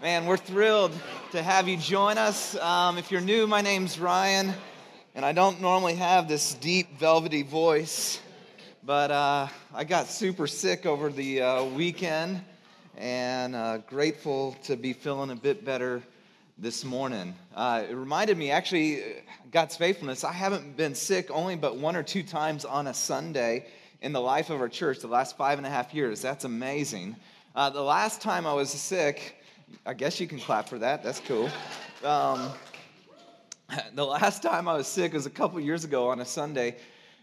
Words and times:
Man, 0.00 0.26
we're 0.26 0.36
thrilled 0.36 0.92
to 1.32 1.42
have 1.42 1.66
you 1.66 1.76
join 1.76 2.18
us. 2.18 2.56
Um, 2.58 2.98
if 2.98 3.10
you're 3.10 3.20
new, 3.20 3.48
my 3.48 3.62
name's 3.62 3.98
Ryan, 3.98 4.54
and 5.16 5.24
I 5.24 5.32
don't 5.32 5.60
normally 5.60 5.96
have 5.96 6.28
this 6.28 6.54
deep, 6.54 7.00
velvety 7.00 7.42
voice, 7.42 8.20
but 8.84 9.10
uh, 9.10 9.48
I 9.74 9.82
got 9.82 10.06
super 10.06 10.46
sick 10.46 10.86
over 10.86 11.10
the 11.10 11.42
uh, 11.42 11.64
weekend, 11.64 12.40
and 12.96 13.56
uh, 13.56 13.78
grateful 13.78 14.56
to 14.62 14.76
be 14.76 14.92
feeling 14.92 15.30
a 15.30 15.34
bit 15.34 15.64
better 15.64 16.00
this 16.58 16.84
morning. 16.84 17.34
Uh, 17.52 17.82
it 17.90 17.94
reminded 17.94 18.38
me, 18.38 18.52
actually, 18.52 19.02
God's 19.50 19.74
faithfulness. 19.74 20.22
I 20.22 20.32
haven't 20.32 20.76
been 20.76 20.94
sick 20.94 21.28
only 21.32 21.56
but 21.56 21.76
one 21.76 21.96
or 21.96 22.04
two 22.04 22.22
times 22.22 22.64
on 22.64 22.86
a 22.86 22.94
Sunday 22.94 23.66
in 24.00 24.12
the 24.12 24.20
life 24.20 24.48
of 24.50 24.60
our 24.60 24.68
church 24.68 25.00
the 25.00 25.08
last 25.08 25.36
five 25.36 25.58
and 25.58 25.66
a 25.66 25.70
half 25.70 25.92
years. 25.92 26.22
That's 26.22 26.44
amazing. 26.44 27.16
Uh, 27.56 27.70
the 27.70 27.82
last 27.82 28.22
time 28.22 28.46
I 28.46 28.52
was 28.52 28.70
sick, 28.70 29.34
I 29.84 29.94
guess 29.94 30.20
you 30.20 30.26
can 30.26 30.38
clap 30.38 30.68
for 30.68 30.78
that. 30.78 31.02
That's 31.02 31.20
cool. 31.20 31.48
Um, 32.04 32.50
the 33.94 34.04
last 34.04 34.42
time 34.42 34.68
I 34.68 34.74
was 34.74 34.86
sick 34.86 35.12
was 35.12 35.26
a 35.26 35.30
couple 35.30 35.60
years 35.60 35.84
ago 35.84 36.08
on 36.08 36.20
a 36.20 36.24
Sunday. 36.24 36.76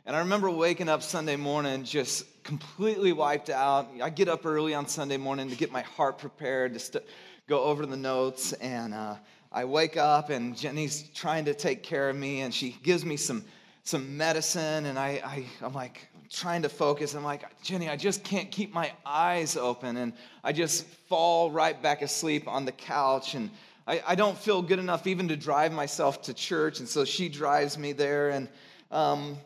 And 0.05 0.15
I 0.15 0.19
remember 0.19 0.51
waking 0.51 0.87
up 0.87 1.01
Sunday 1.01 1.35
morning 1.35 1.83
just 1.83 2.25
completely 2.43 3.11
wiped 3.11 3.49
out. 3.49 3.89
I 4.01 4.11
get 4.11 4.29
up 4.29 4.45
early 4.45 4.75
on 4.75 4.87
Sunday 4.87 5.17
morning 5.17 5.49
to 5.49 5.55
get 5.55 5.71
my 5.71 5.81
heart 5.81 6.19
prepared 6.19 6.73
to 6.73 6.79
st- 6.79 7.03
go 7.47 7.63
over 7.63 7.87
the 7.87 7.97
notes. 7.97 8.53
And 8.53 8.93
uh, 8.93 9.15
I 9.51 9.65
wake 9.65 9.97
up, 9.97 10.29
and 10.29 10.55
Jenny's 10.55 11.09
trying 11.15 11.45
to 11.45 11.55
take 11.55 11.81
care 11.81 12.09
of 12.09 12.15
me, 12.15 12.41
and 12.41 12.53
she 12.53 12.77
gives 12.83 13.03
me 13.03 13.17
some, 13.17 13.43
some 13.83 14.15
medicine. 14.15 14.85
And 14.85 14.99
I, 14.99 15.21
I, 15.25 15.45
I'm 15.63 15.73
like, 15.73 16.07
trying 16.31 16.61
to 16.63 16.69
focus. 16.69 17.13
I'm 17.13 17.23
like, 17.23 17.43
Jenny, 17.61 17.89
I 17.89 17.95
just 17.95 18.23
can't 18.23 18.51
keep 18.51 18.73
my 18.73 18.91
eyes 19.05 19.57
open. 19.57 19.97
And 19.97 20.13
I 20.43 20.51
just 20.51 20.85
fall 21.09 21.51
right 21.51 21.81
back 21.81 22.01
asleep 22.01 22.47
on 22.47 22.65
the 22.65 22.71
couch. 22.71 23.35
And 23.35 23.49
I, 23.87 24.01
I 24.05 24.15
don't 24.15 24.37
feel 24.37 24.61
good 24.61 24.79
enough 24.79 25.07
even 25.07 25.27
to 25.29 25.35
drive 25.35 25.71
myself 25.71 26.21
to 26.23 26.33
church. 26.33 26.79
And 26.79 26.89
so 26.89 27.05
she 27.05 27.29
drives 27.29 27.77
me 27.77 27.93
there. 27.93 28.31
And 28.31 28.47
um, 28.91 29.37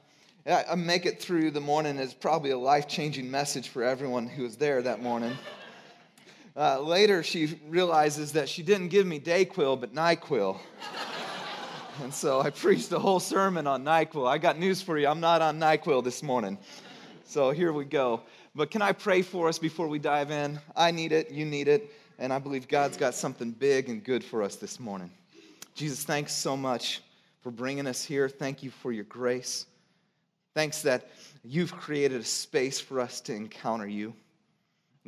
I 0.45 0.75
make 0.75 1.05
it 1.05 1.21
through 1.21 1.51
the 1.51 1.61
morning. 1.61 1.97
It's 1.97 2.13
probably 2.13 2.51
a 2.51 2.57
life 2.57 2.87
changing 2.87 3.29
message 3.29 3.69
for 3.69 3.83
everyone 3.83 4.27
who 4.27 4.43
was 4.43 4.57
there 4.57 4.81
that 4.81 5.01
morning. 5.01 5.37
Uh, 6.57 6.79
later, 6.81 7.23
she 7.23 7.59
realizes 7.67 8.33
that 8.33 8.49
she 8.49 8.63
didn't 8.63 8.89
give 8.89 9.05
me 9.05 9.19
Dayquil, 9.19 9.79
but 9.79 9.93
NyQuil. 9.93 10.59
And 12.01 12.13
so 12.13 12.41
I 12.41 12.49
preached 12.65 12.91
a 12.91 12.99
whole 12.99 13.19
sermon 13.19 13.67
on 13.67 13.83
NyQuil. 13.83 14.27
I 14.27 14.37
got 14.37 14.57
news 14.57 14.81
for 14.81 14.97
you. 14.97 15.07
I'm 15.07 15.19
not 15.19 15.41
on 15.41 15.59
NyQuil 15.59 16.03
this 16.03 16.23
morning. 16.23 16.57
So 17.25 17.51
here 17.51 17.73
we 17.73 17.85
go. 17.85 18.21
But 18.55 18.71
can 18.71 18.81
I 18.81 18.91
pray 18.91 19.21
for 19.21 19.47
us 19.47 19.59
before 19.59 19.87
we 19.87 19.99
dive 19.99 20.31
in? 20.31 20.59
I 20.75 20.91
need 20.91 21.11
it. 21.11 21.31
You 21.31 21.45
need 21.45 21.67
it. 21.67 21.91
And 22.17 22.33
I 22.33 22.39
believe 22.39 22.67
God's 22.67 22.97
got 22.97 23.13
something 23.13 23.51
big 23.51 23.89
and 23.89 24.03
good 24.03 24.23
for 24.23 24.43
us 24.43 24.55
this 24.55 24.79
morning. 24.79 25.11
Jesus, 25.75 26.03
thanks 26.03 26.33
so 26.33 26.57
much 26.57 27.01
for 27.41 27.51
bringing 27.51 27.87
us 27.87 28.03
here. 28.03 28.27
Thank 28.27 28.63
you 28.63 28.71
for 28.71 28.91
your 28.91 29.05
grace. 29.05 29.65
Thanks 30.55 30.81
that 30.81 31.09
you've 31.43 31.73
created 31.73 32.21
a 32.21 32.25
space 32.25 32.79
for 32.79 32.99
us 32.99 33.21
to 33.21 33.33
encounter 33.33 33.87
you. 33.87 34.13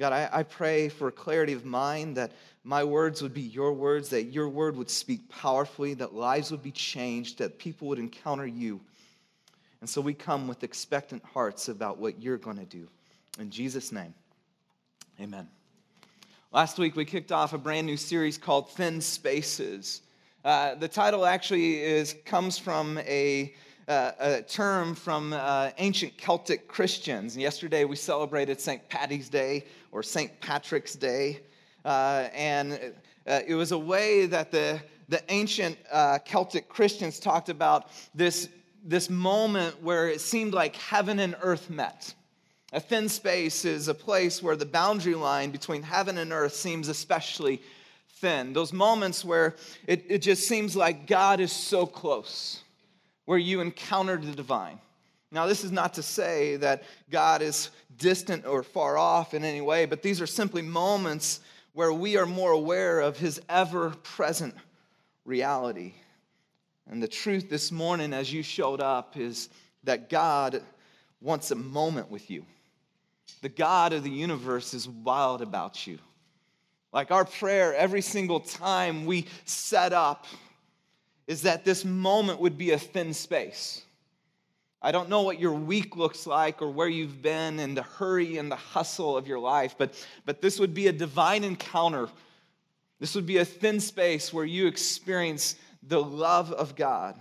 God, 0.02 0.14
I, 0.14 0.30
I 0.34 0.42
pray 0.42 0.90
for 0.90 1.12
clarity 1.12 1.54
of 1.54 1.64
mind 1.64 2.18
that 2.18 2.32
my 2.64 2.84
words 2.84 3.22
would 3.22 3.36
be 3.36 3.42
your 3.44 3.72
words, 3.72 4.10
that 4.10 4.24
your 4.24 4.50
word 4.50 4.76
would 4.76 4.90
speak 4.90 5.30
powerfully, 5.30 5.94
that 5.94 6.16
lives 6.16 6.50
would 6.50 6.64
be 6.64 6.72
changed, 6.72 7.38
that 7.38 7.60
people 7.60 7.88
would 7.88 8.00
encounter 8.00 8.48
you. 8.48 8.82
And 9.80 9.88
so 9.88 10.02
we 10.02 10.16
come 10.16 10.48
with 10.48 10.64
expectant 10.64 11.24
hearts 11.24 11.70
about 11.70 12.00
what 12.00 12.20
you're 12.20 12.40
going 12.40 12.58
to 12.58 12.66
do. 12.66 12.88
In 13.38 13.52
Jesus' 13.52 13.92
name, 13.92 14.16
amen. 15.20 15.48
Last 16.52 16.80
week, 16.80 16.96
we 16.96 17.06
kicked 17.06 17.32
off 17.32 17.54
a 17.54 17.60
brand 17.60 17.86
new 17.86 17.96
series 17.96 18.40
called 18.40 18.72
Thin 18.72 19.02
Spaces. 19.02 20.02
Uh, 20.44 20.74
the 20.74 20.88
title 20.88 21.28
actually 21.28 21.80
is, 21.80 22.16
comes 22.26 22.58
from 22.58 22.98
a, 22.98 23.54
uh, 23.88 24.12
a 24.20 24.42
term 24.42 24.96
from 24.96 25.34
uh, 25.34 25.70
ancient 25.78 26.17
Celtic 26.17 26.67
Christians. 26.67 27.38
Yesterday, 27.38 27.86
we 27.86 27.95
celebrated 27.95 28.60
St. 28.60 28.90
Patty's 28.90 29.30
Day 29.30 29.66
or 29.92 30.04
St. 30.04 30.40
Patrick's 30.42 30.96
Day. 30.96 31.42
Uh, 31.84 32.28
and 32.34 32.74
uh, 33.28 33.40
it 33.48 33.56
was 33.56 33.72
a 33.72 33.78
way 33.78 34.26
that 34.28 34.52
the, 34.52 34.82
the 35.10 35.22
ancient 35.30 35.78
uh, 35.92 36.20
Celtic 36.20 36.70
Christians 36.70 37.20
talked 37.20 37.50
about 37.50 37.90
this, 38.16 38.50
this 38.84 39.10
moment 39.10 39.82
where 39.82 40.10
it 40.10 40.22
seemed 40.22 40.54
like 40.54 40.76
heaven 40.76 41.20
and 41.20 41.36
earth 41.42 41.70
met. 41.70 42.14
A 42.74 42.80
thin 42.80 43.10
space 43.10 43.66
is 43.66 43.90
a 43.90 43.94
place 43.94 44.42
where 44.42 44.56
the 44.56 44.66
boundary 44.66 45.16
line 45.16 45.52
between 45.52 45.84
heaven 45.84 46.18
and 46.18 46.32
earth 46.32 46.54
seems 46.54 46.88
especially 46.88 47.62
thin. 48.22 48.54
Those 48.54 48.72
moments 48.72 49.26
where 49.26 49.56
it, 49.88 50.06
it 50.08 50.20
just 50.20 50.48
seems 50.48 50.76
like 50.76 51.06
God 51.06 51.42
is 51.42 51.52
so 51.52 51.86
close, 51.86 52.62
where 53.26 53.38
you 53.38 53.60
encountered 53.60 54.23
the 54.23 54.32
divine. 54.32 54.80
Now, 55.31 55.45
this 55.47 55.64
is 55.64 55.71
not 55.71 55.93
to 55.93 56.03
say 56.03 56.58
that 56.58 56.83
God 57.09 57.42
is 57.42 57.69
distant 57.97 58.45
or 58.45 58.64
far 58.64 58.97
off 58.97 59.33
in 59.33 59.45
any 59.45 59.61
way, 59.61 59.86
but 59.86 60.02
these 60.02 60.19
are 60.19 60.27
simply 60.27 60.61
moments 60.61 61.39
where 61.73 61.93
we 61.93 62.17
are 62.17 62.25
more 62.25 62.52
aware 62.52 62.99
of 62.99 63.17
his 63.17 63.42
ever 63.47 63.92
present 63.92 64.53
reality. 65.23 65.93
And 66.89 67.02
the 67.02 67.08
truth 67.08 67.49
this 67.49 67.71
morning, 67.71 68.11
as 68.11 68.33
you 68.33 68.43
showed 68.43 68.81
up, 68.81 69.15
is 69.15 69.47
that 69.86 70.09
God 70.09 70.61
wants 71.21 71.52
a 71.52 71.55
moment 71.55 72.11
with 72.11 72.30
you. 72.30 72.45
The 73.42 73.49
God 73.49 73.93
of 73.93 74.03
the 74.03 74.09
universe 74.09 74.73
is 74.73 74.89
wild 74.89 75.42
about 75.42 75.87
you. 75.87 75.98
Like 76.92 77.11
our 77.11 77.23
prayer 77.23 77.73
every 77.73 78.02
single 78.02 78.42
time 78.42 79.05
we 79.05 79.27
set 79.45 79.93
up 79.93 80.25
is 81.25 81.43
that 81.43 81.63
this 81.63 81.86
moment 81.86 82.42
would 82.42 82.58
be 82.58 82.71
a 82.71 82.77
thin 82.77 83.13
space 83.13 83.83
I 84.81 84.92
don't 84.92 85.09
know 85.09 85.21
what 85.21 85.39
your 85.39 85.53
week 85.53 85.95
looks 85.95 86.25
like 86.25 86.61
or 86.61 86.69
where 86.69 86.87
you've 86.87 87.21
been 87.21 87.59
in 87.59 87.75
the 87.75 87.83
hurry 87.83 88.37
and 88.37 88.52
the 88.52 88.55
hustle 88.55 89.15
of 89.15 89.27
your 89.27 89.37
life, 89.37 89.75
but, 89.77 89.93
but 90.25 90.42
this 90.42 90.59
would 90.59 90.73
be 90.73 90.87
a 90.87 90.92
divine 90.92 91.43
encounter. 91.43 92.09
This 92.99 93.14
would 93.14 93.27
be 93.27 93.37
a 93.37 93.45
thin 93.45 93.80
space 93.80 94.33
where 94.33 94.45
you 94.45 94.65
experience 94.65 95.55
the 95.83 96.02
love 96.02 96.52
of 96.52 96.75
God. 96.75 97.19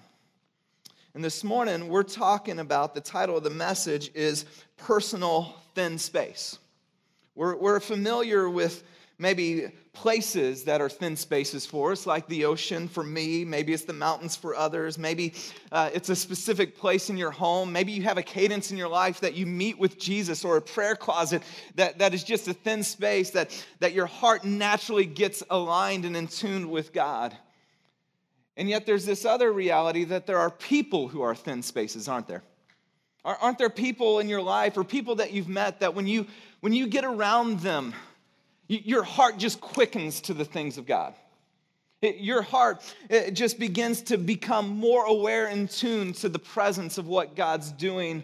And 1.15 1.23
this 1.23 1.45
morning, 1.45 1.89
we're 1.89 2.03
talking 2.03 2.61
about 2.61 2.95
the 2.95 3.01
title 3.01 3.37
of 3.37 3.45
the 3.45 3.51
message 3.51 4.11
is 4.15 4.47
Personal 4.77 5.55
Thin 5.75 5.99
Space. 5.99 6.59
We're, 7.35 7.57
we're 7.57 7.81
familiar 7.81 8.49
with 8.49 8.85
maybe 9.21 9.71
places 9.93 10.65
that 10.65 10.81
are 10.81 10.89
thin 10.89 11.15
spaces 11.15 11.67
for 11.67 11.93
us, 11.93 12.07
like 12.07 12.27
the 12.27 12.45
ocean 12.47 12.89
for 12.89 13.05
me. 13.05 13.45
Maybe 13.45 13.73
it's 13.73 13.85
the 13.85 13.93
mountains 13.93 14.35
for 14.35 14.55
others. 14.55 14.97
Maybe 14.97 15.35
uh, 15.71 15.91
it's 15.93 16.09
a 16.09 16.17
specific 16.17 16.77
place 16.77 17.11
in 17.11 17.19
your 17.19 17.31
home. 17.31 17.71
Maybe 17.71 17.93
you 17.93 18.03
have 18.05 18.17
a 18.17 18.23
cadence 18.23 18.71
in 18.71 18.79
your 18.79 18.89
life 18.89 19.21
that 19.21 19.35
you 19.35 19.47
meet 19.47 19.79
with 19.79 19.99
Jesus 19.99 20.45
or 20.45 20.57
a 20.57 20.63
prayer 20.63 20.97
closet 20.97 21.43
that, 21.75 21.99
that 21.99 22.15
is 22.15 22.25
just 22.25 22.49
a 22.49 22.55
thin 22.55 22.83
space 22.83 23.31
that, 23.31 23.65
that 23.81 23.93
your 23.93 24.07
heart 24.07 24.45
naturally 24.45 25.07
gets 25.07 25.43
aligned 25.51 26.05
and 26.05 26.17
in 26.17 26.27
tune 26.27 26.71
with 26.71 26.93
God. 26.93 27.37
And 28.57 28.69
yet 28.69 28.87
there's 28.87 29.05
this 29.05 29.25
other 29.25 29.53
reality 29.53 30.05
that 30.05 30.27
there 30.27 30.39
are 30.39 30.51
people 30.51 31.09
who 31.09 31.21
are 31.21 31.35
thin 31.35 31.63
spaces, 31.63 32.09
aren't 32.09 32.27
there? 32.27 32.43
Aren't 33.23 33.59
there 33.59 33.71
people 33.71 34.19
in 34.19 34.31
your 34.31 34.41
life 34.41 34.79
or 34.79 34.85
people 34.85 35.17
that 35.17 35.33
you've 35.33 35.49
met 35.49 35.81
that 35.81 35.95
when 35.95 36.07
you, 36.07 36.27
when 36.61 36.73
you 36.73 36.87
get 36.87 37.05
around 37.05 37.61
them, 37.61 37.93
your 38.71 39.03
heart 39.03 39.37
just 39.37 39.61
quickens 39.61 40.21
to 40.23 40.35
the 40.35 40.45
things 40.45 40.79
of 40.79 40.87
God. 40.87 41.15
your 42.03 42.41
heart 42.41 42.83
it 43.09 43.33
just 43.33 43.59
begins 43.59 44.01
to 44.03 44.17
become 44.17 44.69
more 44.69 45.05
aware 45.05 45.47
and 45.47 45.69
tuned 45.69 46.15
to 46.15 46.29
the 46.29 46.39
presence 46.39 46.97
of 46.97 47.09
what 47.09 47.35
God's 47.35 47.73
doing 47.73 48.23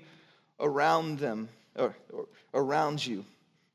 around 0.61 1.19
them, 1.19 1.49
or, 1.75 1.95
or 2.13 2.27
around 2.55 3.05
you. 3.05 3.25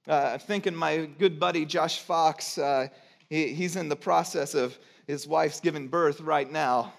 Uh, 0.08 0.32
I'm 0.34 0.40
thinking 0.40 0.74
my 0.74 1.09
good 1.20 1.40
buddy 1.40 1.66
Josh 1.66 2.00
Fox, 2.00 2.58
uh, 2.58 2.88
he, 3.30 3.53
he's 3.53 3.76
in 3.76 3.90
the 3.90 3.96
process 3.96 4.56
of 4.56 4.78
his 5.08 5.28
wife's 5.28 5.59
giving 5.59 5.88
birth 5.88 6.22
right 6.22 6.50
now. 6.50 6.94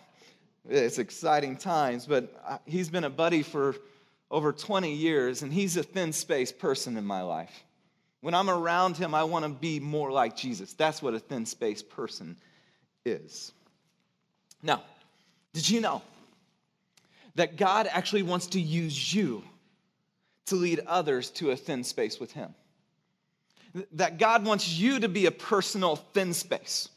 It's 0.69 0.99
exciting 0.99 1.57
times, 1.57 2.07
but 2.07 2.41
uh, 2.47 2.59
he's 2.67 2.89
been 2.89 3.05
a 3.05 3.11
buddy 3.11 3.43
for 3.43 3.75
over 4.31 4.53
20 4.53 4.93
years, 4.93 5.43
and 5.43 5.53
he's 5.53 5.77
a 5.77 5.83
thin 5.83 6.13
space 6.13 6.53
person 6.53 6.97
in 6.97 7.05
my 7.05 7.23
life. 7.23 7.65
When 8.23 8.35
I'm 8.35 8.49
around 8.49 8.97
him, 8.97 9.15
I 9.15 9.25
want 9.25 9.45
to 9.45 9.51
be 9.51 9.81
more 9.81 10.11
like 10.11 10.37
Jesus. 10.37 10.73
That's 10.73 11.03
what 11.03 11.13
a 11.13 11.19
thin 11.19 11.45
space 11.45 11.83
person 11.83 12.37
is. 13.05 13.53
Now, 14.63 14.83
did 15.53 15.69
you 15.69 15.81
know 15.81 16.03
that 17.35 17.57
God 17.57 17.89
actually 17.91 18.23
wants 18.23 18.47
to 18.49 18.61
use 18.61 19.13
you 19.13 19.43
to 20.47 20.55
lead 20.55 20.81
others 20.87 21.31
to 21.31 21.51
a 21.51 21.57
thin 21.57 21.83
space 21.83 22.21
with 22.21 22.33
him? 22.33 22.55
That 23.93 24.19
God 24.19 24.45
wants 24.45 24.69
you 24.69 25.01
to 25.01 25.09
be 25.09 25.27
a 25.27 25.33
personal 25.33 25.97
thin 25.97 26.33
space 26.33 26.89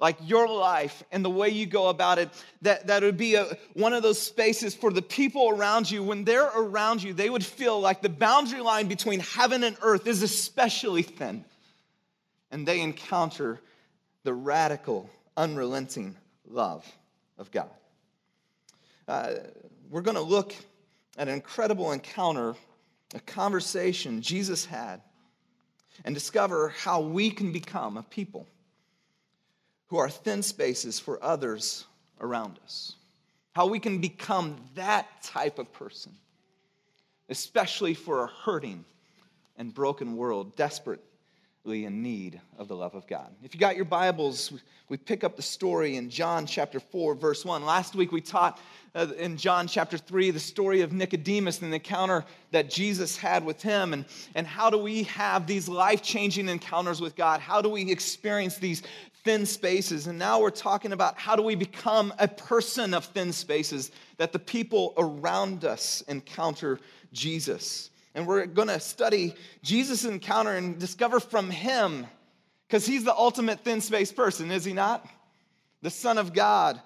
like 0.00 0.16
your 0.22 0.48
life 0.48 1.02
and 1.12 1.22
the 1.24 1.30
way 1.30 1.50
you 1.50 1.66
go 1.66 1.88
about 1.88 2.18
it, 2.18 2.30
that, 2.62 2.86
that 2.86 3.02
would 3.02 3.18
be 3.18 3.34
a, 3.34 3.56
one 3.74 3.92
of 3.92 4.02
those 4.02 4.18
spaces 4.18 4.74
for 4.74 4.90
the 4.90 5.02
people 5.02 5.50
around 5.50 5.90
you. 5.90 6.02
When 6.02 6.24
they're 6.24 6.50
around 6.56 7.02
you, 7.02 7.12
they 7.12 7.28
would 7.28 7.44
feel 7.44 7.78
like 7.78 8.00
the 8.00 8.08
boundary 8.08 8.62
line 8.62 8.88
between 8.88 9.20
heaven 9.20 9.62
and 9.62 9.76
earth 9.82 10.06
is 10.06 10.22
especially 10.22 11.02
thin. 11.02 11.44
And 12.50 12.66
they 12.66 12.80
encounter 12.80 13.60
the 14.24 14.32
radical, 14.32 15.08
unrelenting 15.36 16.16
love 16.48 16.90
of 17.38 17.50
God. 17.50 17.70
Uh, 19.06 19.34
we're 19.90 20.02
going 20.02 20.16
to 20.16 20.22
look 20.22 20.54
at 21.18 21.28
an 21.28 21.34
incredible 21.34 21.92
encounter, 21.92 22.54
a 23.14 23.20
conversation 23.20 24.22
Jesus 24.22 24.64
had, 24.64 25.02
and 26.04 26.14
discover 26.14 26.70
how 26.70 27.00
we 27.00 27.30
can 27.30 27.52
become 27.52 27.98
a 27.98 28.02
people 28.02 28.46
who 29.90 29.98
are 29.98 30.08
thin 30.08 30.42
spaces 30.42 30.98
for 30.98 31.22
others 31.22 31.84
around 32.20 32.58
us. 32.64 32.94
How 33.52 33.66
we 33.66 33.80
can 33.80 33.98
become 33.98 34.56
that 34.76 35.22
type 35.22 35.58
of 35.58 35.72
person, 35.72 36.12
especially 37.28 37.94
for 37.94 38.22
a 38.22 38.28
hurting 38.28 38.84
and 39.56 39.74
broken 39.74 40.16
world, 40.16 40.54
desperately 40.56 41.09
in 41.66 42.02
need 42.02 42.40
of 42.58 42.68
the 42.68 42.74
love 42.74 42.94
of 42.94 43.06
God. 43.06 43.28
If 43.42 43.54
you 43.54 43.60
got 43.60 43.76
your 43.76 43.84
Bibles, 43.84 44.50
we 44.88 44.96
pick 44.96 45.22
up 45.22 45.36
the 45.36 45.42
story 45.42 45.96
in 45.96 46.08
John 46.08 46.46
chapter 46.46 46.80
4, 46.80 47.14
verse 47.14 47.44
1. 47.44 47.64
Last 47.64 47.94
week 47.94 48.12
we 48.12 48.22
taught 48.22 48.58
uh, 48.94 49.08
in 49.18 49.36
John 49.36 49.68
chapter 49.68 49.98
3 49.98 50.30
the 50.30 50.40
story 50.40 50.80
of 50.80 50.92
Nicodemus 50.92 51.60
and 51.60 51.70
the 51.70 51.76
encounter 51.76 52.24
that 52.50 52.70
Jesus 52.70 53.16
had 53.16 53.44
with 53.44 53.62
him. 53.62 53.92
And, 53.92 54.06
and 54.34 54.46
how 54.46 54.70
do 54.70 54.78
we 54.78 55.02
have 55.04 55.46
these 55.46 55.68
life 55.68 56.02
changing 56.02 56.48
encounters 56.48 57.00
with 57.00 57.14
God? 57.14 57.40
How 57.40 57.60
do 57.60 57.68
we 57.68 57.90
experience 57.92 58.56
these 58.56 58.82
thin 59.22 59.44
spaces. 59.44 60.06
And 60.06 60.18
now 60.18 60.40
we're 60.40 60.48
talking 60.48 60.92
about 60.92 61.18
how 61.18 61.36
do 61.36 61.42
we 61.42 61.54
become 61.54 62.10
a 62.18 62.26
person 62.26 62.94
of 62.94 63.04
thin 63.04 63.34
spaces 63.34 63.90
that 64.16 64.32
the 64.32 64.38
people 64.38 64.94
around 64.96 65.66
us 65.66 66.02
encounter 66.08 66.80
Jesus. 67.12 67.90
And 68.20 68.28
we're 68.28 68.44
going 68.44 68.68
to 68.68 68.78
study 68.78 69.34
Jesus' 69.62 70.04
encounter 70.04 70.54
and 70.54 70.78
discover 70.78 71.20
from 71.20 71.48
him, 71.50 72.06
because 72.68 72.84
he's 72.84 73.02
the 73.02 73.14
ultimate 73.14 73.60
thin 73.60 73.80
space 73.80 74.12
person, 74.12 74.50
is 74.50 74.62
he 74.62 74.74
not? 74.74 75.08
The 75.80 75.88
Son 75.88 76.18
of 76.18 76.34
God 76.34 76.78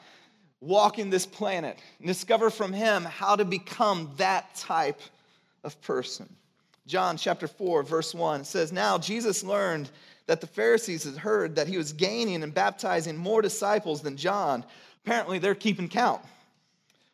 walking 0.61 1.11
this 1.11 1.27
planet. 1.27 1.77
And 1.99 2.07
discover 2.07 2.51
from 2.51 2.73
him 2.73 3.03
how 3.03 3.35
to 3.35 3.45
become 3.45 4.13
that 4.19 4.55
type 4.55 5.01
of 5.65 5.83
person. 5.83 6.33
John 6.87 7.17
chapter 7.17 7.49
4, 7.49 7.83
verse 7.83 8.15
1 8.15 8.45
says, 8.45 8.71
Now 8.71 8.97
Jesus 8.97 9.43
learned 9.43 9.91
that 10.27 10.41
the 10.41 10.47
Pharisees 10.47 11.03
had 11.03 11.17
heard 11.17 11.57
that 11.57 11.67
he 11.67 11.77
was 11.77 11.93
gaining 11.93 12.45
and 12.45 12.55
baptizing 12.55 13.17
more 13.17 13.43
disciples 13.43 14.03
than 14.03 14.17
John. 14.17 14.65
Apparently, 15.05 15.41
they're 15.41 15.57
keeping 15.57 15.89
count. 15.89 16.21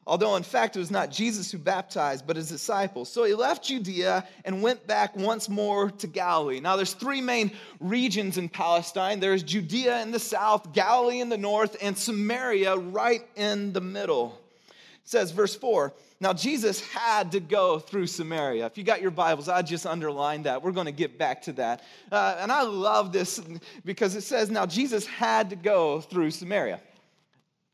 Although, 0.07 0.37
in 0.37 0.43
fact, 0.43 0.77
it 0.77 0.79
was 0.79 0.91
not 0.91 1.11
Jesus 1.11 1.53
who 1.53 1.59
baptized, 1.59 2.27
but 2.27 2.37
his 2.37 2.49
disciples. 2.49 3.13
So 3.13 3.25
he 3.25 3.35
left 3.35 3.65
Judea 3.65 4.27
and 4.45 4.63
went 4.63 4.87
back 4.87 5.15
once 5.15 5.49
more 5.49 5.91
to 5.91 6.07
Galilee. 6.07 6.59
Now, 6.59 6.77
there's 6.77 6.95
three 6.95 7.21
main 7.21 7.53
regions 7.79 8.39
in 8.39 8.49
Palestine 8.49 9.21
there's 9.21 9.43
Judea 9.43 10.01
in 10.03 10.11
the 10.11 10.19
south, 10.19 10.73
Galilee 10.73 11.21
in 11.21 11.29
the 11.29 11.39
north, 11.39 11.77
and 11.83 11.97
Samaria 11.97 12.77
right 12.77 13.23
in 13.37 13.73
the 13.73 13.81
middle. 13.81 14.39
It 14.69 15.09
says, 15.09 15.31
verse 15.31 15.55
4 15.55 15.93
now, 16.23 16.35
Jesus 16.35 16.87
had 16.91 17.33
to 17.33 17.41
go 17.41 17.79
through 17.79 18.07
Samaria. 18.07 18.67
If 18.67 18.77
you 18.77 18.85
got 18.85 19.01
your 19.01 19.11
Bibles, 19.11 19.49
I 19.49 19.63
just 19.63 19.87
underlined 19.87 20.45
that. 20.45 20.63
We're 20.63 20.73
going 20.73 20.87
to 20.87 20.93
get 20.93 21.17
back 21.17 21.41
to 21.43 21.53
that. 21.55 21.83
Uh, 22.13 22.37
and 22.39 22.53
I 22.53 22.63
love 22.63 23.11
this 23.11 23.41
because 23.87 24.15
it 24.15 24.21
says, 24.21 24.51
now 24.51 24.67
Jesus 24.67 25.07
had 25.07 25.49
to 25.49 25.57
go 25.57 26.03
through 26.03 26.31
Samaria. 26.33 26.79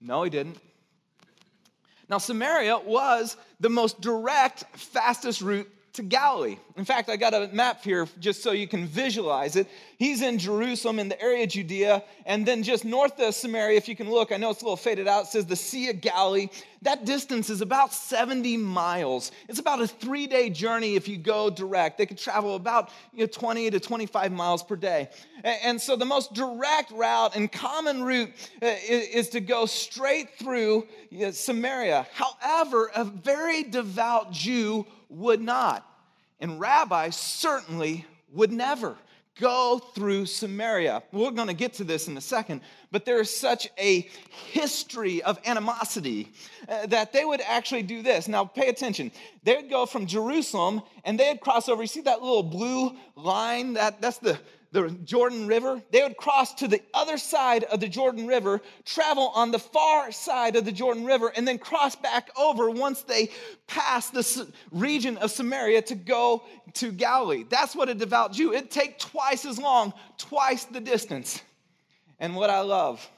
No, 0.00 0.22
he 0.22 0.30
didn't. 0.30 0.58
Now, 2.08 2.18
Samaria 2.18 2.78
was 2.78 3.36
the 3.58 3.68
most 3.68 4.00
direct, 4.00 4.64
fastest 4.76 5.40
route 5.40 5.68
to 5.94 6.02
Galilee. 6.02 6.58
In 6.76 6.84
fact, 6.84 7.08
I 7.08 7.16
got 7.16 7.32
a 7.32 7.48
map 7.54 7.82
here 7.82 8.06
just 8.20 8.42
so 8.42 8.52
you 8.52 8.68
can 8.68 8.86
visualize 8.86 9.56
it. 9.56 9.66
He's 9.96 10.20
in 10.20 10.38
Jerusalem 10.38 10.98
in 10.98 11.08
the 11.08 11.18
area 11.22 11.44
of 11.44 11.48
Judea, 11.48 12.02
and 12.26 12.44
then 12.44 12.62
just 12.62 12.84
north 12.84 13.18
of 13.18 13.34
Samaria, 13.34 13.78
if 13.78 13.88
you 13.88 13.96
can 13.96 14.10
look, 14.10 14.30
I 14.30 14.36
know 14.36 14.50
it's 14.50 14.60
a 14.60 14.64
little 14.64 14.76
faded 14.76 15.08
out, 15.08 15.26
says 15.26 15.46
the 15.46 15.56
Sea 15.56 15.88
of 15.88 16.02
Galilee. 16.02 16.48
That 16.82 17.06
distance 17.06 17.48
is 17.48 17.62
about 17.62 17.94
70 17.94 18.58
miles. 18.58 19.32
It's 19.48 19.58
about 19.58 19.80
a 19.80 19.88
three 19.88 20.26
day 20.26 20.50
journey 20.50 20.96
if 20.96 21.08
you 21.08 21.16
go 21.16 21.48
direct. 21.48 21.96
They 21.96 22.04
could 22.04 22.18
travel 22.18 22.56
about 22.56 22.90
you 23.14 23.20
know, 23.20 23.26
20 23.26 23.70
to 23.70 23.80
25 23.80 24.30
miles 24.32 24.62
per 24.62 24.76
day. 24.76 25.08
And 25.42 25.80
so 25.80 25.96
the 25.96 26.04
most 26.04 26.34
direct 26.34 26.90
route 26.90 27.34
and 27.36 27.50
common 27.50 28.02
route 28.02 28.30
uh, 28.62 28.66
is 28.88 29.30
to 29.30 29.40
go 29.40 29.64
straight 29.64 30.34
through 30.38 30.86
Samaria. 31.30 32.06
However, 32.12 32.90
a 32.94 33.04
very 33.04 33.62
devout 33.62 34.30
Jew 34.30 34.84
would 35.08 35.40
not. 35.40 35.90
And 36.40 36.60
rabbis 36.60 37.16
certainly 37.16 38.04
would 38.32 38.52
never 38.52 38.96
go 39.38 39.78
through 39.94 40.26
Samaria. 40.26 41.02
We're 41.12 41.30
going 41.30 41.48
to 41.48 41.54
get 41.54 41.74
to 41.74 41.84
this 41.84 42.08
in 42.08 42.16
a 42.16 42.20
second, 42.20 42.62
but 42.90 43.04
there 43.04 43.20
is 43.20 43.34
such 43.34 43.68
a 43.78 44.08
history 44.52 45.22
of 45.22 45.38
animosity 45.44 46.32
uh, 46.68 46.86
that 46.86 47.12
they 47.12 47.24
would 47.24 47.42
actually 47.42 47.82
do 47.82 48.02
this. 48.02 48.28
Now, 48.28 48.44
pay 48.44 48.68
attention. 48.68 49.12
They 49.44 49.56
would 49.56 49.68
go 49.68 49.84
from 49.84 50.06
Jerusalem 50.06 50.82
and 51.04 51.20
they'd 51.20 51.40
cross 51.40 51.68
over. 51.68 51.82
You 51.82 51.88
see 51.88 52.00
that 52.02 52.22
little 52.22 52.42
blue 52.42 52.96
line? 53.14 53.74
That, 53.74 54.00
that's 54.00 54.18
the 54.18 54.38
the 54.82 54.90
Jordan 55.04 55.46
River, 55.46 55.82
they 55.90 56.02
would 56.02 56.16
cross 56.16 56.54
to 56.54 56.68
the 56.68 56.80
other 56.94 57.16
side 57.16 57.64
of 57.64 57.80
the 57.80 57.88
Jordan 57.88 58.26
River, 58.26 58.60
travel 58.84 59.32
on 59.34 59.50
the 59.50 59.58
far 59.58 60.12
side 60.12 60.56
of 60.56 60.64
the 60.64 60.72
Jordan 60.72 61.04
River, 61.04 61.32
and 61.34 61.46
then 61.46 61.58
cross 61.58 61.96
back 61.96 62.30
over 62.36 62.70
once 62.70 63.02
they 63.02 63.30
pass 63.66 64.10
the 64.10 64.52
region 64.70 65.16
of 65.18 65.30
Samaria 65.30 65.82
to 65.82 65.94
go 65.94 66.44
to 66.74 66.92
Galilee. 66.92 67.44
That's 67.48 67.74
what 67.74 67.88
a 67.88 67.94
devout 67.94 68.32
Jew, 68.32 68.52
it'd 68.52 68.70
take 68.70 68.98
twice 68.98 69.44
as 69.44 69.58
long, 69.58 69.92
twice 70.18 70.64
the 70.64 70.80
distance. 70.80 71.42
And 72.18 72.34
what 72.36 72.50
I 72.50 72.60
love 72.60 73.08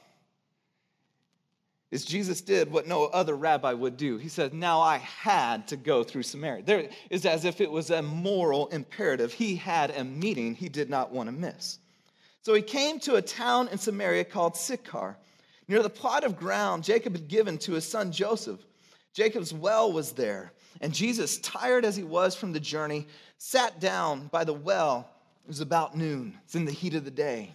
is 1.91 2.05
Jesus 2.05 2.41
did 2.41 2.71
what 2.71 2.87
no 2.87 3.05
other 3.05 3.35
rabbi 3.35 3.73
would 3.73 3.97
do. 3.97 4.17
He 4.17 4.29
said, 4.29 4.53
Now 4.53 4.79
I 4.79 4.97
had 4.97 5.67
to 5.69 5.75
go 5.75 6.03
through 6.03 6.23
Samaria. 6.23 6.63
There 6.63 6.89
is 7.09 7.25
as 7.25 7.45
if 7.45 7.61
it 7.61 7.71
was 7.71 7.89
a 7.89 8.01
moral 8.01 8.67
imperative. 8.67 9.33
He 9.33 9.55
had 9.55 9.91
a 9.91 10.03
meeting 10.03 10.53
he 10.53 10.69
did 10.69 10.89
not 10.89 11.11
want 11.11 11.27
to 11.27 11.33
miss. 11.33 11.79
So 12.43 12.53
he 12.53 12.61
came 12.61 12.99
to 13.01 13.15
a 13.15 13.21
town 13.21 13.67
in 13.69 13.77
Samaria 13.77 14.23
called 14.23 14.55
Sychar, 14.55 15.17
near 15.67 15.81
the 15.81 15.89
plot 15.89 16.23
of 16.23 16.37
ground 16.37 16.83
Jacob 16.83 17.13
had 17.13 17.27
given 17.27 17.57
to 17.59 17.73
his 17.73 17.85
son 17.85 18.11
Joseph. 18.11 18.59
Jacob's 19.13 19.53
well 19.53 19.91
was 19.91 20.11
there, 20.11 20.51
and 20.81 20.93
Jesus, 20.93 21.39
tired 21.39 21.83
as 21.83 21.95
he 21.95 22.03
was 22.03 22.35
from 22.35 22.53
the 22.53 22.59
journey, 22.59 23.07
sat 23.37 23.79
down 23.79 24.27
by 24.27 24.43
the 24.43 24.53
well. 24.53 25.09
It 25.43 25.47
was 25.47 25.61
about 25.61 25.97
noon, 25.97 26.37
it's 26.45 26.55
in 26.55 26.65
the 26.65 26.71
heat 26.71 26.93
of 26.93 27.05
the 27.05 27.11
day. 27.11 27.53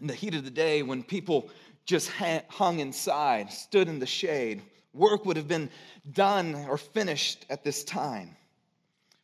In 0.00 0.08
the 0.08 0.14
heat 0.14 0.34
of 0.34 0.44
the 0.44 0.50
day, 0.50 0.82
when 0.82 1.02
people 1.02 1.48
just 1.86 2.10
hung 2.10 2.80
inside, 2.80 3.52
stood 3.52 3.88
in 3.88 4.00
the 4.00 4.06
shade. 4.06 4.62
Work 4.92 5.24
would 5.24 5.36
have 5.36 5.48
been 5.48 5.70
done 6.12 6.66
or 6.68 6.76
finished 6.76 7.46
at 7.48 7.62
this 7.62 7.84
time. 7.84 8.36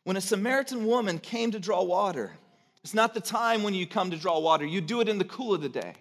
When 0.05 0.17
a 0.17 0.21
Samaritan 0.21 0.85
woman 0.85 1.19
came 1.19 1.51
to 1.51 1.59
draw 1.59 1.83
water, 1.83 2.31
it's 2.83 2.93
not 2.93 3.13
the 3.13 3.21
time 3.21 3.63
when 3.63 3.73
you 3.73 3.85
come 3.85 4.11
to 4.11 4.17
draw 4.17 4.39
water, 4.39 4.65
you 4.65 4.81
do 4.81 5.01
it 5.01 5.09
in 5.09 5.17
the 5.17 5.25
cool 5.25 5.53
of 5.53 5.61
the 5.61 5.69
day. 5.69 5.93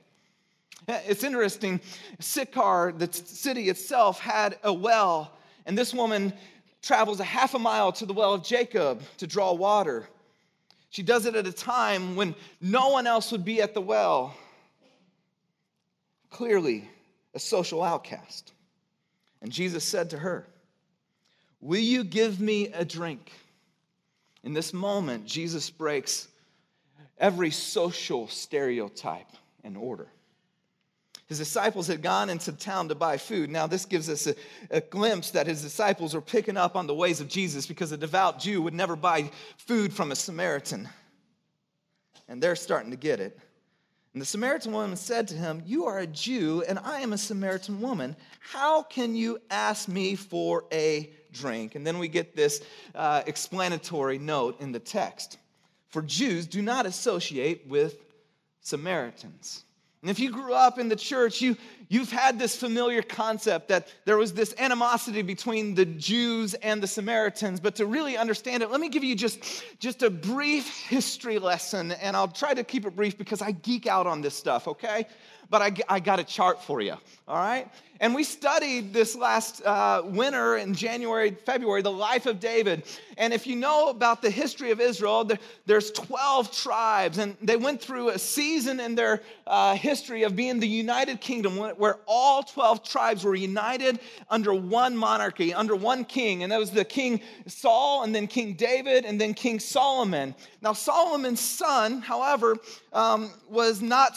Eh, 0.89 1.01
it's 1.07 1.25
interesting, 1.25 1.81
Sychar, 2.21 2.93
the 2.97 3.13
city 3.13 3.69
itself, 3.69 4.19
had 4.19 4.59
a 4.63 4.73
well, 4.73 5.33
and 5.67 5.77
this 5.77 5.95
woman 5.95 6.33
travels 6.81 7.21
a 7.21 7.25
half 7.25 7.55
a 7.55 7.59
mile 7.59 7.93
to 7.93 8.07
the 8.07 8.13
well 8.13 8.35
of 8.35 8.45
Jacob 8.45 9.03
to 9.19 9.27
draw 9.27 9.53
water. 9.53 10.09
She 10.91 11.03
does 11.03 11.27
it 11.27 11.37
at 11.37 11.47
a 11.47 11.53
time 11.53 12.17
when 12.17 12.35
no 12.61 12.91
one 12.91 13.07
else 13.07 13.33
would 13.33 13.45
be 13.45 13.63
at 13.63 13.75
the 13.75 13.81
well 13.81 14.37
clearly 16.33 16.89
a 17.35 17.39
social 17.39 17.83
outcast. 17.83 18.53
And 19.41 19.53
Jesus 19.53 19.85
said 19.85 20.11
to 20.11 20.19
her, 20.19 20.47
Will 21.61 21.81
you 21.81 22.03
give 22.03 22.41
me 22.41 22.69
a 22.73 22.85
drink? 22.85 23.33
In 24.43 24.53
this 24.53 24.73
moment, 24.73 25.27
Jesus 25.27 25.71
breaks 25.71 26.27
every 27.19 27.51
social 27.51 28.27
stereotype 28.27 29.29
and 29.63 29.77
order. 29.77 30.09
His 31.29 31.39
disciples 31.39 31.87
had 31.87 32.03
gone 32.03 32.29
into 32.29 32.53
town 32.53 32.89
to 32.89 32.95
buy 32.95 33.17
food. 33.17 33.49
Now, 33.49 33.67
this 33.67 33.87
gives 33.87 34.09
us 34.11 34.27
a, 34.27 34.35
a, 34.71 34.81
glimpse 34.81 35.31
that 35.31 35.47
his 35.47 35.63
disciples 35.63 36.15
are 36.15 36.21
picking 36.21 36.57
up 36.57 36.77
on 36.77 36.87
the 36.87 36.95
ways 36.95 37.21
of 37.21 37.29
Jesus 37.29 37.65
because 37.65 37.93
a 37.93 37.97
devout 37.97 38.41
Jew 38.41 38.61
would 38.61 38.75
never 38.75 38.97
buy 38.97 39.31
food 39.57 39.93
from 39.93 40.13
a 40.13 40.17
Samaritan. 40.17 40.89
And 42.29 42.43
they're 42.43 42.57
starting 42.57 42.91
to 42.91 42.97
get 42.97 43.21
it. 43.21 43.39
And 44.13 44.21
the 44.21 44.27
Samaritan 44.27 44.73
woman 44.73 44.97
said 44.97 45.27
to 45.29 45.35
him, 45.35 45.63
You 45.65 45.87
are 45.87 45.99
a 45.99 46.07
Jew, 46.07 46.63
and 46.69 46.79
I 46.79 47.01
am 47.01 47.13
a 47.13 47.19
Samaritan 47.19 47.81
woman. 47.81 48.15
How 48.41 48.83
can 48.83 49.15
you 49.15 49.41
ask 49.51 49.89
me 49.89 50.17
for 50.17 50.65
a 50.71 51.11
drink? 51.33 51.77
And 51.77 51.87
then 51.87 51.99
we 51.99 52.09
get 52.09 52.37
this 52.37 52.63
uh, 52.95 53.23
explanatory 53.27 54.19
note 54.19 54.61
in 54.61 54.71
the 54.71 54.79
text. 54.79 55.39
For 55.89 56.03
Jews 56.03 56.47
do 56.47 56.61
not 56.61 56.85
associate 56.85 57.67
with 57.67 57.97
Samaritans. 58.61 59.65
And 60.03 60.11
if 60.11 60.19
you 60.19 60.31
grew 60.31 60.53
up 60.53 60.79
in 60.79 60.89
the 60.89 60.97
church, 60.97 61.41
you, 61.41 61.57
you've 61.93 62.11
had 62.11 62.39
this 62.39 62.57
familiar 62.57 63.03
concept 63.03 63.69
that 63.69 63.87
there 64.07 64.17
was 64.17 64.33
this 64.33 64.55
animosity 64.57 65.21
between 65.21 65.75
the 65.75 65.85
Jews 65.85 66.55
and 66.55 66.83
the 66.83 66.87
Samaritans. 66.87 67.61
But 67.61 67.75
to 67.77 67.87
really 67.87 68.17
understand 68.17 68.63
it, 68.63 68.71
let 68.71 68.81
me 68.81 68.89
give 68.89 69.05
you 69.05 69.15
just, 69.15 69.63
just 69.79 70.03
a 70.03 70.09
brief 70.09 70.67
history 70.87 71.39
lesson. 71.39 71.93
And 71.93 72.17
I'll 72.17 72.29
try 72.29 72.55
to 72.55 72.65
keep 72.65 72.87
it 72.87 72.97
brief 72.97 73.19
because 73.19 73.43
I 73.43 73.51
geek 73.51 73.87
out 73.87 74.07
on 74.07 74.23
this 74.23 74.35
stuff, 74.35 74.69
okay? 74.69 75.07
But 75.53 75.61
I, 75.61 75.73
I 75.87 76.01
got 76.01 76.19
a 76.19 76.25
chart 76.25 76.65
for 76.65 76.81
you, 76.81 76.95
all 77.29 77.37
right? 77.37 77.69
And 78.01 78.15
we 78.15 78.25
studied 78.25 78.95
this 78.95 79.15
last 79.15 79.63
uh, 79.67 80.01
winter 80.03 80.57
in 80.57 80.75
January, 80.75 81.31
February, 81.45 81.83
the 81.83 81.93
life 81.93 82.25
of 82.25 82.41
David. 82.41 82.85
And 83.19 83.35
if 83.35 83.47
you 83.47 83.55
know 83.55 83.91
about 83.91 84.23
the 84.23 84.31
history 84.31 84.71
of 84.71 84.81
Israel, 84.81 85.25
there, 85.25 85.39
there's 85.67 85.91
12 85.91 86.57
tribes, 86.57 87.19
and 87.19 87.37
they 87.43 87.57
went 87.57 87.83
through 87.83 88.09
a 88.09 88.19
season 88.19 88.81
in 88.81 88.95
their 88.95 89.21
uh, 89.47 89.75
history 89.75 90.23
of 90.23 90.35
being 90.35 90.59
the 90.59 90.67
United 90.67 91.21
Kingdom 91.21 91.59
where 91.59 91.99
all 92.07 92.43
12 92.43 92.83
tribes 92.83 93.23
were 93.23 93.35
united 93.35 94.01
under 94.31 94.55
one 94.55 94.97
monarchy, 94.97 95.53
under 95.53 95.77
one 95.77 96.07
king. 96.07 96.45
And 96.45 96.51
that 96.51 96.59
was 96.59 96.71
the 96.71 96.87
King 96.87 97.21
Saul, 97.47 98.05
and 98.05 98.15
then 98.15 98.27
King 98.27 98.55
David, 98.55 99.05
and 99.05 99.21
then 99.21 99.35
King 99.35 99.61
Solomon. 99.61 100.35
Now, 100.63 100.73
Solomon's 100.73 101.41
son, 101.41 102.01
however, 102.01 102.57
um, 102.95 103.31
was 103.51 103.83
not 103.83 104.17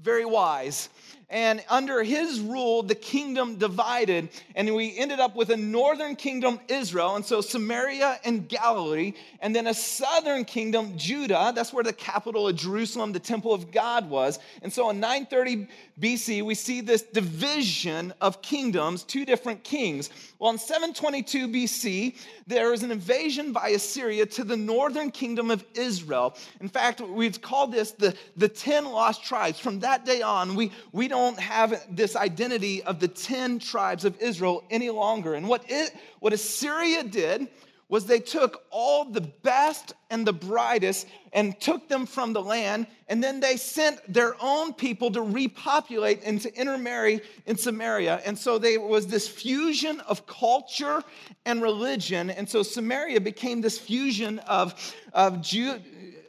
very 0.00 0.24
wise. 0.24 0.88
And 1.34 1.64
under 1.68 2.04
his 2.04 2.38
rule, 2.38 2.84
the 2.84 2.94
kingdom 2.94 3.56
divided, 3.56 4.28
and 4.54 4.72
we 4.72 4.96
ended 4.96 5.18
up 5.18 5.34
with 5.34 5.50
a 5.50 5.56
northern 5.56 6.14
kingdom, 6.14 6.60
Israel, 6.68 7.16
and 7.16 7.26
so 7.26 7.40
Samaria 7.40 8.20
and 8.24 8.48
Galilee, 8.48 9.14
and 9.40 9.54
then 9.54 9.66
a 9.66 9.74
southern 9.74 10.44
kingdom, 10.44 10.96
Judah. 10.96 11.52
That's 11.52 11.72
where 11.72 11.82
the 11.82 11.92
capital 11.92 12.46
of 12.46 12.54
Jerusalem, 12.54 13.10
the 13.10 13.18
temple 13.18 13.52
of 13.52 13.72
God, 13.72 14.08
was. 14.08 14.38
And 14.62 14.72
so 14.72 14.90
in 14.90 15.00
930 15.00 15.66
BC, 16.00 16.44
we 16.44 16.54
see 16.54 16.80
this 16.80 17.02
division 17.02 18.14
of 18.20 18.40
kingdoms, 18.40 19.02
two 19.02 19.24
different 19.24 19.64
kings. 19.64 20.10
Well, 20.38 20.52
in 20.52 20.58
722 20.58 21.48
BC, 21.48 22.16
there 22.46 22.70
was 22.70 22.84
an 22.84 22.92
invasion 22.92 23.50
by 23.50 23.70
Assyria 23.70 24.26
to 24.26 24.44
the 24.44 24.56
northern 24.56 25.10
kingdom 25.10 25.50
of 25.50 25.64
Israel. 25.74 26.36
In 26.60 26.68
fact, 26.68 27.00
we've 27.00 27.42
called 27.42 27.72
this 27.72 27.90
the, 27.90 28.14
the 28.36 28.48
10 28.48 28.84
lost 28.84 29.24
tribes. 29.24 29.58
From 29.58 29.80
that 29.80 30.04
day 30.04 30.22
on, 30.22 30.54
we, 30.54 30.70
we 30.92 31.08
don't 31.08 31.23
have 31.32 31.80
this 31.90 32.16
identity 32.16 32.82
of 32.82 33.00
the 33.00 33.08
10 33.08 33.58
tribes 33.58 34.04
of 34.04 34.20
Israel 34.20 34.64
any 34.70 34.90
longer. 34.90 35.34
And 35.34 35.48
what, 35.48 35.64
it, 35.68 35.92
what 36.20 36.32
Assyria 36.32 37.04
did 37.04 37.48
was 37.88 38.06
they 38.06 38.18
took 38.18 38.64
all 38.70 39.04
the 39.04 39.20
best 39.20 39.92
and 40.10 40.26
the 40.26 40.32
brightest 40.32 41.06
and 41.32 41.58
took 41.60 41.88
them 41.88 42.06
from 42.06 42.32
the 42.32 42.42
land, 42.42 42.86
and 43.08 43.22
then 43.22 43.40
they 43.40 43.56
sent 43.56 44.00
their 44.12 44.34
own 44.40 44.72
people 44.72 45.10
to 45.10 45.20
repopulate 45.20 46.20
and 46.24 46.40
to 46.40 46.54
intermarry 46.54 47.20
in 47.46 47.56
Samaria. 47.56 48.22
And 48.24 48.38
so 48.38 48.58
there 48.58 48.80
was 48.80 49.06
this 49.06 49.28
fusion 49.28 50.00
of 50.00 50.26
culture 50.26 51.02
and 51.44 51.60
religion. 51.60 52.30
And 52.30 52.48
so 52.48 52.62
Samaria 52.62 53.20
became 53.20 53.60
this 53.60 53.78
fusion 53.78 54.38
of, 54.40 54.74
of 55.12 55.42
Jew, 55.42 55.78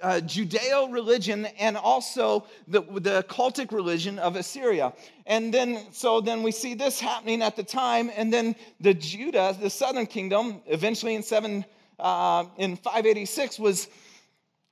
uh, 0.02 0.22
Judeo 0.24 0.92
religion 0.92 1.46
and 1.60 1.78
also 1.78 2.46
the, 2.68 2.82
the 2.82 3.24
cultic 3.30 3.72
religion 3.72 4.20
of 4.20 4.36
Assyria. 4.36 4.94
And 5.26 5.54
then, 5.54 5.92
so 5.92 6.22
then 6.22 6.44
we 6.44 6.52
see 6.52 6.74
this 6.74 7.00
happening 7.00 7.42
at 7.42 7.56
the 7.56 7.64
time, 7.64 8.12
and 8.16 8.32
then 8.32 8.56
the 8.80 8.94
Judah, 8.94 9.56
the 9.60 9.70
southern 9.70 10.06
kingdom, 10.06 10.62
eventually 10.68 11.16
in 11.16 11.24
seven, 11.24 11.66
uh, 12.00 12.46
in 12.58 12.76
586 12.76 13.60
was, 13.60 13.88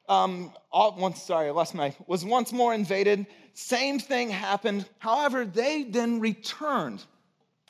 um, 0.09 0.53
all, 0.71 0.95
once, 0.97 1.21
sorry, 1.23 1.47
I 1.47 1.51
lost 1.51 1.73
my, 1.73 1.93
was 2.07 2.23
once 2.25 2.51
more 2.51 2.73
invaded. 2.73 3.25
Same 3.53 3.99
thing 3.99 4.29
happened. 4.29 4.87
However, 4.99 5.45
they 5.45 5.83
then 5.83 6.19
returned. 6.19 7.03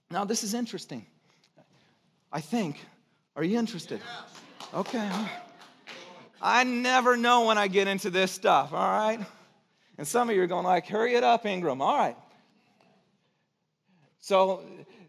Now, 0.09 0.25
this 0.25 0.43
is 0.43 0.53
interesting. 0.53 1.05
I 2.31 2.41
think. 2.41 2.79
Are 3.35 3.43
you 3.43 3.57
interested? 3.57 4.01
Okay. 4.73 5.09
I 6.43 6.65
never 6.65 7.15
know 7.15 7.45
when 7.45 7.57
I 7.57 7.69
get 7.69 7.87
into 7.87 8.09
this 8.09 8.29
stuff, 8.29 8.73
all 8.73 8.91
right? 8.91 9.19
And 9.97 10.05
some 10.05 10.29
of 10.29 10.35
you 10.35 10.41
are 10.43 10.47
going 10.47 10.65
like, 10.65 10.85
hurry 10.85 11.15
it 11.15 11.23
up, 11.23 11.45
Ingram. 11.45 11.81
All 11.81 11.97
right. 11.97 12.17
So 14.19 14.61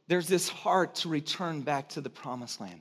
there's 0.07 0.29
this 0.29 0.49
heart 0.49 0.95
to 0.97 1.09
return 1.09 1.63
back 1.63 1.89
to 1.91 2.01
the 2.01 2.09
promised 2.09 2.61
land. 2.61 2.81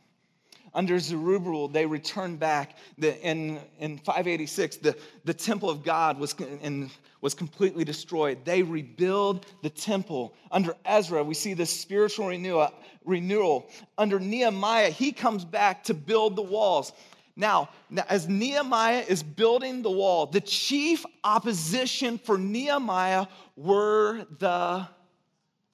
Under 0.76 1.00
Zerubbabel, 1.00 1.68
they 1.68 1.88
returned 1.88 2.40
back. 2.40 2.78
The, 3.00 3.20
in, 3.22 3.60
in 3.80 3.98
586, 3.98 4.78
the, 4.78 4.98
the 5.26 5.34
temple 5.34 5.70
of 5.70 5.84
God 5.84 6.20
was, 6.20 6.34
in, 6.62 6.92
was 7.22 7.34
completely 7.34 7.84
destroyed. 7.84 8.46
They 8.46 8.62
rebuild 8.62 9.48
the 9.64 9.70
temple. 9.70 10.36
Under 10.52 10.76
Ezra, 10.86 11.24
we 11.24 11.34
see 11.34 11.56
this 11.56 11.70
spiritual 11.70 12.28
renewal, 12.28 12.72
renewal. 13.04 13.70
Under 13.98 14.20
Nehemiah, 14.20 14.90
he 14.90 15.12
comes 15.12 15.44
back 15.44 15.84
to 15.86 15.94
build 15.96 16.36
the 16.36 16.42
walls. 16.44 16.92
Now, 17.36 17.70
as 18.10 18.30
Nehemiah 18.30 19.04
is 19.08 19.24
building 19.24 19.82
the 19.82 19.90
wall, 19.90 20.28
the 20.28 20.42
chief 20.42 21.04
opposition 21.24 22.20
for 22.20 22.38
Nehemiah 22.38 23.26
were 23.56 24.26
the 24.38 24.88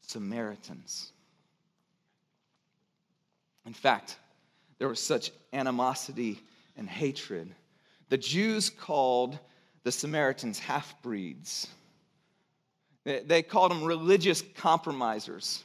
Samaritans. 0.01 1.11
In 3.65 3.73
fact, 3.73 4.17
there 4.77 4.87
was 4.87 5.01
such 5.01 5.31
animosity 5.51 6.39
and 6.77 6.89
hatred. 6.89 7.53
The 8.07 8.17
Jews 8.17 8.69
called 8.69 9.37
the 9.83 9.91
Samaritans 9.91 10.59
half 10.59 11.01
breeds, 11.01 11.67
they 13.03 13.41
called 13.41 13.71
them 13.71 13.83
religious 13.83 14.43
compromisers. 14.55 15.63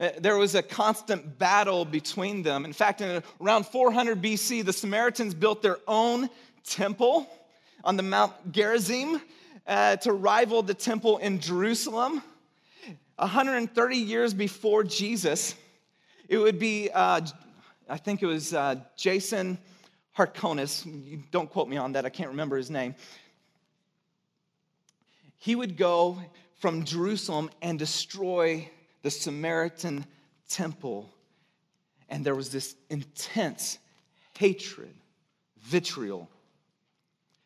Uh, 0.00 0.10
there 0.18 0.36
was 0.36 0.56
a 0.56 0.62
constant 0.62 1.38
battle 1.38 1.84
between 1.84 2.42
them. 2.42 2.64
In 2.64 2.72
fact, 2.72 3.00
in 3.00 3.22
around 3.40 3.66
400 3.66 4.20
BC, 4.20 4.64
the 4.64 4.72
Samaritans 4.72 5.34
built 5.34 5.62
their 5.62 5.78
own 5.86 6.28
temple 6.64 7.28
on 7.84 7.96
the 7.96 8.02
Mount 8.02 8.32
Gerizim 8.50 9.20
uh, 9.66 9.96
to 9.96 10.12
rival 10.12 10.62
the 10.62 10.74
temple 10.74 11.18
in 11.18 11.38
Jerusalem. 11.38 12.22
130 13.16 13.96
years 13.96 14.34
before 14.34 14.82
Jesus, 14.82 15.54
it 16.28 16.38
would 16.38 16.58
be, 16.58 16.90
uh, 16.90 17.20
I 17.88 17.96
think 17.96 18.22
it 18.22 18.26
was 18.26 18.52
uh, 18.52 18.76
Jason 18.96 19.58
Hyrcanus. 20.12 20.84
Don't 21.30 21.48
quote 21.48 21.68
me 21.68 21.76
on 21.76 21.92
that, 21.92 22.04
I 22.04 22.08
can't 22.08 22.30
remember 22.30 22.56
his 22.56 22.70
name. 22.70 22.96
He 25.38 25.54
would 25.54 25.76
go 25.76 26.18
from 26.58 26.84
Jerusalem 26.84 27.50
and 27.62 27.78
destroy 27.78 28.68
the 29.04 29.10
Samaritan 29.10 30.06
temple, 30.48 31.10
and 32.08 32.24
there 32.24 32.34
was 32.34 32.48
this 32.48 32.74
intense 32.88 33.78
hatred, 34.38 34.94
vitriol. 35.60 36.26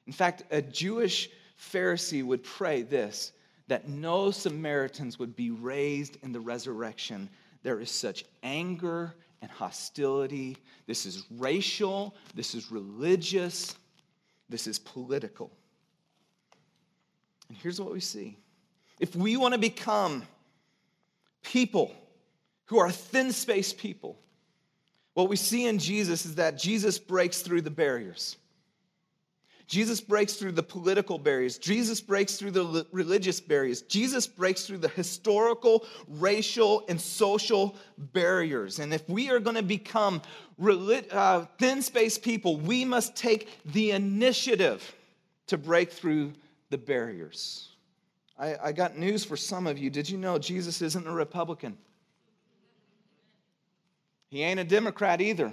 In 0.06 0.12
fact, 0.12 0.44
a 0.52 0.62
Jewish 0.62 1.28
Pharisee 1.60 2.22
would 2.22 2.44
pray 2.44 2.82
this 2.82 3.32
that 3.66 3.88
no 3.88 4.30
Samaritans 4.30 5.18
would 5.18 5.34
be 5.34 5.50
raised 5.50 6.16
in 6.22 6.32
the 6.32 6.40
resurrection. 6.40 7.28
There 7.64 7.80
is 7.80 7.90
such 7.90 8.24
anger 8.44 9.12
and 9.42 9.50
hostility. 9.50 10.56
This 10.86 11.06
is 11.06 11.24
racial, 11.38 12.14
this 12.36 12.54
is 12.54 12.70
religious, 12.70 13.76
this 14.48 14.68
is 14.68 14.78
political. 14.78 15.50
And 17.48 17.58
here's 17.58 17.80
what 17.80 17.92
we 17.92 18.00
see 18.00 18.36
if 19.00 19.16
we 19.16 19.36
want 19.36 19.54
to 19.54 19.60
become 19.60 20.22
people 21.48 21.94
who 22.66 22.78
are 22.78 22.90
thin 22.90 23.32
space 23.32 23.72
people. 23.72 24.18
What 25.14 25.28
we 25.28 25.36
see 25.36 25.66
in 25.66 25.78
Jesus 25.78 26.26
is 26.26 26.34
that 26.36 26.58
Jesus 26.58 26.98
breaks 26.98 27.40
through 27.40 27.62
the 27.62 27.70
barriers. 27.70 28.36
Jesus 29.66 30.00
breaks 30.00 30.34
through 30.34 30.52
the 30.52 30.62
political 30.62 31.18
barriers. 31.18 31.58
Jesus 31.58 32.00
breaks 32.00 32.36
through 32.36 32.52
the 32.52 32.86
religious 32.90 33.40
barriers. 33.40 33.82
Jesus 33.82 34.26
breaks 34.26 34.64
through 34.64 34.78
the 34.78 34.88
historical, 34.88 35.84
racial, 36.08 36.84
and 36.88 36.98
social 37.00 37.76
barriers. 37.98 38.78
And 38.78 38.94
if 38.94 39.06
we 39.08 39.30
are 39.30 39.40
going 39.40 39.56
to 39.56 39.62
become 39.62 40.22
uh, 40.60 41.44
thin 41.58 41.82
space 41.82 42.16
people, 42.16 42.56
we 42.58 42.84
must 42.84 43.14
take 43.14 43.48
the 43.66 43.90
initiative 43.90 44.94
to 45.48 45.58
break 45.58 45.92
through 45.92 46.32
the 46.70 46.78
barriers. 46.78 47.68
I, 48.38 48.56
I 48.64 48.72
got 48.72 48.96
news 48.96 49.24
for 49.24 49.36
some 49.36 49.66
of 49.66 49.78
you. 49.78 49.90
Did 49.90 50.08
you 50.08 50.16
know 50.16 50.38
Jesus 50.38 50.80
isn't 50.80 51.06
a 51.06 51.12
Republican? 51.12 51.76
He 54.30 54.42
ain't 54.42 54.60
a 54.60 54.64
Democrat 54.64 55.20
either. 55.20 55.52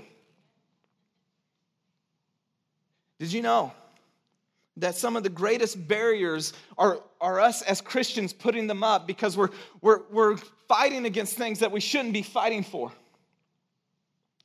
Did 3.19 3.31
you 3.31 3.41
know 3.41 3.71
that 4.77 4.95
some 4.95 5.15
of 5.15 5.23
the 5.23 5.29
greatest 5.29 5.87
barriers 5.87 6.53
are, 6.77 6.99
are 7.21 7.39
us 7.39 7.61
as 7.61 7.79
Christians 7.79 8.33
putting 8.33 8.67
them 8.67 8.83
up 8.83 9.07
because 9.07 9.37
we're, 9.37 9.49
we're, 9.81 10.01
we're 10.11 10.37
fighting 10.67 11.05
against 11.05 11.35
things 11.35 11.59
that 11.59 11.71
we 11.71 11.79
shouldn't 11.79 12.13
be 12.13 12.21
fighting 12.21 12.63
for? 12.63 12.91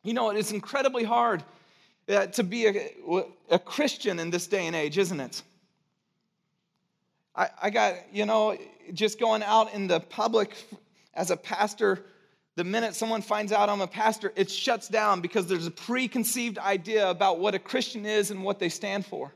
You 0.04 0.14
know, 0.14 0.30
it's 0.30 0.52
incredibly 0.52 1.04
hard 1.04 1.42
uh, 2.08 2.26
to 2.26 2.44
be 2.44 2.66
a, 2.66 3.24
a 3.50 3.58
Christian 3.58 4.18
in 4.20 4.30
this 4.30 4.46
day 4.46 4.66
and 4.66 4.76
age, 4.76 4.96
isn't 4.98 5.20
it? 5.20 5.42
I, 7.40 7.48
I 7.62 7.70
got, 7.70 7.94
you 8.12 8.26
know, 8.26 8.58
just 8.92 9.18
going 9.18 9.42
out 9.42 9.72
in 9.72 9.86
the 9.86 9.98
public 9.98 10.54
as 11.14 11.30
a 11.30 11.36
pastor, 11.38 12.04
the 12.56 12.64
minute 12.64 12.94
someone 12.94 13.22
finds 13.22 13.50
out 13.50 13.70
I'm 13.70 13.80
a 13.80 13.86
pastor, 13.86 14.30
it 14.36 14.50
shuts 14.50 14.88
down 14.88 15.22
because 15.22 15.46
there's 15.46 15.66
a 15.66 15.70
preconceived 15.70 16.58
idea 16.58 17.08
about 17.08 17.38
what 17.38 17.54
a 17.54 17.58
Christian 17.58 18.04
is 18.04 18.30
and 18.30 18.44
what 18.44 18.58
they 18.58 18.68
stand 18.68 19.06
for. 19.06 19.32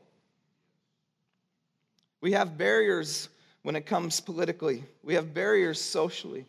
We 2.20 2.32
have 2.32 2.58
barriers 2.58 3.30
when 3.62 3.75
it 3.75 3.87
comes 3.87 4.20
politically, 4.20 4.84
we 5.02 5.14
have 5.14 5.32
barriers 5.32 5.80
socially. 5.80 6.44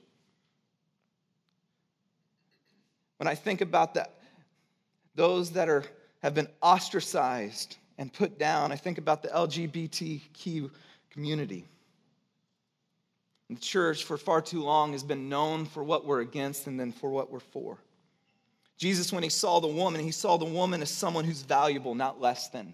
When 3.16 3.28
I 3.30 3.36
think 3.36 3.62
about 3.62 3.94
that, 3.94 4.12
those 5.16 5.52
that 5.52 5.70
are, 5.70 5.86
have 6.22 6.34
been 6.34 6.50
ostracized 6.62 7.78
and 7.98 8.12
put 8.12 8.38
down, 8.38 8.74
I 8.74 8.76
think 8.76 8.98
about 8.98 9.24
the 9.24 9.30
LGBTQ 9.30 10.70
community. 11.16 11.66
The 13.50 13.56
church, 13.56 14.04
for 14.04 14.18
far 14.18 14.42
too 14.42 14.62
long, 14.62 14.92
has 14.92 15.04
been 15.04 15.30
known 15.30 15.66
for 15.66 15.84
what 15.84 16.06
we're 16.06 16.22
against 16.22 16.68
and 16.68 16.80
then 16.80 16.92
for 16.92 17.10
what 17.10 17.32
we're 17.32 17.40
for. 17.40 17.78
Jesus, 18.78 19.14
when 19.14 19.24
he 19.24 19.30
saw 19.30 19.60
the 19.60 19.68
woman, 19.68 20.02
he 20.02 20.12
saw 20.12 20.38
the 20.38 20.46
woman 20.46 20.82
as 20.82 20.90
someone 20.90 21.24
who's 21.24 21.42
valuable, 21.42 21.96
not 21.96 22.20
less 22.20 22.50
than. 22.50 22.74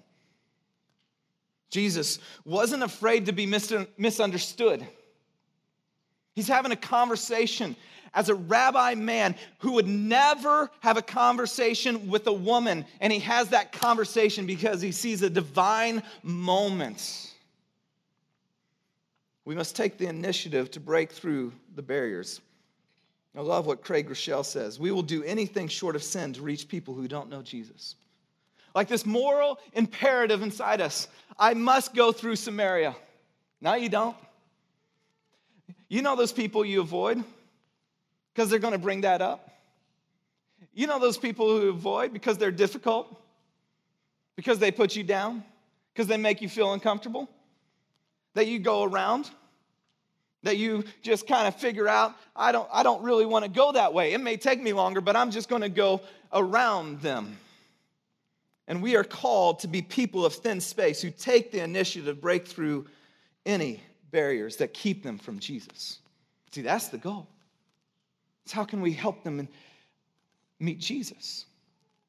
Jesus 1.69 2.19
wasn't 2.43 2.83
afraid 2.83 3.27
to 3.27 3.31
be 3.31 3.45
misunderstood. 3.45 4.85
He's 6.33 6.47
having 6.47 6.71
a 6.71 6.77
conversation 6.77 7.75
as 8.13 8.29
a 8.29 8.35
rabbi 8.35 8.95
man 8.95 9.35
who 9.59 9.73
would 9.73 9.87
never 9.87 10.69
have 10.79 10.97
a 10.97 11.01
conversation 11.01 12.09
with 12.09 12.25
a 12.27 12.33
woman, 12.33 12.85
and 12.99 13.13
he 13.13 13.19
has 13.19 13.49
that 13.49 13.71
conversation 13.71 14.45
because 14.45 14.81
he 14.81 14.91
sees 14.91 15.21
a 15.21 15.29
divine 15.29 16.01
moment. 16.23 17.30
We 19.45 19.55
must 19.55 19.75
take 19.75 19.97
the 19.97 20.07
initiative 20.07 20.71
to 20.71 20.79
break 20.79 21.11
through 21.11 21.53
the 21.75 21.81
barriers. 21.81 22.41
I 23.35 23.41
love 23.41 23.65
what 23.65 23.81
Craig 23.81 24.09
Groeschel 24.09 24.45
says. 24.45 24.79
We 24.79 24.91
will 24.91 25.01
do 25.01 25.23
anything 25.23 25.67
short 25.67 25.95
of 25.95 26.03
sin 26.03 26.33
to 26.33 26.41
reach 26.41 26.67
people 26.67 26.93
who 26.93 27.07
don't 27.07 27.29
know 27.29 27.41
Jesus. 27.41 27.95
Like 28.75 28.87
this 28.87 29.05
moral 29.05 29.59
imperative 29.73 30.41
inside 30.41 30.81
us 30.81 31.07
I 31.39 31.53
must 31.53 31.95
go 31.95 32.11
through 32.11 32.35
Samaria. 32.35 32.95
Now 33.61 33.75
you 33.75 33.89
don't. 33.89 34.15
You 35.87 36.01
know 36.01 36.15
those 36.15 36.31
people 36.31 36.63
you 36.63 36.81
avoid 36.81 37.23
because 38.33 38.49
they're 38.49 38.59
going 38.59 38.73
to 38.73 38.79
bring 38.79 39.01
that 39.01 39.21
up. 39.21 39.49
You 40.73 40.87
know 40.87 40.99
those 40.99 41.17
people 41.17 41.47
who 41.47 41.69
avoid 41.69 42.13
because 42.13 42.37
they're 42.37 42.51
difficult, 42.51 43.19
because 44.35 44.59
they 44.59 44.71
put 44.71 44.95
you 44.95 45.03
down, 45.03 45.43
because 45.93 46.07
they 46.07 46.17
make 46.17 46.41
you 46.41 46.47
feel 46.47 46.73
uncomfortable, 46.73 47.27
that 48.33 48.47
you 48.47 48.59
go 48.59 48.83
around, 48.83 49.29
that 50.43 50.57
you 50.57 50.83
just 51.01 51.27
kind 51.27 51.47
of 51.47 51.55
figure 51.55 51.87
out, 51.87 52.15
I 52.35 52.51
don't, 52.51 52.67
I 52.71 52.83
don't 52.83 53.03
really 53.03 53.25
want 53.25 53.45
to 53.45 53.51
go 53.51 53.71
that 53.73 53.93
way. 53.93 54.13
It 54.13 54.21
may 54.21 54.37
take 54.37 54.61
me 54.61 54.73
longer, 54.73 55.01
but 55.01 55.15
I'm 55.15 55.31
just 55.31 55.49
going 55.49 55.61
to 55.61 55.69
go 55.69 56.01
around 56.33 57.01
them. 57.01 57.37
And 58.67 58.81
we 58.81 58.95
are 58.95 59.03
called 59.03 59.59
to 59.59 59.67
be 59.67 59.81
people 59.81 60.25
of 60.25 60.33
thin 60.33 60.61
space 60.61 61.01
who 61.01 61.11
take 61.11 61.51
the 61.51 61.61
initiative 61.61 62.15
to 62.15 62.19
break 62.19 62.47
through 62.47 62.87
any 63.45 63.81
barriers 64.11 64.57
that 64.57 64.73
keep 64.73 65.03
them 65.03 65.17
from 65.17 65.39
Jesus. 65.39 65.99
See, 66.51 66.61
that's 66.61 66.87
the 66.87 66.97
goal. 66.97 67.27
It's 68.45 68.53
how 68.53 68.63
can 68.63 68.81
we 68.81 68.93
help 68.93 69.23
them 69.23 69.39
and 69.39 69.47
meet 70.59 70.79
Jesus? 70.79 71.45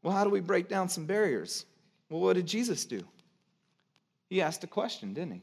Well, 0.03 0.15
how 0.15 0.25
do 0.25 0.31
we 0.31 0.41
break 0.41 0.69
down 0.69 0.89
some 0.89 1.05
barriers? 1.07 1.65
Well, 2.11 2.21
what 2.21 2.35
did 2.35 2.47
Jesus 2.47 2.85
do? 2.85 3.03
He 4.29 4.41
asked 4.41 4.65
a 4.65 4.67
question, 4.67 5.15
didn't 5.15 5.33
he? 5.33 5.43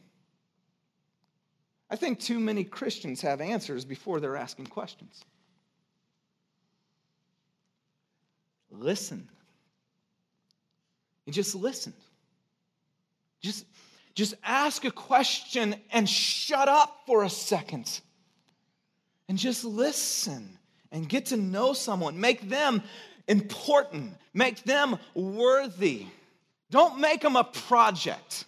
I 1.89 1.95
think 1.95 2.19
too 2.19 2.39
many 2.39 2.63
Christians 2.63 3.21
have 3.21 3.41
answers 3.41 3.83
before 3.83 4.19
they're 4.19 4.37
asking 4.37 4.67
questions. 4.67 5.23
Listen. 8.71 9.27
He 11.25 11.31
just 11.31 11.55
listen. 11.55 11.93
Just, 13.41 13.65
just 14.13 14.35
ask 14.43 14.85
a 14.85 14.91
question 14.91 15.75
and 15.91 16.07
shut 16.07 16.67
up 16.67 17.01
for 17.05 17.23
a 17.23 17.29
second. 17.29 18.01
And 19.27 19.37
just 19.37 19.63
listen 19.63 20.57
and 20.91 21.07
get 21.07 21.27
to 21.27 21.37
know 21.37 21.73
someone. 21.73 22.19
Make 22.19 22.49
them 22.49 22.83
important, 23.27 24.13
make 24.33 24.63
them 24.63 24.97
worthy. 25.13 26.05
Don't 26.71 26.99
make 26.99 27.21
them 27.21 27.35
a 27.35 27.43
project. 27.43 28.45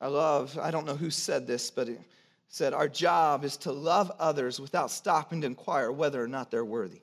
I 0.00 0.08
love, 0.08 0.58
I 0.58 0.70
don't 0.70 0.86
know 0.86 0.96
who 0.96 1.10
said 1.10 1.46
this, 1.46 1.70
but 1.70 1.88
it 1.88 2.00
said, 2.48 2.72
Our 2.72 2.88
job 2.88 3.44
is 3.44 3.56
to 3.58 3.72
love 3.72 4.10
others 4.18 4.58
without 4.58 4.90
stopping 4.90 5.42
to 5.42 5.46
inquire 5.46 5.92
whether 5.92 6.22
or 6.22 6.28
not 6.28 6.50
they're 6.50 6.64
worthy. 6.64 7.00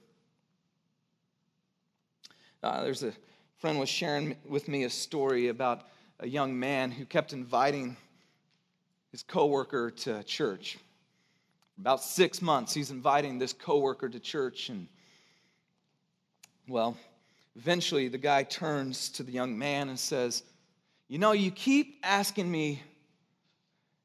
Uh, 2.64 2.84
there's 2.84 3.04
a 3.04 3.14
friend 3.60 3.80
was 3.80 3.90
sharing 3.90 4.36
with 4.48 4.68
me 4.68 4.84
a 4.84 4.90
story 4.90 5.48
about 5.48 5.84
a 6.20 6.28
young 6.28 6.58
man 6.60 6.92
who 6.92 7.06
kept 7.06 7.34
inviting 7.34 7.96
his 9.12 9.24
coworker 9.24 9.92
to 9.92 10.24
church. 10.24 10.78
About 11.80 12.04
six 12.04 12.42
months, 12.42 12.74
he's 12.74 12.90
inviting 12.90 13.38
this 13.38 13.54
coworker 13.54 14.10
to 14.10 14.20
church, 14.20 14.70
and 14.70 14.88
well, 16.68 16.98
eventually 17.56 18.08
the 18.08 18.18
guy 18.18 18.44
turns 18.44 19.10
to 19.10 19.24
the 19.24 19.32
young 19.32 19.58
man 19.58 19.90
and 19.90 20.00
says, 20.00 20.44
You 21.08 21.20
know, 21.20 21.32
you 21.32 21.52
keep 21.52 22.00
asking 22.04 22.50
me 22.52 22.82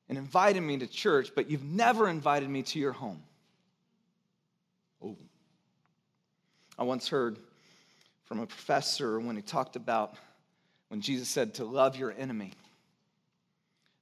and 0.08 0.16
inviting 0.16 0.66
me 0.66 0.78
to 0.78 0.86
church, 0.86 1.32
but 1.34 1.50
you've 1.50 1.64
never 1.64 2.08
invited 2.08 2.48
me 2.48 2.62
to 2.62 2.78
your 2.78 2.92
home. 2.92 3.22
Oh. 5.04 5.16
I 6.78 6.84
once 6.84 7.08
heard 7.08 7.38
from 8.24 8.40
a 8.40 8.46
professor 8.46 9.18
when 9.18 9.36
he 9.36 9.42
talked 9.42 9.76
about 9.76 10.14
when 10.88 11.00
Jesus 11.00 11.28
said 11.28 11.54
to 11.54 11.64
love 11.64 11.96
your 11.96 12.14
enemy. 12.16 12.52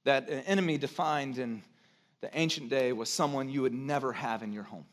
That 0.03 0.29
an 0.29 0.39
enemy 0.41 0.77
defined 0.77 1.37
in 1.37 1.63
the 2.21 2.29
ancient 2.37 2.69
day 2.69 2.93
was 2.93 3.09
someone 3.09 3.49
you 3.49 3.61
would 3.63 3.73
never 3.73 4.13
have 4.13 4.43
in 4.43 4.53
your 4.53 4.63
home. 4.63 4.85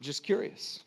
Just 0.00 0.24
curious. 0.24 0.82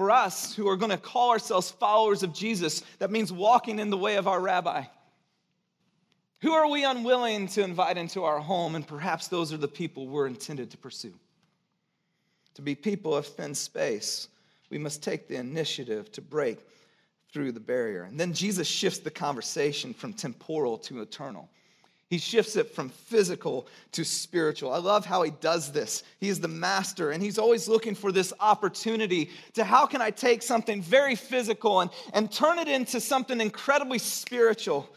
For 0.00 0.10
us 0.10 0.54
who 0.54 0.66
are 0.66 0.78
going 0.78 0.92
to 0.92 0.96
call 0.96 1.28
ourselves 1.28 1.70
followers 1.70 2.22
of 2.22 2.32
Jesus, 2.32 2.82
that 3.00 3.10
means 3.10 3.30
walking 3.30 3.78
in 3.78 3.90
the 3.90 3.98
way 3.98 4.16
of 4.16 4.26
our 4.26 4.40
rabbi. 4.40 4.84
Who 6.40 6.52
are 6.52 6.70
we 6.70 6.86
unwilling 6.86 7.48
to 7.48 7.62
invite 7.62 7.98
into 7.98 8.24
our 8.24 8.40
home? 8.40 8.76
And 8.76 8.86
perhaps 8.86 9.28
those 9.28 9.52
are 9.52 9.58
the 9.58 9.68
people 9.68 10.06
we're 10.06 10.26
intended 10.26 10.70
to 10.70 10.78
pursue. 10.78 11.12
To 12.54 12.62
be 12.62 12.74
people 12.74 13.14
of 13.14 13.26
thin 13.26 13.54
space, 13.54 14.28
we 14.70 14.78
must 14.78 15.02
take 15.02 15.28
the 15.28 15.36
initiative 15.36 16.10
to 16.12 16.22
break 16.22 16.60
through 17.30 17.52
the 17.52 17.60
barrier. 17.60 18.04
And 18.04 18.18
then 18.18 18.32
Jesus 18.32 18.66
shifts 18.66 19.00
the 19.00 19.10
conversation 19.10 19.92
from 19.92 20.14
temporal 20.14 20.78
to 20.78 21.02
eternal. 21.02 21.50
He 22.10 22.18
shifts 22.18 22.56
it 22.56 22.74
from 22.74 22.88
physical 22.88 23.68
to 23.92 24.04
spiritual. 24.04 24.72
I 24.72 24.78
love 24.78 25.06
how 25.06 25.22
he 25.22 25.30
does 25.30 25.70
this. 25.70 26.02
He 26.18 26.28
is 26.28 26.40
the 26.40 26.48
master, 26.48 27.12
and 27.12 27.22
he's 27.22 27.38
always 27.38 27.68
looking 27.68 27.94
for 27.94 28.10
this 28.10 28.32
opportunity 28.40 29.30
to 29.54 29.62
how 29.62 29.86
can 29.86 30.02
I 30.02 30.10
take 30.10 30.42
something 30.42 30.82
very 30.82 31.14
physical 31.14 31.80
and, 31.80 31.90
and 32.12 32.30
turn 32.30 32.58
it 32.58 32.66
into 32.66 33.00
something 33.00 33.40
incredibly 33.40 33.98
spiritual. 33.98 34.90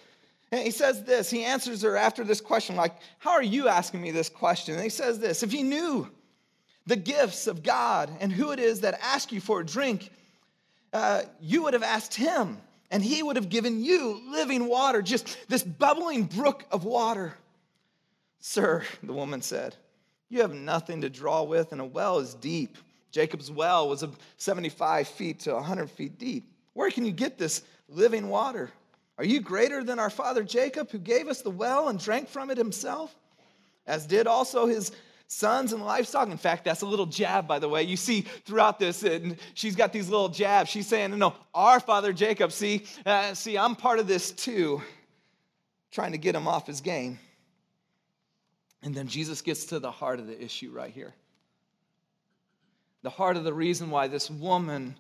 And 0.52 0.62
he 0.62 0.72
says 0.72 1.04
this, 1.04 1.30
he 1.30 1.44
answers 1.44 1.84
her 1.84 1.96
after 1.96 2.24
this 2.24 2.42
question, 2.42 2.76
like, 2.76 2.96
How 3.20 3.32
are 3.32 3.44
you 3.44 3.68
asking 3.68 4.02
me 4.02 4.10
this 4.10 4.30
question? 4.30 4.74
And 4.74 4.84
he 4.84 4.90
says 4.90 5.20
this 5.20 5.44
If 5.44 5.54
you 5.54 5.64
knew 5.64 6.10
the 6.88 6.96
gifts 6.96 7.46
of 7.46 7.62
God 7.62 8.10
and 8.22 8.32
who 8.32 8.52
it 8.52 8.60
is 8.60 8.82
that 8.82 9.00
ask 9.04 9.32
you 9.32 9.40
for 9.40 9.60
a 9.60 9.66
drink, 9.66 10.10
uh, 10.92 11.22
you 11.40 11.62
would 11.62 11.74
have 11.74 11.84
asked 11.84 12.16
him, 12.16 12.58
and 12.94 13.04
he 13.04 13.24
would 13.24 13.38
have 13.38 13.50
given 13.50 13.84
you 13.84 14.22
living 14.30 14.68
water, 14.68 15.02
just 15.02 15.36
this 15.50 15.64
bubbling 15.64 16.26
brook 16.26 16.64
of 16.72 16.86
water. 16.86 17.34
Sir, 18.40 18.84
the 19.02 19.12
woman 19.12 19.42
said, 19.42 19.76
You 20.30 20.42
have 20.42 20.54
nothing 20.54 21.02
to 21.02 21.10
draw 21.10 21.42
with, 21.42 21.72
and 21.72 21.82
a 21.82 21.86
well 21.86 22.20
is 22.20 22.36
deep. 22.36 22.78
Jacob's 23.10 23.50
well 23.50 23.90
was 23.90 24.06
75 24.38 25.08
feet 25.08 25.40
to 25.40 25.56
100 25.56 25.90
feet 25.90 26.20
deep. 26.20 26.48
Where 26.74 26.92
can 26.92 27.04
you 27.04 27.12
get 27.12 27.40
this 27.40 27.64
living 27.90 28.30
water? 28.30 28.70
Are 29.18 29.26
you 29.26 29.42
greater 29.42 29.84
than 29.84 29.98
our 29.98 30.12
father 30.12 30.44
Jacob, 30.44 30.92
who 30.92 31.00
gave 31.00 31.28
us 31.28 31.42
the 31.42 31.50
well 31.50 31.90
and 31.90 32.00
drank 32.00 32.30
from 32.30 32.52
it 32.52 32.60
himself, 32.60 33.16
as 33.88 34.06
did 34.06 34.28
also 34.28 34.68
his 34.68 34.92
sons 35.34 35.74
and 35.74 35.84
livestock. 35.84 36.30
In 36.30 36.38
fact, 36.38 36.64
that's 36.64 36.82
a 36.82 36.86
little 36.86 37.06
jab, 37.06 37.48
by 37.48 37.60
the 37.60 37.68
way. 37.68 37.84
You 37.84 37.98
see 37.98 38.22
throughout 38.22 38.80
this, 38.80 39.04
and 39.04 39.38
she's 39.54 39.76
got 39.76 39.92
these 39.92 40.10
little 40.10 40.30
jabs. 40.30 40.70
She's 40.70 40.88
saying, 40.88 41.18
no, 41.18 41.34
our 41.54 41.80
father 41.80 42.14
Jacob, 42.14 42.52
see, 42.52 42.86
uh, 43.06 43.34
see, 43.34 43.58
I'm 43.58 43.76
part 43.76 44.00
of 44.00 44.08
this 44.08 44.32
too, 44.32 44.82
trying 45.92 46.12
to 46.12 46.18
get 46.18 46.36
him 46.36 46.48
off 46.48 46.68
his 46.68 46.82
game. 46.82 47.20
And 48.84 48.94
then 48.94 49.08
Jesus 49.08 49.42
gets 49.42 49.66
to 49.66 49.80
the 49.80 49.92
heart 49.92 50.20
of 50.20 50.28
the 50.28 50.42
issue 50.42 50.72
right 50.72 50.92
here. 50.92 51.14
The 53.02 53.10
heart 53.10 53.38
of 53.38 53.44
the 53.44 53.54
reason 53.54 53.90
why 53.90 54.08
this 54.08 54.30
woman 54.30 54.96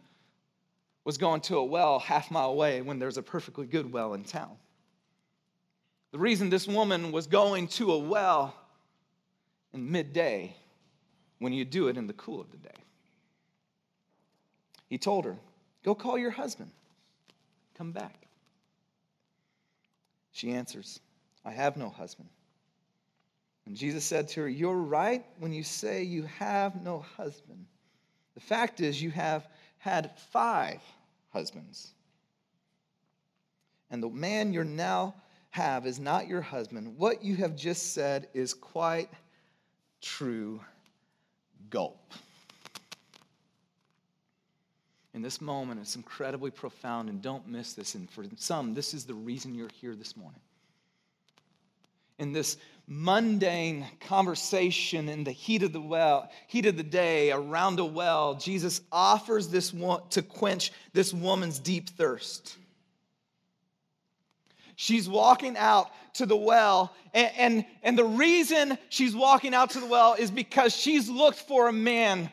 was 1.05 1.17
going 1.17 1.41
to 1.41 1.57
a 1.57 1.63
well 1.65 1.99
half 1.99 2.31
mile 2.31 2.49
away 2.49 2.81
when 2.81 2.97
there's 2.97 3.17
a 3.17 3.23
perfectly 3.23 3.65
good 3.65 3.91
well 3.91 4.13
in 4.13 4.23
town. 4.23 4.55
The 6.11 6.19
reason 6.19 6.49
this 6.49 6.67
woman 6.67 7.11
was 7.11 7.27
going 7.27 7.67
to 7.69 7.91
a 7.91 7.97
well 7.97 8.55
in 9.73 9.91
midday 9.91 10.55
when 11.39 11.53
you 11.53 11.65
do 11.65 11.87
it 11.87 11.97
in 11.97 12.07
the 12.07 12.13
cool 12.13 12.39
of 12.39 12.51
the 12.51 12.57
day. 12.57 12.69
He 14.87 14.97
told 14.97 15.25
her, 15.25 15.37
Go 15.83 15.95
call 15.95 16.17
your 16.17 16.31
husband. 16.31 16.71
Come 17.77 17.91
back. 17.91 18.27
She 20.31 20.51
answers, 20.51 20.99
I 21.43 21.51
have 21.51 21.77
no 21.77 21.89
husband. 21.89 22.29
And 23.65 23.75
Jesus 23.75 24.03
said 24.03 24.27
to 24.29 24.41
her, 24.41 24.49
You're 24.49 24.77
right 24.77 25.25
when 25.39 25.53
you 25.53 25.63
say 25.63 26.03
you 26.03 26.23
have 26.37 26.81
no 26.81 26.99
husband. 27.17 27.65
The 28.35 28.41
fact 28.41 28.81
is, 28.81 29.01
you 29.01 29.11
have 29.11 29.47
had 29.77 30.11
five 30.31 30.81
husbands. 31.31 31.93
And 33.91 34.01
the 34.01 34.09
man 34.09 34.53
you 34.53 34.63
now 34.63 35.15
have 35.51 35.85
is 35.85 35.99
not 35.99 36.27
your 36.27 36.41
husband. 36.41 36.97
What 36.97 37.23
you 37.23 37.35
have 37.35 37.55
just 37.55 37.93
said 37.93 38.27
is 38.33 38.53
quite 38.53 39.09
true. 40.03 40.59
Gulp. 41.69 42.13
In 45.13 45.21
this 45.21 45.41
moment, 45.41 45.79
it's 45.79 45.95
incredibly 45.95 46.51
profound, 46.51 47.09
and 47.09 47.21
don't 47.21 47.47
miss 47.47 47.73
this. 47.73 47.95
And 47.95 48.09
for 48.09 48.25
some, 48.35 48.73
this 48.73 48.93
is 48.93 49.05
the 49.05 49.13
reason 49.13 49.55
you're 49.55 49.69
here 49.79 49.95
this 49.95 50.17
morning 50.17 50.41
in 52.19 52.31
this 52.31 52.57
mundane 52.87 53.85
conversation 54.01 55.07
in 55.07 55.23
the 55.23 55.31
heat 55.31 55.63
of 55.63 55.71
the 55.71 55.81
well 55.81 56.29
heat 56.47 56.65
of 56.65 56.75
the 56.75 56.83
day 56.83 57.31
around 57.31 57.79
a 57.79 57.85
well 57.85 58.35
jesus 58.35 58.81
offers 58.91 59.47
this 59.47 59.73
one 59.73 60.01
to 60.09 60.21
quench 60.21 60.71
this 60.91 61.13
woman's 61.13 61.59
deep 61.59 61.89
thirst 61.89 62.57
she's 64.75 65.07
walking 65.07 65.57
out 65.57 65.89
to 66.13 66.25
the 66.25 66.35
well 66.35 66.93
and, 67.13 67.31
and, 67.37 67.65
and 67.83 67.97
the 67.97 68.05
reason 68.05 68.77
she's 68.89 69.15
walking 69.15 69.53
out 69.53 69.71
to 69.71 69.79
the 69.79 69.85
well 69.85 70.15
is 70.15 70.31
because 70.31 70.75
she's 70.75 71.09
looked 71.09 71.39
for 71.39 71.67
a 71.67 71.73
man 71.73 72.29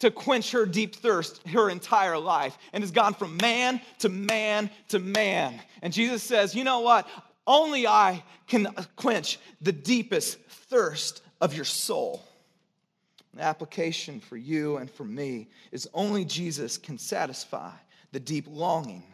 to 0.00 0.10
quench 0.10 0.50
her 0.52 0.66
deep 0.66 0.96
thirst 0.96 1.46
her 1.48 1.70
entire 1.70 2.18
life 2.18 2.56
and 2.72 2.82
has 2.82 2.90
gone 2.90 3.14
from 3.14 3.36
man 3.36 3.80
to 4.00 4.08
man 4.08 4.70
to 4.88 4.98
man. 4.98 5.60
And 5.82 5.92
Jesus 5.92 6.22
says, 6.22 6.54
You 6.54 6.64
know 6.64 6.80
what? 6.80 7.06
Only 7.46 7.86
I 7.86 8.22
can 8.46 8.74
quench 8.96 9.38
the 9.60 9.72
deepest 9.72 10.38
thirst 10.48 11.22
of 11.40 11.54
your 11.54 11.64
soul. 11.64 12.24
The 13.34 13.42
application 13.42 14.20
for 14.20 14.36
you 14.36 14.78
and 14.78 14.90
for 14.90 15.04
me 15.04 15.48
is 15.70 15.88
only 15.94 16.24
Jesus 16.24 16.78
can 16.78 16.98
satisfy 16.98 17.70
the 18.12 18.20
deep 18.20 18.46
longing 18.48 19.04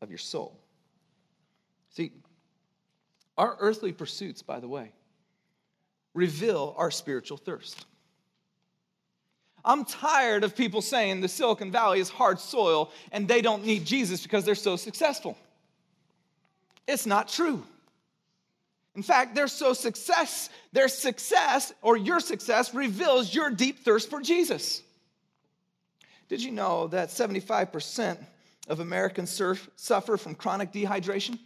of 0.00 0.10
your 0.10 0.18
soul. 0.18 0.58
See, 1.96 2.12
our 3.38 3.56
earthly 3.58 3.90
pursuits, 3.90 4.42
by 4.42 4.60
the 4.60 4.68
way, 4.68 4.92
reveal 6.12 6.74
our 6.76 6.90
spiritual 6.90 7.38
thirst. 7.38 7.86
I'm 9.64 9.86
tired 9.86 10.44
of 10.44 10.54
people 10.54 10.82
saying 10.82 11.22
the 11.22 11.28
Silicon 11.28 11.72
Valley 11.72 12.00
is 12.00 12.10
hard 12.10 12.38
soil 12.38 12.92
and 13.12 13.26
they 13.26 13.40
don't 13.40 13.64
need 13.64 13.86
Jesus 13.86 14.22
because 14.22 14.44
they're 14.44 14.54
so 14.54 14.76
successful. 14.76 15.38
It's 16.86 17.06
not 17.06 17.28
true. 17.28 17.64
In 18.94 19.02
fact, 19.02 19.34
their 19.34 19.48
so 19.48 19.72
success, 19.72 20.50
their 20.72 20.88
success 20.88 21.72
or 21.80 21.96
your 21.96 22.20
success 22.20 22.74
reveals 22.74 23.34
your 23.34 23.50
deep 23.50 23.84
thirst 23.84 24.10
for 24.10 24.20
Jesus. 24.20 24.82
Did 26.28 26.42
you 26.42 26.50
know 26.50 26.88
that 26.88 27.08
75% 27.08 28.18
of 28.68 28.80
Americans 28.80 29.30
surf, 29.30 29.70
suffer 29.76 30.18
from 30.18 30.34
chronic 30.34 30.72
dehydration? 30.72 31.38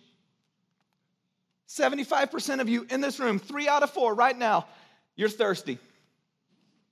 75% 1.71 2.61
of 2.61 2.69
you 2.69 2.85
in 2.91 3.01
this 3.01 3.21
room, 3.21 3.39
three 3.39 3.69
out 3.69 3.85
of 3.85 3.91
four 3.91 4.13
right 4.13 4.37
now, 4.37 4.67
you're 5.15 5.29
thirsty. 5.29 5.79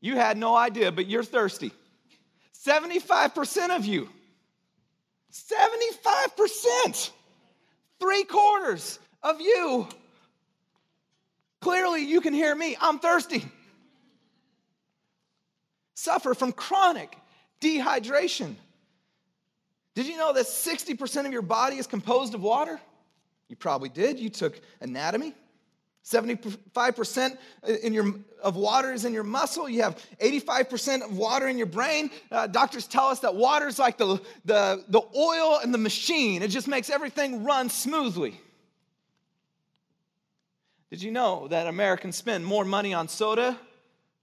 You 0.00 0.14
had 0.14 0.38
no 0.38 0.54
idea, 0.54 0.92
but 0.92 1.06
you're 1.06 1.24
thirsty. 1.24 1.72
75% 2.64 3.76
of 3.76 3.84
you, 3.84 4.08
75%. 5.32 7.10
Three 7.98 8.22
quarters 8.22 9.00
of 9.24 9.40
you. 9.40 9.88
Clearly, 11.60 12.04
you 12.04 12.20
can 12.20 12.32
hear 12.32 12.54
me. 12.54 12.76
I'm 12.80 13.00
thirsty. 13.00 13.44
Suffer 15.94 16.34
from 16.34 16.52
chronic 16.52 17.16
dehydration. 17.60 18.54
Did 19.96 20.06
you 20.06 20.16
know 20.16 20.32
that 20.32 20.46
60% 20.46 21.26
of 21.26 21.32
your 21.32 21.42
body 21.42 21.76
is 21.76 21.88
composed 21.88 22.34
of 22.34 22.42
water? 22.42 22.80
You 23.48 23.56
probably 23.56 23.88
did. 23.88 24.18
You 24.18 24.28
took 24.28 24.60
anatomy. 24.80 25.34
75% 26.04 27.36
in 27.82 27.92
your, 27.92 28.14
of 28.42 28.56
water 28.56 28.92
is 28.92 29.04
in 29.04 29.12
your 29.12 29.24
muscle. 29.24 29.68
You 29.68 29.82
have 29.82 30.02
85% 30.22 31.02
of 31.02 31.16
water 31.16 31.48
in 31.48 31.58
your 31.58 31.66
brain. 31.66 32.10
Uh, 32.30 32.46
doctors 32.46 32.86
tell 32.86 33.06
us 33.06 33.20
that 33.20 33.34
water 33.34 33.66
is 33.66 33.78
like 33.78 33.98
the, 33.98 34.20
the, 34.44 34.84
the 34.88 35.02
oil 35.14 35.60
in 35.62 35.70
the 35.70 35.78
machine, 35.78 36.42
it 36.42 36.48
just 36.48 36.66
makes 36.66 36.88
everything 36.88 37.44
run 37.44 37.68
smoothly. 37.68 38.40
Did 40.90 41.02
you 41.02 41.10
know 41.10 41.48
that 41.48 41.66
Americans 41.66 42.16
spend 42.16 42.46
more 42.46 42.64
money 42.64 42.94
on 42.94 43.08
soda 43.08 43.58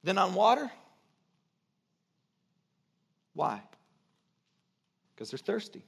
than 0.03 0.17
on 0.17 0.33
water? 0.33 0.71
Why? 3.33 3.61
Because 5.13 5.29
they're 5.29 5.37
thirsty 5.37 5.83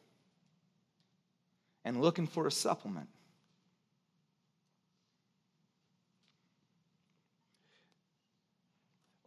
and 1.84 2.02
looking 2.02 2.28
for 2.28 2.45
a 2.45 2.52
supplement. 2.52 3.08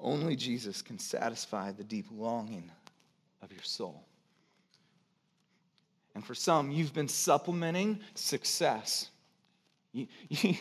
Only 0.00 0.36
Jesus 0.36 0.82
can 0.82 0.98
satisfy 0.98 1.72
the 1.72 1.84
deep 1.84 2.06
longing 2.10 2.70
of 3.42 3.52
your 3.52 3.62
soul. 3.62 4.04
And 6.14 6.24
for 6.24 6.34
some, 6.34 6.70
you've 6.70 6.94
been 6.94 7.08
supplementing 7.08 8.00
success. 8.14 9.10
You, 9.92 10.06
you, 10.28 10.54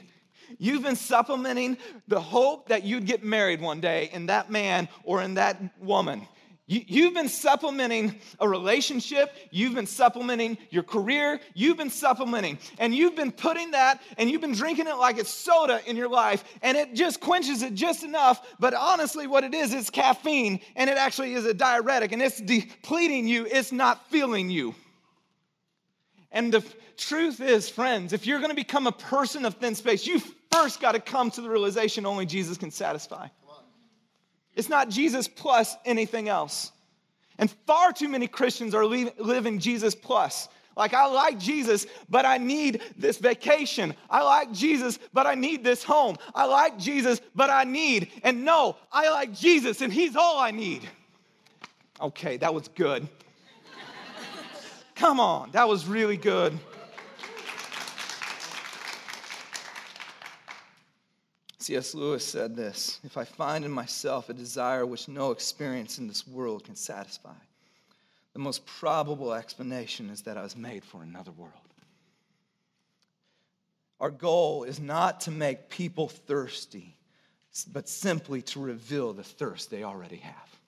you've 0.57 0.83
been 0.83 0.95
supplementing 0.95 1.77
the 2.07 2.19
hope 2.19 2.69
that 2.69 2.83
you'd 2.83 3.05
get 3.05 3.23
married 3.23 3.61
one 3.61 3.79
day 3.79 4.09
in 4.13 4.27
that 4.27 4.51
man 4.51 4.87
or 5.03 5.21
in 5.21 5.35
that 5.35 5.61
woman. 5.79 6.27
You, 6.71 7.05
have 7.05 7.15
been 7.15 7.29
supplementing 7.29 8.19
a 8.39 8.47
relationship, 8.47 9.35
you've 9.49 9.73
been 9.73 9.87
supplementing 9.87 10.55
your 10.69 10.83
career, 10.83 11.39
you've 11.55 11.77
been 11.77 11.89
supplementing, 11.89 12.59
and 12.77 12.93
you've 12.93 13.15
been 13.15 13.31
putting 13.31 13.71
that 13.71 13.99
and 14.19 14.29
you've 14.29 14.41
been 14.41 14.53
drinking 14.53 14.85
it 14.85 14.93
like 14.97 15.17
it's 15.17 15.31
soda 15.31 15.81
in 15.87 15.95
your 15.95 16.09
life, 16.09 16.43
and 16.61 16.77
it 16.77 16.93
just 16.93 17.21
quenches 17.21 17.63
it 17.63 17.73
just 17.73 18.03
enough. 18.03 18.45
But 18.59 18.75
honestly, 18.75 19.25
what 19.25 19.43
it 19.43 19.55
is, 19.55 19.73
it's 19.73 19.89
caffeine, 19.89 20.59
and 20.75 20.91
it 20.91 20.97
actually 20.97 21.33
is 21.33 21.43
a 21.45 21.55
diuretic, 21.55 22.11
and 22.11 22.21
it's 22.21 22.39
depleting 22.39 23.27
you, 23.27 23.47
it's 23.49 23.71
not 23.71 24.07
filling 24.11 24.51
you. 24.51 24.75
And 26.31 26.53
the 26.53 26.63
truth 26.97 27.41
is, 27.41 27.67
friends, 27.67 28.13
if 28.13 28.27
you're 28.27 28.41
gonna 28.41 28.53
become 28.53 28.85
a 28.85 28.91
person 28.91 29.43
of 29.43 29.55
thin 29.55 29.73
space, 29.73 30.05
you 30.05 30.21
first 30.51 30.79
gotta 30.79 30.99
come 30.99 31.31
to 31.31 31.41
the 31.41 31.49
realization 31.49 32.05
only 32.05 32.27
Jesus 32.27 32.59
can 32.59 32.69
satisfy. 32.69 33.27
It's 34.55 34.69
not 34.69 34.89
Jesus 34.89 35.27
plus 35.27 35.75
anything 35.85 36.29
else. 36.29 36.71
And 37.37 37.49
far 37.65 37.93
too 37.93 38.09
many 38.09 38.27
Christians 38.27 38.75
are 38.75 38.85
living 38.85 39.59
Jesus 39.59 39.95
plus. 39.95 40.49
Like, 40.75 40.93
I 40.93 41.07
like 41.07 41.37
Jesus, 41.39 41.85
but 42.09 42.25
I 42.25 42.37
need 42.37 42.81
this 42.95 43.17
vacation. 43.17 43.93
I 44.09 44.23
like 44.23 44.53
Jesus, 44.53 44.97
but 45.13 45.27
I 45.27 45.35
need 45.35 45.63
this 45.63 45.83
home. 45.83 46.15
I 46.33 46.45
like 46.45 46.77
Jesus, 46.77 47.19
but 47.35 47.49
I 47.49 47.65
need. 47.65 48.09
And 48.23 48.45
no, 48.45 48.77
I 48.91 49.09
like 49.09 49.33
Jesus, 49.33 49.81
and 49.81 49.91
He's 49.91 50.15
all 50.15 50.39
I 50.39 50.51
need. 50.51 50.87
Okay, 51.99 52.37
that 52.37 52.53
was 52.53 52.69
good. 52.69 53.09
Come 54.95 55.19
on, 55.19 55.51
that 55.51 55.67
was 55.67 55.85
really 55.85 56.17
good. 56.17 56.57
C.S. 61.59 61.93
Lewis 61.93 62.25
said 62.25 62.55
this 62.55 62.99
If 63.03 63.17
I 63.17 63.25
find 63.25 63.65
in 63.65 63.71
myself 63.71 64.29
a 64.29 64.33
desire 64.33 64.85
which 64.85 65.07
no 65.07 65.31
experience 65.31 65.97
in 65.97 66.07
this 66.07 66.27
world 66.27 66.63
can 66.63 66.75
satisfy, 66.75 67.35
the 68.33 68.39
most 68.39 68.65
probable 68.65 69.33
explanation 69.33 70.09
is 70.09 70.21
that 70.21 70.37
I 70.37 70.43
was 70.43 70.55
made 70.55 70.85
for 70.85 71.03
another 71.03 71.31
world. 71.31 71.53
Our 73.99 74.11
goal 74.11 74.63
is 74.63 74.79
not 74.79 75.21
to 75.21 75.31
make 75.31 75.69
people 75.69 76.07
thirsty, 76.07 76.95
but 77.73 77.89
simply 77.89 78.41
to 78.43 78.61
reveal 78.61 79.11
the 79.11 79.23
thirst 79.23 79.69
they 79.69 79.83
already 79.83 80.17
have. 80.17 80.59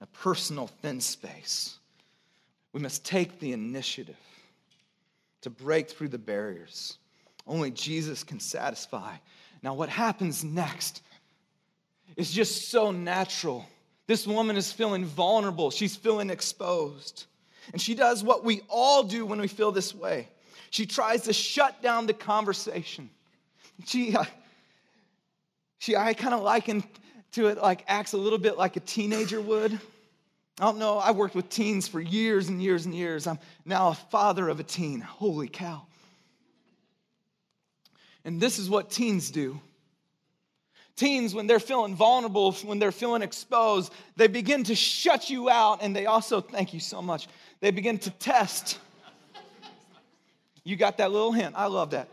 A 0.00 0.06
personal 0.06 0.68
thin 0.80 1.02
space. 1.02 1.76
We 2.72 2.80
must 2.80 3.04
take 3.04 3.38
the 3.38 3.52
initiative 3.52 4.16
to 5.42 5.50
break 5.50 5.90
through 5.90 6.08
the 6.08 6.18
barriers. 6.18 6.96
Only 7.46 7.70
Jesus 7.70 8.24
can 8.24 8.40
satisfy 8.40 9.16
now, 9.62 9.74
what 9.74 9.88
happens 9.88 10.42
next 10.42 11.02
is 12.16 12.32
just 12.32 12.68
so 12.70 12.90
natural. 12.90 13.66
This 14.06 14.26
woman 14.26 14.56
is 14.56 14.72
feeling 14.72 15.04
vulnerable, 15.04 15.70
she's 15.70 15.96
feeling 15.96 16.30
exposed. 16.30 17.26
And 17.72 17.80
she 17.80 17.94
does 17.94 18.24
what 18.24 18.44
we 18.44 18.62
all 18.68 19.04
do 19.04 19.24
when 19.24 19.40
we 19.40 19.46
feel 19.46 19.70
this 19.70 19.94
way 19.94 20.28
She 20.70 20.84
tries 20.84 21.22
to 21.22 21.32
shut 21.32 21.80
down 21.80 22.06
the 22.06 22.12
conversation. 22.12 23.08
She, 23.86 24.14
uh, 24.16 24.24
she 25.78 25.96
I 25.96 26.14
kind 26.14 26.34
of 26.34 26.42
liken 26.42 26.82
to 27.32 27.46
it 27.46 27.58
like 27.58 27.84
acts 27.86 28.12
a 28.12 28.18
little 28.18 28.38
bit 28.38 28.58
like 28.58 28.76
a 28.76 28.80
teenager 28.80 29.40
would. 29.40 29.72
I 30.60 30.64
don't 30.64 30.78
know, 30.78 30.98
I 30.98 31.12
worked 31.12 31.34
with 31.34 31.48
teens 31.48 31.88
for 31.88 32.00
years 32.00 32.48
and 32.48 32.62
years 32.62 32.84
and 32.84 32.94
years. 32.94 33.26
I'm 33.26 33.38
now 33.64 33.88
a 33.88 33.94
father 33.94 34.48
of 34.48 34.60
a 34.60 34.62
teen. 34.62 35.00
Holy 35.00 35.48
cow. 35.48 35.86
And 38.24 38.40
this 38.40 38.58
is 38.58 38.70
what 38.70 38.90
teens 38.90 39.30
do. 39.30 39.60
Teens, 40.94 41.34
when 41.34 41.46
they're 41.46 41.58
feeling 41.58 41.94
vulnerable, 41.94 42.52
when 42.52 42.78
they're 42.78 42.92
feeling 42.92 43.22
exposed, 43.22 43.92
they 44.16 44.26
begin 44.26 44.62
to 44.64 44.74
shut 44.74 45.30
you 45.30 45.48
out 45.48 45.78
and 45.82 45.96
they 45.96 46.06
also, 46.06 46.40
thank 46.40 46.74
you 46.74 46.80
so 46.80 47.00
much, 47.00 47.28
they 47.60 47.70
begin 47.70 47.98
to 47.98 48.10
test. 48.10 48.78
You 50.64 50.76
got 50.76 50.98
that 50.98 51.10
little 51.10 51.32
hint. 51.32 51.54
I 51.56 51.66
love 51.66 51.90
that. 51.90 52.08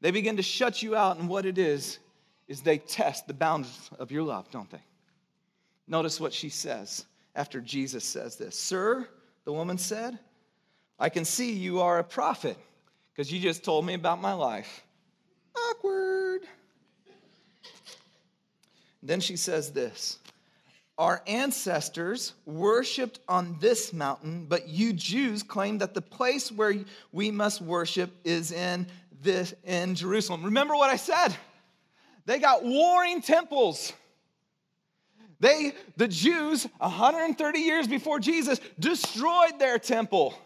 They 0.00 0.10
begin 0.10 0.36
to 0.36 0.42
shut 0.42 0.82
you 0.82 0.96
out, 0.96 1.18
and 1.18 1.28
what 1.28 1.46
it 1.46 1.58
is, 1.58 2.00
is 2.48 2.60
they 2.60 2.78
test 2.78 3.28
the 3.28 3.34
boundaries 3.34 3.88
of 4.00 4.10
your 4.10 4.24
love, 4.24 4.50
don't 4.50 4.68
they? 4.68 4.82
Notice 5.86 6.18
what 6.18 6.32
she 6.32 6.48
says 6.48 7.06
after 7.36 7.60
Jesus 7.60 8.04
says 8.04 8.36
this 8.36 8.58
Sir, 8.58 9.08
the 9.44 9.52
woman 9.52 9.78
said, 9.78 10.18
I 10.98 11.08
can 11.08 11.24
see 11.24 11.52
you 11.52 11.80
are 11.80 12.00
a 12.00 12.04
prophet 12.04 12.56
because 13.14 13.32
you 13.32 13.40
just 13.40 13.64
told 13.64 13.84
me 13.84 13.94
about 13.94 14.20
my 14.20 14.32
life. 14.32 14.84
Awkward. 15.70 16.42
Then 19.02 19.20
she 19.20 19.36
says 19.36 19.72
this 19.72 20.18
Our 20.98 21.22
ancestors 21.26 22.34
worshiped 22.46 23.20
on 23.28 23.56
this 23.60 23.92
mountain, 23.92 24.46
but 24.48 24.68
you 24.68 24.92
Jews 24.92 25.42
claim 25.42 25.78
that 25.78 25.94
the 25.94 26.02
place 26.02 26.50
where 26.50 26.74
we 27.10 27.30
must 27.30 27.60
worship 27.60 28.10
is 28.24 28.52
in 28.52 28.86
this 29.20 29.54
in 29.64 29.94
Jerusalem. 29.94 30.44
Remember 30.44 30.74
what 30.74 30.90
I 30.90 30.96
said? 30.96 31.36
They 32.24 32.38
got 32.38 32.64
warring 32.64 33.20
temples. 33.20 33.92
They, 35.40 35.72
the 35.96 36.06
Jews, 36.06 36.68
130 36.78 37.58
years 37.58 37.88
before 37.88 38.20
Jesus, 38.20 38.60
destroyed 38.78 39.58
their 39.58 39.76
temple. 39.76 40.38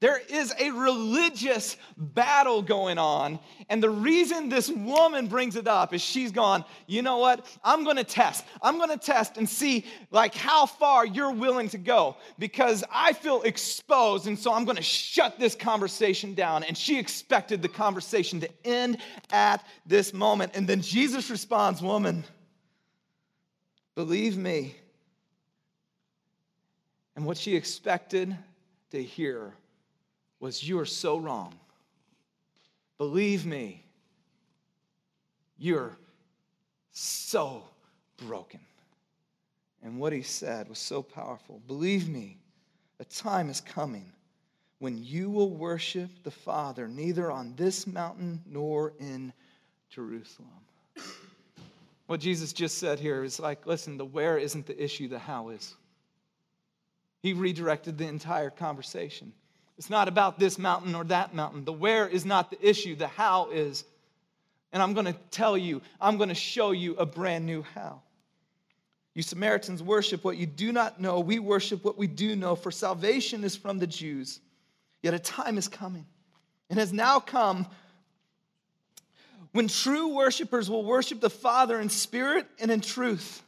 There 0.00 0.20
is 0.28 0.54
a 0.60 0.70
religious 0.70 1.76
battle 1.96 2.62
going 2.62 2.98
on. 2.98 3.40
And 3.68 3.82
the 3.82 3.90
reason 3.90 4.48
this 4.48 4.70
woman 4.70 5.26
brings 5.26 5.56
it 5.56 5.66
up 5.66 5.92
is 5.92 6.00
she's 6.00 6.30
gone, 6.30 6.64
you 6.86 7.02
know 7.02 7.18
what? 7.18 7.44
I'm 7.64 7.84
gonna 7.84 8.04
test. 8.04 8.44
I'm 8.62 8.78
gonna 8.78 8.96
test 8.96 9.38
and 9.38 9.48
see 9.48 9.84
like 10.12 10.36
how 10.36 10.66
far 10.66 11.04
you're 11.04 11.32
willing 11.32 11.68
to 11.70 11.78
go 11.78 12.16
because 12.38 12.84
I 12.92 13.12
feel 13.12 13.42
exposed. 13.42 14.28
And 14.28 14.38
so 14.38 14.52
I'm 14.52 14.64
gonna 14.64 14.82
shut 14.82 15.36
this 15.40 15.56
conversation 15.56 16.34
down. 16.34 16.62
And 16.62 16.78
she 16.78 16.96
expected 16.96 17.60
the 17.60 17.68
conversation 17.68 18.38
to 18.40 18.48
end 18.64 18.98
at 19.30 19.66
this 19.84 20.14
moment. 20.14 20.52
And 20.54 20.68
then 20.68 20.80
Jesus 20.80 21.28
responds, 21.28 21.82
Woman, 21.82 22.22
believe 23.96 24.36
me. 24.36 24.76
And 27.16 27.26
what 27.26 27.36
she 27.36 27.56
expected 27.56 28.36
to 28.92 29.02
hear 29.02 29.54
was, 30.40 30.62
You 30.62 30.78
are 30.78 30.86
so 30.86 31.18
wrong. 31.18 31.54
Believe 32.96 33.46
me, 33.46 33.84
you're 35.58 35.96
so 36.92 37.62
broken. 38.16 38.60
And 39.82 39.98
what 39.98 40.12
he 40.12 40.22
said 40.22 40.68
was 40.68 40.78
so 40.78 41.02
powerful. 41.02 41.62
Believe 41.66 42.08
me, 42.08 42.38
a 42.98 43.04
time 43.04 43.48
is 43.48 43.60
coming 43.60 44.12
when 44.80 45.04
you 45.04 45.30
will 45.30 45.50
worship 45.50 46.10
the 46.24 46.30
Father 46.30 46.88
neither 46.88 47.30
on 47.30 47.54
this 47.56 47.86
mountain 47.86 48.40
nor 48.46 48.92
in 48.98 49.32
Jerusalem. 49.90 50.48
What 52.06 52.20
Jesus 52.20 52.52
just 52.52 52.78
said 52.78 52.98
here 52.98 53.22
is 53.22 53.38
like, 53.38 53.66
listen, 53.66 53.98
the 53.98 54.04
where 54.04 54.38
isn't 54.38 54.66
the 54.66 54.82
issue, 54.82 55.08
the 55.08 55.18
how 55.18 55.50
is. 55.50 55.74
He 57.22 57.32
redirected 57.32 57.98
the 57.98 58.06
entire 58.06 58.50
conversation. 58.50 59.32
It's 59.78 59.88
not 59.88 60.08
about 60.08 60.40
this 60.40 60.58
mountain 60.58 60.96
or 60.96 61.04
that 61.04 61.34
mountain. 61.34 61.64
The 61.64 61.72
where 61.72 62.08
is 62.08 62.24
not 62.26 62.50
the 62.50 62.68
issue, 62.68 62.96
the 62.96 63.06
how 63.06 63.50
is. 63.50 63.84
And 64.72 64.82
I'm 64.82 64.92
going 64.92 65.06
to 65.06 65.16
tell 65.30 65.56
you, 65.56 65.80
I'm 66.00 66.16
going 66.16 66.28
to 66.28 66.34
show 66.34 66.72
you 66.72 66.96
a 66.96 67.06
brand 67.06 67.46
new 67.46 67.62
how. 67.62 68.02
You 69.14 69.22
Samaritans 69.22 69.82
worship 69.82 70.24
what 70.24 70.36
you 70.36 70.46
do 70.46 70.72
not 70.72 71.00
know. 71.00 71.20
We 71.20 71.38
worship 71.38 71.84
what 71.84 71.96
we 71.96 72.08
do 72.08 72.34
know, 72.36 72.56
for 72.56 72.70
salvation 72.70 73.44
is 73.44 73.56
from 73.56 73.78
the 73.78 73.86
Jews. 73.86 74.40
Yet 75.02 75.14
a 75.14 75.18
time 75.18 75.56
is 75.56 75.68
coming 75.68 76.06
and 76.68 76.78
has 76.78 76.92
now 76.92 77.20
come 77.20 77.66
when 79.52 79.68
true 79.68 80.14
worshipers 80.14 80.68
will 80.68 80.84
worship 80.84 81.20
the 81.20 81.30
Father 81.30 81.80
in 81.80 81.88
spirit 81.88 82.46
and 82.60 82.70
in 82.70 82.80
truth. 82.80 83.42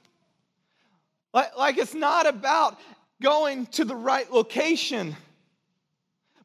Like, 1.34 1.56
like 1.56 1.76
it's 1.76 1.94
not 1.94 2.26
about 2.26 2.78
going 3.20 3.66
to 3.66 3.84
the 3.84 3.96
right 3.96 4.30
location 4.32 5.16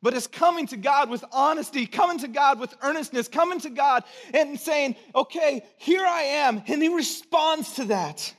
but 0.05 0.13
it's 0.13 0.27
coming 0.27 0.67
to 0.67 0.77
God 0.77 1.09
with 1.09 1.25
honesty, 1.31 1.87
coming 1.87 2.19
to 2.19 2.27
God 2.27 2.59
with 2.59 2.75
earnestness, 2.83 3.27
coming 3.27 3.59
to 3.61 3.71
God 3.71 4.03
and 4.35 4.59
saying, 4.59 4.95
okay, 5.15 5.63
here 5.77 6.05
I 6.05 6.21
am. 6.21 6.61
And 6.67 6.79
He 6.79 6.89
responds 6.89 7.73
to 7.77 7.85
that. 7.85 8.31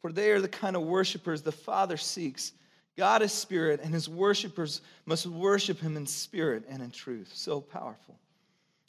For 0.00 0.10
they 0.10 0.30
are 0.30 0.40
the 0.40 0.48
kind 0.48 0.76
of 0.76 0.82
worshipers 0.84 1.42
the 1.42 1.52
Father 1.52 1.98
seeks. 1.98 2.52
God 2.96 3.20
is 3.20 3.32
spirit, 3.32 3.80
and 3.84 3.92
His 3.92 4.08
worshipers 4.08 4.80
must 5.04 5.26
worship 5.26 5.78
Him 5.78 5.98
in 5.98 6.06
spirit 6.06 6.64
and 6.70 6.82
in 6.82 6.90
truth. 6.90 7.30
So 7.34 7.60
powerful. 7.60 8.18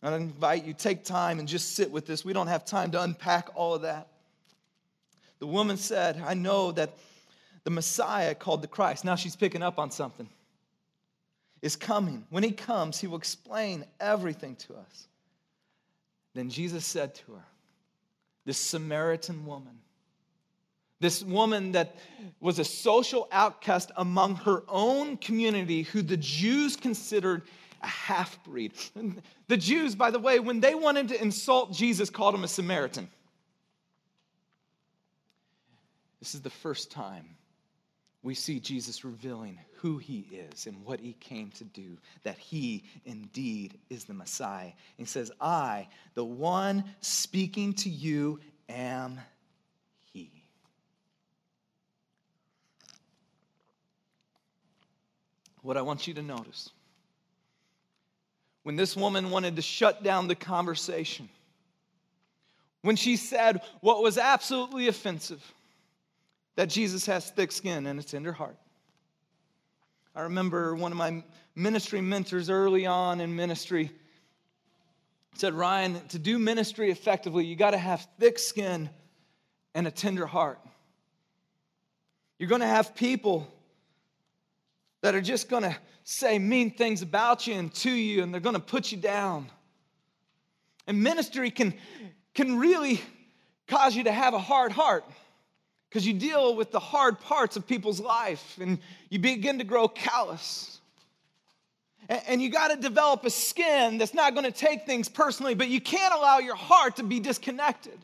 I 0.01 0.15
invite 0.15 0.63
you, 0.63 0.71
take 0.71 1.03
time 1.03 1.37
and 1.37 1.49
just 1.49 1.75
sit 1.75 1.91
with 1.91 2.05
this. 2.05 2.23
We 2.23 2.31
don't 2.31 2.47
have 2.47 2.63
time 2.63 2.91
to 2.91 3.01
unpack 3.01 3.49
all 3.55 3.73
of 3.73 3.81
that. 3.81 4.07
The 5.39 5.47
woman 5.47 5.75
said, 5.75 6.23
I 6.25 6.33
know 6.33 6.71
that 6.71 6.97
the 7.65 7.71
Messiah 7.71 8.33
called 8.33 8.61
the 8.61 8.69
Christ. 8.69 9.03
Now 9.03 9.17
she's 9.17 9.35
picking 9.35 9.61
up 9.61 9.79
on 9.79 9.91
something 9.91 10.29
is 11.63 11.77
coming. 11.77 12.25
When 12.29 12.43
he 12.43 12.51
comes, 12.51 12.99
he 12.99 13.07
will 13.07 13.17
explain 13.17 13.85
everything 13.99 14.57
to 14.57 14.75
us. 14.75 15.07
Then 16.35 16.49
Jesus 16.49 16.85
said 16.85 17.15
to 17.15 17.31
her, 17.31 17.45
This 18.45 18.57
Samaritan 18.57 19.45
woman, 19.45 19.79
this 20.99 21.23
woman 21.23 21.71
that 21.71 21.95
was 22.41 22.59
a 22.59 22.65
social 22.65 23.29
outcast 23.31 23.91
among 23.95 24.35
her 24.37 24.63
own 24.67 25.15
community, 25.15 25.83
who 25.83 26.01
the 26.01 26.17
Jews 26.17 26.75
considered 26.75 27.43
a 27.81 27.87
half 27.87 28.43
breed. 28.43 28.73
The 29.47 29.57
Jews, 29.57 29.93
by 29.93 30.09
the 30.09 30.19
way, 30.19 30.39
when 30.39 30.61
they 30.61 30.73
wanted 30.73 31.09
to 31.09 31.21
insult 31.21 31.73
Jesus, 31.73 32.09
called 32.09 32.33
him 32.33 32.43
a 32.43 32.47
Samaritan. 32.47 33.09
This 36.19 36.33
is 36.33 36.41
the 36.41 36.49
first 36.49 36.91
time 36.91 37.35
we 38.23 38.33
see 38.33 38.59
Jesus 38.59 39.03
revealing 39.03 39.59
who 39.75 39.97
he 39.97 40.25
is 40.31 40.65
and 40.65 40.83
what 40.85 41.01
he 41.01 41.11
came 41.19 41.51
to 41.51 41.65
do, 41.65 41.97
that 42.23 42.37
he 42.37 42.85
indeed 43.05 43.77
is 43.89 44.05
the 44.05 44.13
Messiah. 44.13 44.71
He 44.95 45.03
says, 45.03 45.29
I, 45.41 45.89
the 46.13 46.23
one 46.23 46.85
speaking 47.01 47.73
to 47.73 47.89
you, 47.89 48.39
am 48.69 49.19
he. 50.13 50.31
What 55.61 55.75
I 55.75 55.81
want 55.81 56.07
you 56.07 56.13
to 56.13 56.21
notice 56.21 56.69
when 58.63 58.77
this 58.77 58.95
woman 58.95 59.29
wanted 59.29 59.57
to 59.57 59.61
shut 59.61 60.01
down 60.01 60.29
the 60.29 60.35
conversation, 60.35 61.27
when 62.81 62.95
she 62.95 63.17
said 63.17 63.61
what 63.81 64.01
was 64.01 64.17
absolutely 64.17 64.87
offensive, 64.87 65.43
that 66.55 66.69
Jesus 66.69 67.05
has 67.05 67.29
thick 67.31 67.51
skin 67.51 67.85
and 67.87 67.99
a 67.99 68.03
tender 68.03 68.31
heart. 68.31 68.57
I 70.15 70.21
remember 70.21 70.75
one 70.75 70.91
of 70.91 70.97
my 70.97 71.23
ministry 71.55 72.01
mentors 72.01 72.49
early 72.49 72.85
on 72.85 73.19
in 73.19 73.35
ministry 73.35 73.91
said, 75.35 75.53
Ryan, 75.55 75.99
to 76.09 76.19
do 76.19 76.37
ministry 76.37 76.91
effectively, 76.91 77.45
you 77.45 77.55
got 77.55 77.71
to 77.71 77.77
have 77.77 78.07
thick 78.19 78.37
skin 78.37 78.89
and 79.73 79.87
a 79.87 79.91
tender 79.91 80.27
heart. 80.27 80.59
You're 82.37 82.49
going 82.49 82.61
to 82.61 82.67
have 82.67 82.93
people 82.93 83.47
that 85.01 85.15
are 85.15 85.21
just 85.21 85.49
going 85.49 85.63
to 85.63 85.75
say 86.03 86.37
mean 86.37 86.71
things 86.71 87.01
about 87.01 87.47
you 87.47 87.55
and 87.55 87.73
to 87.75 87.89
you, 87.91 88.21
and 88.21 88.31
they're 88.33 88.41
going 88.41 88.55
to 88.55 88.61
put 88.61 88.91
you 88.91 88.97
down. 88.97 89.49
And 90.85 91.01
ministry 91.01 91.49
can, 91.49 91.73
can 92.35 92.59
really 92.59 93.01
cause 93.67 93.95
you 93.95 94.03
to 94.03 94.11
have 94.11 94.33
a 94.33 94.39
hard 94.39 94.71
heart 94.71 95.05
because 95.93 96.07
you 96.07 96.13
deal 96.15 96.55
with 96.55 96.71
the 96.71 96.79
hard 96.79 97.19
parts 97.19 97.55
of 97.55 97.67
people's 97.67 97.99
life 97.99 98.57
and 98.59 98.79
you 99.09 99.19
begin 99.19 99.59
to 99.59 99.63
grow 99.63 99.87
callous. 99.87 100.79
And 102.09 102.41
you 102.41 102.49
got 102.49 102.69
to 102.69 102.77
develop 102.77 103.23
a 103.25 103.29
skin 103.29 103.99
that's 103.99 104.15
not 104.15 104.33
going 104.33 104.45
to 104.45 104.51
take 104.51 104.87
things 104.87 105.07
personally, 105.07 105.53
but 105.53 105.67
you 105.67 105.79
can't 105.79 106.11
allow 106.11 106.39
your 106.39 106.55
heart 106.55 106.95
to 106.95 107.03
be 107.03 107.19
disconnected. 107.19 107.99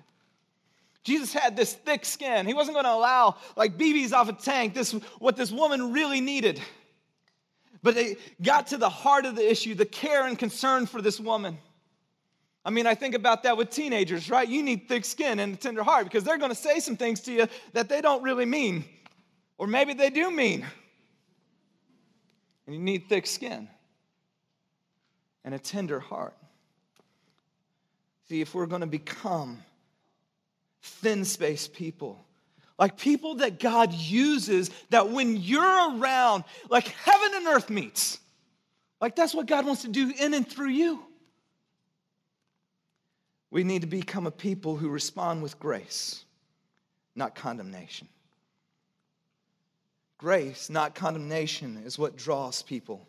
Jesus 1.04 1.34
had 1.34 1.58
this 1.58 1.74
thick 1.74 2.06
skin. 2.06 2.46
He 2.46 2.54
wasn't 2.54 2.76
going 2.76 2.86
to 2.86 2.94
allow 2.94 3.38
like 3.56 3.76
BBs 3.76 4.14
off 4.14 4.30
a 4.30 4.34
tank, 4.34 4.76
this 4.76 4.92
what 5.18 5.36
this 5.36 5.52
woman 5.52 5.92
really 5.92 6.22
needed. 6.22 6.62
But 7.82 7.98
it 7.98 8.20
got 8.40 8.68
to 8.68 8.78
the 8.78 8.90
heart 8.90 9.26
of 9.26 9.36
the 9.36 9.50
issue, 9.50 9.74
the 9.74 9.86
care 9.86 10.28
and 10.28 10.38
concern 10.38 10.86
for 10.86 11.02
this 11.02 11.20
woman. 11.20 11.58
I 12.66 12.72
mean, 12.72 12.86
I 12.86 12.96
think 12.96 13.16
about 13.16 13.44
that 13.44 13.58
with 13.58 13.70
teenagers, 13.70 14.30
right? 14.30 14.48
You 14.48 14.62
need 14.62 14.88
thick 14.88 15.06
skin 15.06 15.40
and 15.40 15.54
a 15.54 15.58
tender 15.58 15.84
heart 15.84 16.04
because 16.04 16.24
they're 16.24 16.38
going 16.38 16.52
to 16.52 16.56
say 16.56 16.80
some 16.80 16.98
things 16.98 17.22
to 17.22 17.32
you 17.32 17.48
that 17.74 17.88
they 17.90 18.02
don't 18.02 18.22
really 18.22 18.46
mean, 18.46 18.86
or 19.58 19.68
maybe 19.68 19.94
they 19.94 20.10
do 20.10 20.30
mean. 20.30 20.66
And 22.66 22.76
you 22.76 22.82
need 22.82 23.08
thick 23.10 23.26
skin 23.26 23.68
and 25.44 25.56
a 25.56 25.60
tender 25.60 26.00
heart. 26.00 26.36
See, 28.28 28.42
if 28.42 28.54
we're 28.54 28.68
going 28.68 28.82
to 28.82 28.88
become 28.88 29.64
thin 30.82 31.26
space 31.26 31.68
people, 31.68 32.24
like 32.78 32.98
people 32.98 33.36
that 33.36 33.60
God 33.60 33.94
uses, 33.94 34.70
that 34.90 35.10
when 35.10 35.36
you're 35.36 35.98
around, 35.98 36.44
like 36.70 36.88
heaven 36.88 37.32
and 37.34 37.48
earth 37.48 37.70
meets. 37.70 38.20
Like 39.02 39.16
that's 39.16 39.34
what 39.34 39.48
God 39.48 39.66
wants 39.66 39.82
to 39.82 39.88
do 39.88 40.14
in 40.20 40.34
and 40.34 40.48
through 40.48 40.70
you. 40.70 41.04
We 43.52 43.64
need 43.64 43.82
to 43.82 43.88
become 43.88 44.28
a 44.28 44.32
people 44.32 44.78
who 44.78 44.90
respond 44.90 45.42
with 45.42 45.60
grace, 45.60 46.24
not 47.16 47.36
condemnation. 47.36 48.08
Grace, 50.18 50.70
not 50.70 50.96
condemnation, 50.96 51.82
is 51.86 51.98
what 51.98 52.16
draws 52.16 52.62
people 52.62 53.08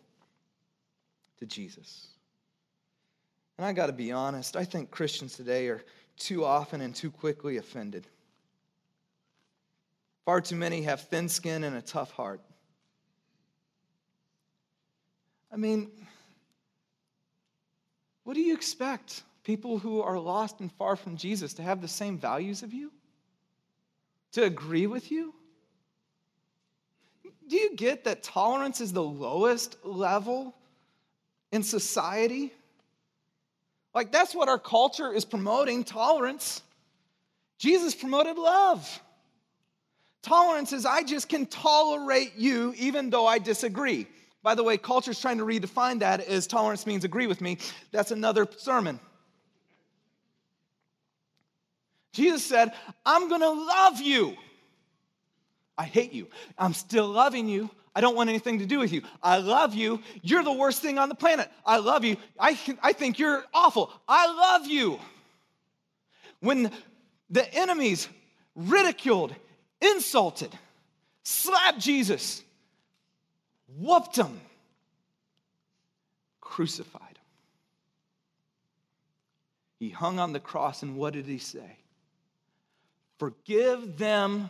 to 1.39 1.45
Jesus. 1.45 2.07
And 3.57 3.65
I 3.65 3.73
got 3.73 3.87
to 3.87 3.93
be 3.93 4.11
honest, 4.11 4.55
I 4.55 4.63
think 4.63 4.89
Christians 4.89 5.35
today 5.35 5.67
are 5.67 5.83
too 6.17 6.45
often 6.45 6.81
and 6.81 6.95
too 6.95 7.11
quickly 7.11 7.57
offended. 7.57 8.07
Far 10.25 10.41
too 10.41 10.55
many 10.55 10.83
have 10.83 11.01
thin 11.01 11.27
skin 11.27 11.63
and 11.63 11.75
a 11.75 11.81
tough 11.81 12.11
heart. 12.11 12.41
I 15.51 15.57
mean, 15.57 15.91
what 18.23 18.35
do 18.35 18.41
you 18.41 18.53
expect? 18.53 19.23
People 19.43 19.79
who 19.79 20.01
are 20.01 20.19
lost 20.19 20.59
and 20.59 20.71
far 20.73 20.95
from 20.95 21.17
Jesus 21.17 21.53
to 21.55 21.63
have 21.63 21.81
the 21.81 21.87
same 21.87 22.17
values 22.17 22.63
of 22.63 22.73
you? 22.73 22.91
To 24.33 24.43
agree 24.43 24.87
with 24.87 25.11
you? 25.11 25.33
Do 27.47 27.57
you 27.57 27.75
get 27.75 28.05
that 28.05 28.23
tolerance 28.23 28.79
is 28.79 28.93
the 28.93 29.03
lowest 29.03 29.75
level 29.83 30.55
in 31.51 31.63
society? 31.63 32.53
Like, 33.93 34.11
that's 34.11 34.33
what 34.33 34.47
our 34.47 34.59
culture 34.59 35.11
is 35.11 35.25
promoting 35.25 35.83
tolerance. 35.83 36.61
Jesus 37.57 37.93
promoted 37.93 38.37
love. 38.37 39.01
Tolerance 40.21 40.71
is 40.71 40.85
I 40.85 41.03
just 41.03 41.29
can 41.29 41.45
tolerate 41.45 42.33
you 42.37 42.73
even 42.77 43.09
though 43.09 43.25
I 43.25 43.39
disagree. 43.39 44.07
By 44.43 44.55
the 44.55 44.63
way, 44.63 44.77
culture's 44.77 45.19
trying 45.19 45.37
to 45.39 45.45
redefine 45.45 45.99
that 45.99 46.21
as 46.21 46.47
tolerance 46.47 46.87
means 46.87 47.03
agree 47.03 47.27
with 47.27 47.41
me. 47.41 47.57
That's 47.91 48.11
another 48.11 48.47
sermon. 48.57 48.99
Jesus 52.13 52.45
said, 52.45 52.73
I'm 53.05 53.29
gonna 53.29 53.49
love 53.49 54.01
you. 54.01 54.35
I 55.77 55.85
hate 55.85 56.13
you. 56.13 56.27
I'm 56.57 56.73
still 56.73 57.07
loving 57.07 57.47
you. 57.47 57.69
I 57.95 58.01
don't 58.01 58.15
want 58.15 58.29
anything 58.29 58.59
to 58.59 58.65
do 58.65 58.79
with 58.79 58.93
you. 58.93 59.01
I 59.21 59.37
love 59.39 59.73
you. 59.73 60.01
You're 60.21 60.43
the 60.43 60.51
worst 60.51 60.81
thing 60.81 60.97
on 60.97 61.09
the 61.09 61.15
planet. 61.15 61.49
I 61.65 61.77
love 61.77 62.05
you. 62.05 62.17
I, 62.39 62.57
I 62.81 62.93
think 62.93 63.19
you're 63.19 63.43
awful. 63.53 63.91
I 64.07 64.27
love 64.27 64.67
you. 64.67 64.99
When 66.39 66.71
the 67.29 67.53
enemies 67.53 68.07
ridiculed, 68.55 69.35
insulted, 69.81 70.57
slapped 71.23 71.79
Jesus, 71.79 72.41
whooped 73.77 74.15
him, 74.15 74.39
crucified 76.39 77.01
him. 77.01 77.15
He 79.79 79.89
hung 79.89 80.19
on 80.19 80.31
the 80.31 80.39
cross, 80.39 80.83
and 80.83 80.95
what 80.95 81.13
did 81.13 81.25
he 81.25 81.39
say? 81.39 81.77
Forgive 83.21 83.99
them, 83.99 84.49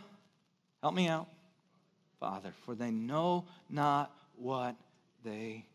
help 0.80 0.94
me 0.94 1.06
out, 1.06 1.28
Father, 2.18 2.54
for 2.64 2.74
they 2.74 2.90
know 2.90 3.44
not 3.68 4.10
what 4.36 4.76
they 5.22 5.66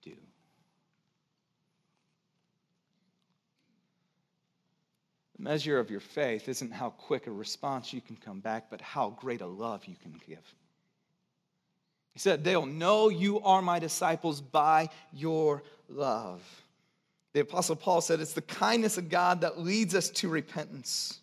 do. 0.00 0.12
The 5.36 5.42
measure 5.42 5.80
of 5.80 5.90
your 5.90 5.98
faith 5.98 6.48
isn't 6.48 6.70
how 6.70 6.90
quick 6.90 7.26
a 7.26 7.32
response 7.32 7.92
you 7.92 8.00
can 8.00 8.14
come 8.14 8.38
back, 8.38 8.70
but 8.70 8.80
how 8.80 9.10
great 9.10 9.40
a 9.40 9.46
love 9.46 9.84
you 9.86 9.96
can 10.00 10.14
give. 10.28 10.54
He 12.12 12.20
said, 12.20 12.44
They'll 12.44 12.64
know 12.64 13.08
you 13.08 13.40
are 13.40 13.60
my 13.60 13.80
disciples 13.80 14.40
by 14.40 14.90
your 15.12 15.64
love. 15.88 16.44
The 17.32 17.40
Apostle 17.40 17.74
Paul 17.74 18.02
said, 18.02 18.20
It's 18.20 18.34
the 18.34 18.42
kindness 18.42 18.98
of 18.98 19.08
God 19.08 19.40
that 19.40 19.58
leads 19.58 19.96
us 19.96 20.10
to 20.10 20.28
repentance. 20.28 21.18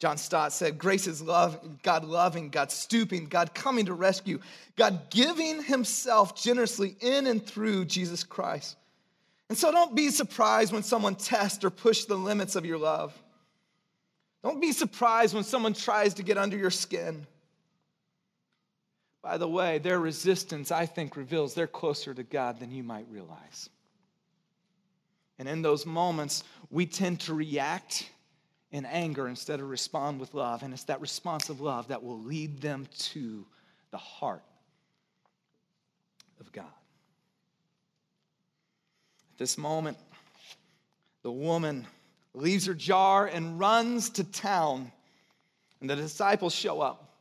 John 0.00 0.18
Stott 0.18 0.52
said, 0.52 0.78
Grace 0.78 1.06
is 1.06 1.22
love, 1.22 1.82
God 1.82 2.04
loving, 2.04 2.50
God 2.50 2.70
stooping, 2.70 3.26
God 3.26 3.54
coming 3.54 3.86
to 3.86 3.94
rescue, 3.94 4.40
God 4.76 5.10
giving 5.10 5.62
himself 5.62 6.36
generously 6.36 6.96
in 7.00 7.26
and 7.26 7.44
through 7.44 7.86
Jesus 7.86 8.24
Christ. 8.24 8.76
And 9.48 9.56
so 9.56 9.70
don't 9.70 9.94
be 9.94 10.10
surprised 10.10 10.72
when 10.72 10.82
someone 10.82 11.14
tests 11.14 11.64
or 11.64 11.70
push 11.70 12.04
the 12.04 12.16
limits 12.16 12.56
of 12.56 12.66
your 12.66 12.78
love. 12.78 13.14
Don't 14.42 14.60
be 14.60 14.72
surprised 14.72 15.34
when 15.34 15.44
someone 15.44 15.74
tries 15.74 16.14
to 16.14 16.22
get 16.22 16.36
under 16.36 16.56
your 16.56 16.70
skin. 16.70 17.26
By 19.22 19.38
the 19.38 19.48
way, 19.48 19.78
their 19.78 19.98
resistance, 19.98 20.70
I 20.70 20.84
think, 20.84 21.16
reveals 21.16 21.54
they're 21.54 21.66
closer 21.66 22.12
to 22.12 22.22
God 22.22 22.60
than 22.60 22.70
you 22.70 22.82
might 22.82 23.06
realize. 23.10 23.70
And 25.38 25.48
in 25.48 25.62
those 25.62 25.86
moments, 25.86 26.44
we 26.70 26.84
tend 26.84 27.20
to 27.20 27.34
react 27.34 28.10
in 28.74 28.84
anger 28.86 29.28
instead 29.28 29.60
of 29.60 29.70
respond 29.70 30.18
with 30.18 30.34
love. 30.34 30.64
And 30.64 30.74
it's 30.74 30.82
that 30.84 31.00
response 31.00 31.48
of 31.48 31.60
love 31.60 31.86
that 31.88 32.02
will 32.02 32.18
lead 32.18 32.60
them 32.60 32.88
to 32.98 33.46
the 33.92 33.98
heart 33.98 34.42
of 36.40 36.50
God. 36.50 36.64
At 39.32 39.38
this 39.38 39.56
moment, 39.56 39.96
the 41.22 41.30
woman 41.30 41.86
leaves 42.34 42.66
her 42.66 42.74
jar 42.74 43.26
and 43.26 43.60
runs 43.60 44.10
to 44.10 44.24
town, 44.24 44.90
and 45.80 45.88
the 45.88 45.94
disciples 45.94 46.52
show 46.52 46.80
up. 46.80 47.14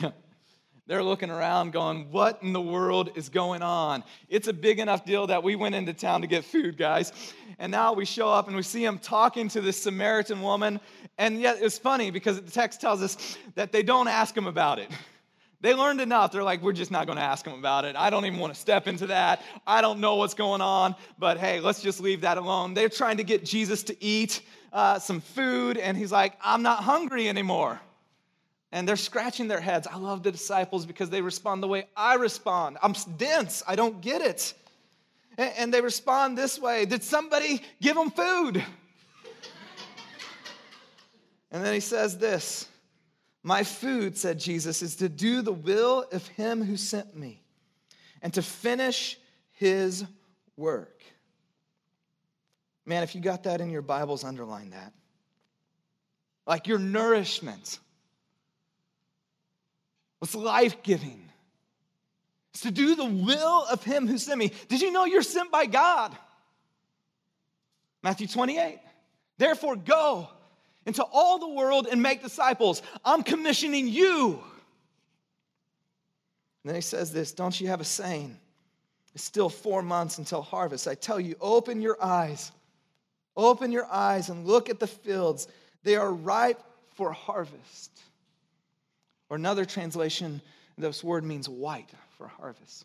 They're 0.86 1.02
looking 1.02 1.30
around 1.30 1.72
going, 1.72 2.10
What 2.10 2.42
in 2.42 2.52
the 2.52 2.60
world 2.60 3.10
is 3.14 3.28
going 3.28 3.62
on? 3.62 4.02
It's 4.28 4.48
a 4.48 4.52
big 4.52 4.80
enough 4.80 5.04
deal 5.04 5.26
that 5.28 5.42
we 5.42 5.54
went 5.54 5.74
into 5.74 5.92
town 5.92 6.22
to 6.22 6.26
get 6.26 6.44
food, 6.44 6.76
guys. 6.76 7.12
And 7.58 7.70
now 7.70 7.92
we 7.92 8.04
show 8.04 8.28
up 8.28 8.48
and 8.48 8.56
we 8.56 8.62
see 8.62 8.84
him 8.84 8.98
talking 8.98 9.48
to 9.50 9.60
this 9.60 9.80
Samaritan 9.80 10.42
woman. 10.42 10.80
And 11.18 11.40
yet 11.40 11.58
it's 11.60 11.78
funny 11.78 12.10
because 12.10 12.40
the 12.40 12.50
text 12.50 12.80
tells 12.80 13.00
us 13.00 13.38
that 13.54 13.70
they 13.70 13.82
don't 13.82 14.08
ask 14.08 14.36
him 14.36 14.46
about 14.46 14.78
it. 14.78 14.90
They 15.60 15.74
learned 15.74 16.00
enough. 16.00 16.32
They're 16.32 16.42
like, 16.42 16.60
we're 16.60 16.72
just 16.72 16.90
not 16.90 17.06
going 17.06 17.18
to 17.18 17.22
ask 17.22 17.46
him 17.46 17.52
about 17.52 17.84
it. 17.84 17.94
I 17.94 18.10
don't 18.10 18.26
even 18.26 18.40
want 18.40 18.52
to 18.52 18.58
step 18.58 18.88
into 18.88 19.06
that. 19.06 19.42
I 19.64 19.80
don't 19.80 20.00
know 20.00 20.16
what's 20.16 20.34
going 20.34 20.60
on, 20.60 20.96
but 21.20 21.38
hey, 21.38 21.60
let's 21.60 21.80
just 21.80 22.00
leave 22.00 22.22
that 22.22 22.36
alone. 22.36 22.74
They're 22.74 22.88
trying 22.88 23.18
to 23.18 23.24
get 23.24 23.44
Jesus 23.44 23.84
to 23.84 24.04
eat 24.04 24.42
uh, 24.72 24.98
some 24.98 25.20
food, 25.20 25.78
and 25.78 25.96
he's 25.96 26.10
like, 26.10 26.34
I'm 26.42 26.62
not 26.62 26.82
hungry 26.82 27.28
anymore. 27.28 27.80
And 28.72 28.88
they're 28.88 28.96
scratching 28.96 29.48
their 29.48 29.60
heads. 29.60 29.86
I 29.86 29.96
love 29.96 30.22
the 30.22 30.32
disciples 30.32 30.86
because 30.86 31.10
they 31.10 31.20
respond 31.20 31.62
the 31.62 31.68
way 31.68 31.86
I 31.96 32.14
respond. 32.14 32.78
I'm 32.82 32.94
dense, 33.16 33.62
I 33.66 33.76
don't 33.76 34.00
get 34.00 34.22
it. 34.22 34.54
And 35.38 35.72
they 35.72 35.80
respond 35.80 36.36
this 36.36 36.58
way 36.58 36.84
Did 36.84 37.02
somebody 37.02 37.62
give 37.80 37.96
them 37.96 38.10
food? 38.10 38.64
and 41.50 41.64
then 41.64 41.74
he 41.74 41.80
says 41.80 42.18
this 42.18 42.68
my 43.42 43.64
food, 43.64 44.16
said 44.16 44.38
Jesus, 44.38 44.82
is 44.82 44.96
to 44.96 45.08
do 45.08 45.42
the 45.42 45.52
will 45.52 46.06
of 46.12 46.26
him 46.28 46.62
who 46.62 46.76
sent 46.76 47.16
me 47.16 47.42
and 48.20 48.32
to 48.34 48.42
finish 48.42 49.18
his 49.50 50.04
work. 50.56 51.02
Man, 52.86 53.02
if 53.02 53.14
you 53.14 53.20
got 53.20 53.44
that 53.44 53.60
in 53.60 53.70
your 53.70 53.82
Bibles, 53.82 54.22
underline 54.22 54.70
that. 54.70 54.92
Like 56.46 56.68
your 56.68 56.78
nourishment. 56.78 57.78
What's 60.22 60.36
life 60.36 60.84
giving? 60.84 61.20
It's 62.52 62.60
to 62.60 62.70
do 62.70 62.94
the 62.94 63.04
will 63.04 63.66
of 63.68 63.82
him 63.82 64.06
who 64.06 64.16
sent 64.18 64.38
me. 64.38 64.52
Did 64.68 64.80
you 64.80 64.92
know 64.92 65.04
you're 65.04 65.20
sent 65.20 65.50
by 65.50 65.66
God? 65.66 66.16
Matthew 68.04 68.28
28. 68.28 68.78
Therefore, 69.36 69.74
go 69.74 70.28
into 70.86 71.02
all 71.02 71.40
the 71.40 71.48
world 71.48 71.88
and 71.90 72.00
make 72.00 72.22
disciples. 72.22 72.82
I'm 73.04 73.24
commissioning 73.24 73.88
you. 73.88 74.40
And 76.62 76.66
then 76.66 76.76
he 76.76 76.82
says 76.82 77.12
this 77.12 77.32
Don't 77.32 77.60
you 77.60 77.66
have 77.66 77.80
a 77.80 77.84
saying? 77.84 78.38
It's 79.16 79.24
still 79.24 79.48
four 79.48 79.82
months 79.82 80.18
until 80.18 80.40
harvest. 80.40 80.86
I 80.86 80.94
tell 80.94 81.18
you, 81.18 81.34
open 81.40 81.82
your 81.82 82.00
eyes. 82.00 82.52
Open 83.36 83.72
your 83.72 83.86
eyes 83.86 84.28
and 84.28 84.46
look 84.46 84.70
at 84.70 84.78
the 84.78 84.86
fields. 84.86 85.48
They 85.82 85.96
are 85.96 86.12
ripe 86.12 86.62
for 86.94 87.10
harvest. 87.10 87.90
Or 89.32 89.36
another 89.36 89.64
translation, 89.64 90.42
this 90.76 91.02
word 91.02 91.24
means 91.24 91.48
white 91.48 91.88
for 92.18 92.28
harvest. 92.28 92.84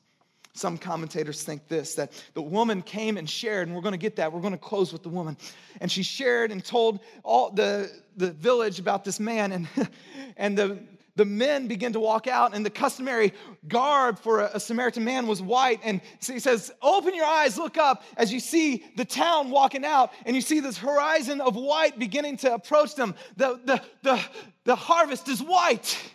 Some 0.54 0.78
commentators 0.78 1.44
think 1.44 1.68
this 1.68 1.96
that 1.96 2.14
the 2.36 2.42
woman 2.42 2.82
came 2.84 3.18
and 3.18 3.30
shared, 3.30 3.68
and 3.68 3.76
we're 3.76 3.82
going 3.82 3.92
to 3.92 3.98
get 3.98 4.16
that. 4.16 4.32
We're 4.32 4.40
going 4.40 4.54
to 4.54 4.58
close 4.58 4.94
with 4.94 5.04
the 5.04 5.10
woman. 5.10 5.36
And 5.82 5.92
she 5.92 6.04
shared 6.04 6.54
and 6.54 6.64
told 6.64 7.02
all 7.24 7.52
the, 7.52 7.92
the 8.16 8.32
village 8.32 8.80
about 8.80 9.04
this 9.04 9.20
man, 9.20 9.52
and, 9.52 9.68
and 10.38 10.58
the, 10.58 10.80
the 11.18 11.26
men 11.26 11.68
begin 11.68 11.92
to 11.92 12.00
walk 12.00 12.28
out, 12.28 12.56
and 12.56 12.66
the 12.66 12.70
customary 12.70 13.34
garb 13.68 14.18
for 14.18 14.40
a, 14.40 14.52
a, 14.54 14.60
Samaritan 14.62 15.04
man 15.04 15.28
was 15.28 15.42
white. 15.42 15.82
And 15.84 16.00
so 16.22 16.32
he 16.32 16.40
says, 16.40 16.72
Open 16.82 17.14
your 17.14 17.26
eyes, 17.26 17.58
look 17.58 17.78
up 17.78 18.04
as 18.16 18.32
you 18.32 18.40
see 18.40 18.86
the 18.96 19.04
town 19.04 19.50
walking 19.50 19.84
out, 19.84 20.14
and 20.26 20.34
you 20.34 20.42
see 20.42 20.62
this 20.62 20.78
horizon 20.78 21.42
of 21.42 21.58
white 21.58 22.00
beginning 22.00 22.38
to 22.38 22.54
approach 22.54 22.96
them. 22.96 23.16
The, 23.36 23.60
the, 23.66 23.82
the, 24.02 24.24
the 24.64 24.76
harvest 24.78 25.28
is 25.28 25.44
white 25.44 26.14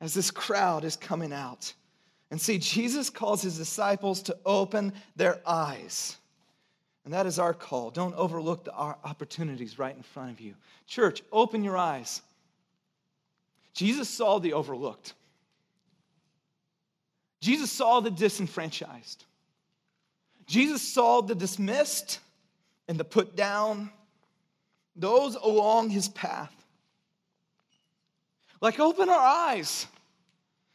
as 0.00 0.14
this 0.14 0.30
crowd 0.30 0.84
is 0.84 0.96
coming 0.96 1.32
out. 1.32 1.72
And 2.30 2.40
see, 2.40 2.58
Jesus 2.58 3.10
calls 3.10 3.42
his 3.42 3.58
disciples 3.58 4.22
to 4.22 4.36
open 4.46 4.92
their 5.16 5.40
eyes. 5.46 6.16
And 7.04 7.14
that 7.14 7.26
is 7.26 7.38
our 7.38 7.54
call. 7.54 7.90
Don't 7.90 8.14
overlook 8.14 8.64
the 8.64 8.74
opportunities 8.74 9.78
right 9.78 9.96
in 9.96 10.02
front 10.02 10.30
of 10.30 10.40
you. 10.40 10.54
Church, 10.86 11.22
open 11.32 11.64
your 11.64 11.76
eyes. 11.76 12.22
Jesus 13.72 14.08
saw 14.08 14.38
the 14.38 14.52
overlooked. 14.52 15.14
Jesus 17.40 17.70
saw 17.70 18.00
the 18.00 18.10
disenfranchised. 18.10 19.24
Jesus 20.46 20.82
saw 20.82 21.22
the 21.22 21.34
dismissed 21.34 22.20
and 22.86 22.98
the 22.98 23.04
put 23.04 23.34
down, 23.36 23.90
those 24.96 25.36
along 25.36 25.90
his 25.90 26.08
path. 26.08 26.52
Like, 28.60 28.78
open 28.78 29.08
our 29.08 29.18
eyes. 29.18 29.86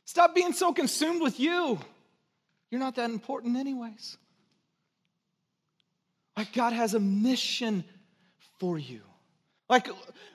Stop 0.05 0.35
being 0.35 0.53
so 0.53 0.73
consumed 0.73 1.21
with 1.21 1.39
you. 1.39 1.79
You're 2.71 2.79
not 2.79 2.95
that 2.95 3.09
important, 3.09 3.57
anyways. 3.57 4.17
Like, 6.37 6.53
God 6.53 6.73
has 6.73 6.93
a 6.93 6.99
mission 6.99 7.83
for 8.59 8.77
you. 8.77 9.01
Like, 9.67 9.87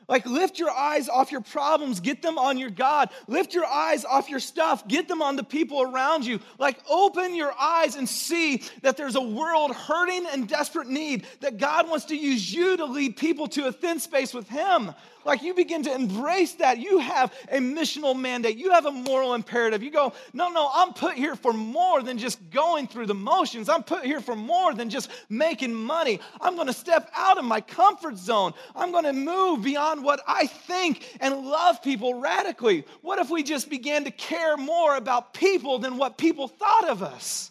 like, 0.09 0.27
lift 0.27 0.59
your 0.59 0.71
eyes 0.71 1.09
off 1.09 1.31
your 1.31 1.41
problems, 1.41 2.01
get 2.01 2.21
them 2.21 2.37
on 2.37 2.59
your 2.59 2.71
God. 2.71 3.11
Lift 3.29 3.55
your 3.55 3.65
eyes 3.65 4.05
off 4.05 4.29
your 4.29 4.41
stuff, 4.41 4.89
get 4.89 5.07
them 5.07 5.23
on 5.23 5.37
the 5.37 5.45
people 5.45 5.83
around 5.83 6.27
you. 6.27 6.41
Like, 6.59 6.79
open 6.89 7.37
your 7.37 7.53
eyes 7.57 7.95
and 7.95 8.09
see 8.09 8.65
that 8.83 8.97
there's 8.97 9.15
a 9.15 9.23
world 9.23 9.73
hurting 9.73 10.27
and 10.33 10.49
desperate 10.49 10.89
need, 10.89 11.27
that 11.43 11.59
God 11.59 11.89
wants 11.89 12.07
to 12.07 12.17
use 12.17 12.53
you 12.53 12.77
to 12.79 12.87
lead 12.87 13.17
people 13.17 13.47
to 13.49 13.69
a 13.69 13.73
thin 13.73 14.01
space 14.01 14.35
with 14.35 14.49
Him 14.49 14.93
like 15.25 15.43
you 15.43 15.55
begin 15.55 15.83
to 15.83 15.95
embrace 15.95 16.55
that, 16.55 16.79
you 16.79 16.99
have 16.99 17.33
a 17.51 17.59
missional 17.59 18.19
mandate. 18.19 18.57
You 18.57 18.71
have 18.71 18.87
a 18.87 18.91
moral 18.91 19.35
imperative. 19.35 19.83
You 19.83 19.91
go, 19.91 20.13
no, 20.33 20.49
no, 20.49 20.71
I'm 20.73 20.93
put 20.93 21.15
here 21.15 21.37
for 21.37 21.53
more 21.53 22.03
than 22.03 22.19
just 22.19 22.39
going 22.51 22.87
through 22.87 23.07
the 23.07 23.15
motions. 23.15 23.69
I'm 23.69 23.83
put 23.83 24.05
here 24.05 24.21
for 24.21 24.35
more 24.35 24.75
than 24.75 24.89
just 24.89 25.11
making 25.29 25.75
money. 25.75 26.21
I'm 26.41 26.55
going 26.55 26.69
to 26.69 26.73
step 26.73 27.11
out 27.15 27.39
of 27.39 27.45
my 27.45 27.61
comfort 27.61 28.17
zone. 28.17 28.55
I'm 28.75 28.93
going 28.93 29.05
to 29.05 29.13
move 29.13 29.63
beyond 29.63 30.03
what 30.03 30.21
I 30.27 30.47
think 30.47 31.19
and 31.21 31.45
love 31.45 31.83
people 31.83 32.21
radically. 32.21 32.85
What 33.03 33.19
if 33.19 33.31
we 33.31 33.43
just 33.43 33.69
began 33.69 34.05
to 34.05 34.11
care 34.11 34.57
more 34.57 34.97
about 34.97 35.35
people 35.35 35.79
than 35.79 35.97
what 35.97 36.17
people 36.19 36.49
thought 36.49 36.89
of 36.89 37.03
us? 37.03 37.51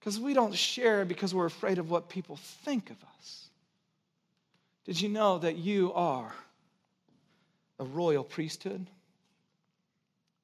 Because 0.00 0.18
we 0.18 0.32
don't 0.32 0.54
share 0.54 1.04
because 1.04 1.34
we're 1.34 1.46
afraid 1.46 1.78
of 1.78 1.90
what 1.90 2.08
people 2.08 2.36
think 2.64 2.90
of 2.90 2.96
us. 3.02 3.09
Did 4.90 5.00
you 5.00 5.08
know 5.08 5.38
that 5.38 5.54
you 5.54 5.92
are 5.92 6.34
a 7.78 7.84
royal 7.84 8.24
priesthood? 8.24 8.84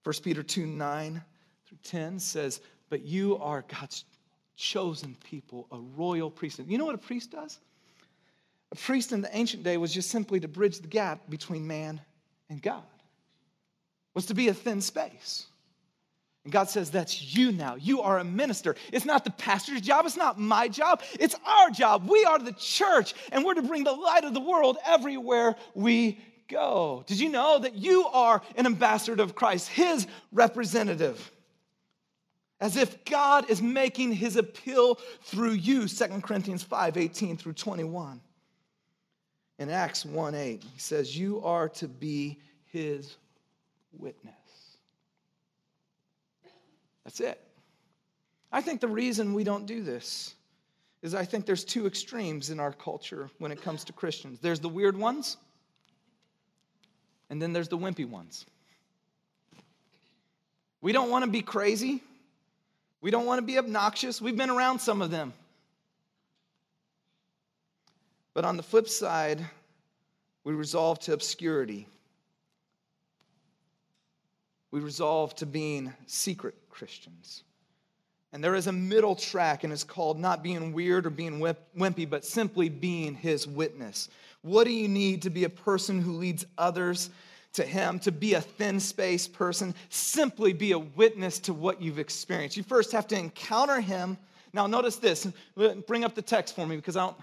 1 0.05 0.14
Peter 0.22 0.44
2 0.44 0.66
9 0.66 1.24
through 1.66 1.78
10 1.82 2.20
says, 2.20 2.61
But 2.88 3.03
you 3.03 3.38
are 3.38 3.64
God's 3.66 4.05
chosen 4.55 5.16
people, 5.28 5.66
a 5.72 5.78
royal 5.97 6.30
priesthood. 6.30 6.68
You 6.68 6.78
know 6.78 6.84
what 6.84 6.94
a 6.94 6.99
priest 6.99 7.32
does? 7.32 7.59
A 8.70 8.76
priest 8.76 9.11
in 9.11 9.20
the 9.20 9.36
ancient 9.36 9.64
day 9.64 9.78
was 9.78 9.92
just 9.92 10.11
simply 10.11 10.38
to 10.38 10.47
bridge 10.47 10.78
the 10.78 10.86
gap 10.86 11.28
between 11.28 11.66
man 11.66 12.01
and 12.49 12.62
God, 12.62 12.84
was 14.14 14.26
to 14.26 14.34
be 14.34 14.47
a 14.47 14.55
thin 14.55 14.80
space. 14.80 15.47
And 16.47 16.53
God 16.53 16.70
says, 16.70 16.92
That's 16.92 17.34
you 17.34 17.51
now. 17.51 17.74
You 17.74 18.03
are 18.03 18.20
a 18.20 18.24
minister. 18.24 18.76
It's 18.92 19.05
not 19.05 19.24
the 19.24 19.32
pastor's 19.32 19.80
job. 19.80 20.07
It's 20.07 20.16
not 20.16 20.38
my 20.38 20.68
job. 20.68 21.03
It's 21.18 21.34
our 21.44 21.70
job. 21.70 22.09
We 22.09 22.24
are 22.24 22.38
the 22.38 22.53
church, 22.53 23.14
and 23.32 23.44
we're 23.44 23.55
to 23.55 23.62
bring 23.62 23.82
the 23.82 23.90
light 23.90 24.22
of 24.22 24.32
the 24.32 24.38
world 24.38 24.78
everywhere 24.86 25.57
we 25.74 26.20
go. 26.47 27.03
Did 27.09 27.18
you 27.18 27.30
know 27.30 27.59
that 27.59 27.74
you 27.74 28.07
are 28.07 28.40
an 28.55 28.64
ambassador 28.64 29.20
of 29.20 29.34
Christ, 29.34 29.66
his 29.70 30.07
representative? 30.30 31.32
As 32.61 32.76
if 32.76 33.05
God 33.05 33.51
is 33.51 33.61
making 33.61 34.12
his 34.12 34.36
appeal 34.36 35.01
through 35.22 35.55
you, 35.55 35.88
2 35.88 36.07
Corinthians 36.20 36.62
5 36.62 36.97
18 36.97 37.36
through 37.36 37.55
21. 37.55 38.20
In 39.59 39.68
Acts 39.68 40.05
1 40.05 40.36
8, 40.36 40.62
he 40.62 40.78
says, 40.78 41.18
You 41.18 41.42
are 41.42 41.68
to 41.70 41.88
be 41.88 42.38
his 42.66 43.16
witness. 43.90 44.45
That's 47.07 47.20
it. 47.20 47.40
I 48.50 48.61
think 48.61 48.80
the 48.80 48.88
reason 48.88 49.32
we 49.32 49.44
don't 49.44 49.64
do 49.64 49.80
this 49.80 50.34
is 51.02 51.14
I 51.14 51.24
think 51.24 51.46
there's 51.46 51.64
two 51.64 51.86
extremes 51.86 52.50
in 52.50 52.59
our 52.59 52.72
culture 52.72 53.30
when 53.38 53.52
it 53.52 53.62
comes 53.62 53.84
to 53.84 53.92
Christians. 53.92 54.40
There's 54.40 54.59
the 54.59 54.68
weird 54.68 54.96
ones, 54.96 55.36
and 57.30 57.40
then 57.40 57.52
there's 57.52 57.68
the 57.68 57.78
wimpy 57.78 58.09
ones. 58.09 58.44
We 60.80 60.90
don't 60.90 61.09
want 61.09 61.24
to 61.24 61.30
be 61.30 61.42
crazy. 61.42 62.02
We 63.00 63.12
don't 63.12 63.24
want 63.24 63.38
to 63.38 63.46
be 63.46 63.57
obnoxious. 63.57 64.20
We've 64.20 64.36
been 64.36 64.50
around 64.50 64.80
some 64.80 65.00
of 65.00 65.12
them. 65.12 65.32
But 68.34 68.44
on 68.44 68.57
the 68.57 68.64
flip 68.64 68.88
side, 68.88 69.46
we 70.42 70.54
resolve 70.54 70.98
to 71.00 71.12
obscurity. 71.12 71.86
We 74.70 74.80
resolve 74.80 75.34
to 75.36 75.46
being 75.46 75.92
secret 76.06 76.54
Christians. 76.68 77.42
And 78.32 78.42
there 78.42 78.56
is 78.56 78.66
a 78.66 78.72
middle 78.72 79.14
track, 79.14 79.64
and 79.64 79.72
it's 79.72 79.84
called 79.84 80.18
not 80.18 80.42
being 80.42 80.72
weird 80.72 81.06
or 81.06 81.10
being 81.10 81.38
wimpy, 81.40 82.10
but 82.10 82.24
simply 82.24 82.68
being 82.68 83.14
his 83.14 83.46
witness. 83.46 84.08
What 84.42 84.64
do 84.64 84.72
you 84.72 84.88
need 84.88 85.22
to 85.22 85.30
be 85.30 85.44
a 85.44 85.48
person 85.48 86.00
who 86.02 86.12
leads 86.12 86.44
others 86.58 87.10
to 87.54 87.64
him, 87.64 87.98
to 88.00 88.12
be 88.12 88.34
a 88.34 88.40
thin 88.40 88.78
space 88.80 89.26
person? 89.26 89.74
Simply 89.88 90.52
be 90.52 90.72
a 90.72 90.78
witness 90.78 91.38
to 91.40 91.54
what 91.54 91.80
you've 91.80 91.98
experienced. 91.98 92.56
You 92.56 92.62
first 92.62 92.92
have 92.92 93.06
to 93.08 93.18
encounter 93.18 93.80
him. 93.80 94.18
Now, 94.52 94.66
notice 94.66 94.96
this. 94.96 95.26
Bring 95.86 96.04
up 96.04 96.14
the 96.14 96.22
text 96.22 96.54
for 96.54 96.66
me 96.66 96.76
because 96.76 96.96
I 96.96 97.06
don't. 97.06 97.16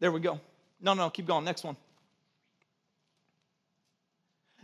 There 0.00 0.10
we 0.10 0.20
go. 0.20 0.40
No, 0.80 0.94
no, 0.94 1.08
keep 1.10 1.26
going. 1.26 1.44
Next 1.44 1.62
one. 1.62 1.76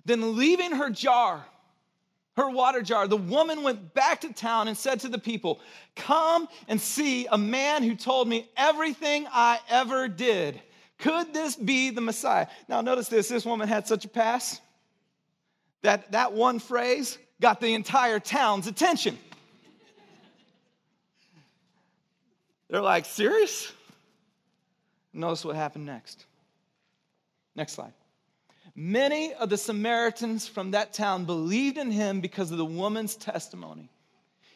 Then 0.04 0.36
leaving 0.36 0.72
her 0.72 0.90
jar, 0.90 1.44
her 2.36 2.48
water 2.48 2.82
jar, 2.82 3.06
the 3.06 3.16
woman 3.16 3.62
went 3.62 3.92
back 3.94 4.22
to 4.22 4.32
town 4.32 4.68
and 4.68 4.76
said 4.76 5.00
to 5.00 5.08
the 5.08 5.18
people, 5.18 5.60
Come 5.96 6.48
and 6.68 6.80
see 6.80 7.26
a 7.26 7.36
man 7.36 7.82
who 7.82 7.94
told 7.94 8.28
me 8.28 8.48
everything 8.56 9.26
I 9.30 9.58
ever 9.68 10.08
did. 10.08 10.60
Could 10.98 11.32
this 11.32 11.56
be 11.56 11.90
the 11.90 12.00
Messiah? 12.00 12.46
Now, 12.68 12.80
notice 12.80 13.08
this 13.08 13.28
this 13.28 13.44
woman 13.44 13.68
had 13.68 13.86
such 13.86 14.04
a 14.04 14.08
pass 14.08 14.60
that 15.82 16.12
that 16.12 16.32
one 16.32 16.58
phrase 16.58 17.18
got 17.40 17.60
the 17.60 17.74
entire 17.74 18.20
town's 18.20 18.66
attention. 18.66 19.18
They're 22.68 22.82
like, 22.82 23.04
Serious? 23.04 23.72
Notice 25.12 25.44
what 25.44 25.56
happened 25.56 25.86
next. 25.86 26.24
Next 27.56 27.72
slide. 27.72 27.92
Many 28.82 29.34
of 29.34 29.50
the 29.50 29.58
Samaritans 29.58 30.48
from 30.48 30.70
that 30.70 30.94
town 30.94 31.26
believed 31.26 31.76
in 31.76 31.90
him 31.90 32.22
because 32.22 32.50
of 32.50 32.56
the 32.56 32.64
woman's 32.64 33.14
testimony. 33.14 33.90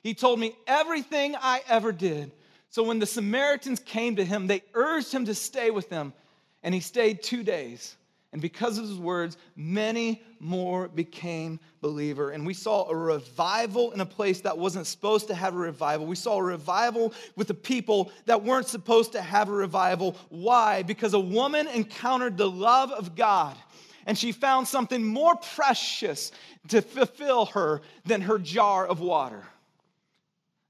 He 0.02 0.14
told 0.14 0.40
me 0.40 0.56
everything 0.66 1.36
I 1.38 1.60
ever 1.68 1.92
did. 1.92 2.32
So 2.70 2.84
when 2.84 3.00
the 3.00 3.06
Samaritans 3.06 3.80
came 3.80 4.16
to 4.16 4.24
him, 4.24 4.46
they 4.46 4.62
urged 4.72 5.12
him 5.12 5.26
to 5.26 5.34
stay 5.34 5.70
with 5.70 5.90
them, 5.90 6.14
and 6.62 6.74
he 6.74 6.80
stayed 6.80 7.22
two 7.22 7.42
days. 7.42 7.96
And 8.32 8.40
because 8.40 8.78
of 8.78 8.88
his 8.88 8.96
words, 8.96 9.36
many 9.56 10.22
more 10.40 10.88
became 10.88 11.60
believer. 11.82 12.30
And 12.30 12.46
we 12.46 12.54
saw 12.54 12.88
a 12.88 12.96
revival 12.96 13.92
in 13.92 14.00
a 14.00 14.06
place 14.06 14.40
that 14.40 14.56
wasn't 14.56 14.86
supposed 14.86 15.28
to 15.28 15.34
have 15.34 15.54
a 15.54 15.58
revival. 15.58 16.06
We 16.06 16.16
saw 16.16 16.38
a 16.38 16.42
revival 16.42 17.12
with 17.36 17.48
the 17.48 17.54
people 17.54 18.10
that 18.24 18.42
weren't 18.42 18.68
supposed 18.68 19.12
to 19.12 19.20
have 19.20 19.50
a 19.50 19.52
revival. 19.52 20.16
Why? 20.30 20.82
Because 20.82 21.12
a 21.12 21.20
woman 21.20 21.68
encountered 21.68 22.38
the 22.38 22.50
love 22.50 22.90
of 22.90 23.14
God 23.14 23.54
and 24.06 24.18
she 24.18 24.32
found 24.32 24.68
something 24.68 25.04
more 25.04 25.36
precious 25.36 26.32
to 26.68 26.82
fulfill 26.82 27.46
her 27.46 27.80
than 28.04 28.22
her 28.22 28.38
jar 28.38 28.86
of 28.86 29.00
water. 29.00 29.44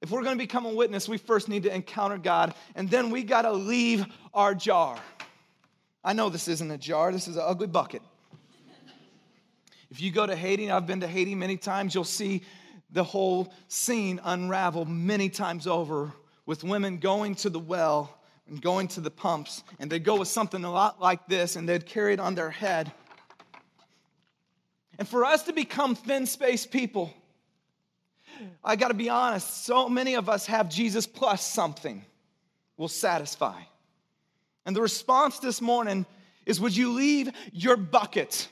If 0.03 0.11
we're 0.11 0.23
going 0.23 0.37
to 0.37 0.43
become 0.43 0.67
a 0.67 0.75
witness, 0.75 1.09
we 1.09 1.17
first 1.17 1.49
need 1.49 1.63
to 1.63 1.75
encounter 1.75 2.19
God, 2.19 2.55
and 2.75 2.91
then 2.91 3.11
we 3.11 3.23
got 3.23 3.43
to 3.43 3.53
leave 3.53 4.05
our 4.35 4.55
jar. 4.55 4.99
I 6.05 6.13
know 6.13 6.29
this 6.29 6.49
isn't 6.49 6.71
a 6.71 6.77
jar, 6.77 7.11
this 7.11 7.27
is 7.27 7.37
an 7.37 7.45
ugly 7.47 7.67
bucket. 7.67 8.03
If 9.91 10.01
you 10.03 10.11
go 10.11 10.27
to 10.27 10.37
Haiti, 10.37 10.71
I've 10.71 10.87
been 10.87 11.01
to 11.01 11.07
Haiti 11.07 11.35
many 11.35 11.57
times, 11.57 11.95
you'll 11.95 12.05
see 12.05 12.43
the 12.91 13.05
whole 13.05 13.53
scene 13.69 14.21
unravel 14.23 14.85
many 14.85 15.29
times 15.29 15.67
over 15.67 16.13
with 16.47 16.65
women 16.65 16.99
going 16.99 17.35
to 17.37 17.49
the 17.49 17.59
well 17.59 18.19
and 18.47 18.61
going 18.61 18.89
to 18.89 19.01
the 19.01 19.11
pumps, 19.11 19.63
and 19.79 19.91
they'd 19.91 20.05
go 20.05 20.19
with 20.19 20.29
something 20.29 20.65
a 20.65 20.71
lot 20.71 21.01
like 21.01 21.27
this, 21.29 21.57
and 21.57 21.67
they'd 21.69 21.87
carry 21.87 22.13
it 22.13 22.21
on 22.21 22.35
their 22.35 22.51
head. 22.51 22.93
And 24.99 25.09
for 25.09 25.25
us 25.25 25.45
to 25.45 25.53
become 25.53 25.95
thin 25.95 26.27
space 26.27 26.67
people, 26.67 27.13
I 28.63 28.77
got 28.77 28.89
to 28.89 28.95
be 28.95 29.09
honest, 29.09 29.65
so 29.65 29.89
many 29.89 30.15
of 30.15 30.29
us 30.29 30.47
have 30.47 30.69
Jesus 30.69 31.07
plus 31.07 31.45
something 31.45 32.05
will 32.77 32.89
satisfy. 32.89 33.61
And 34.67 34.75
the 34.75 34.83
response 34.83 35.39
this 35.39 35.61
morning 35.61 36.07
is 36.47 36.61
Would 36.61 36.77
you 36.77 36.93
leave 36.93 37.31
your 37.53 37.77
bucket? 37.77 38.49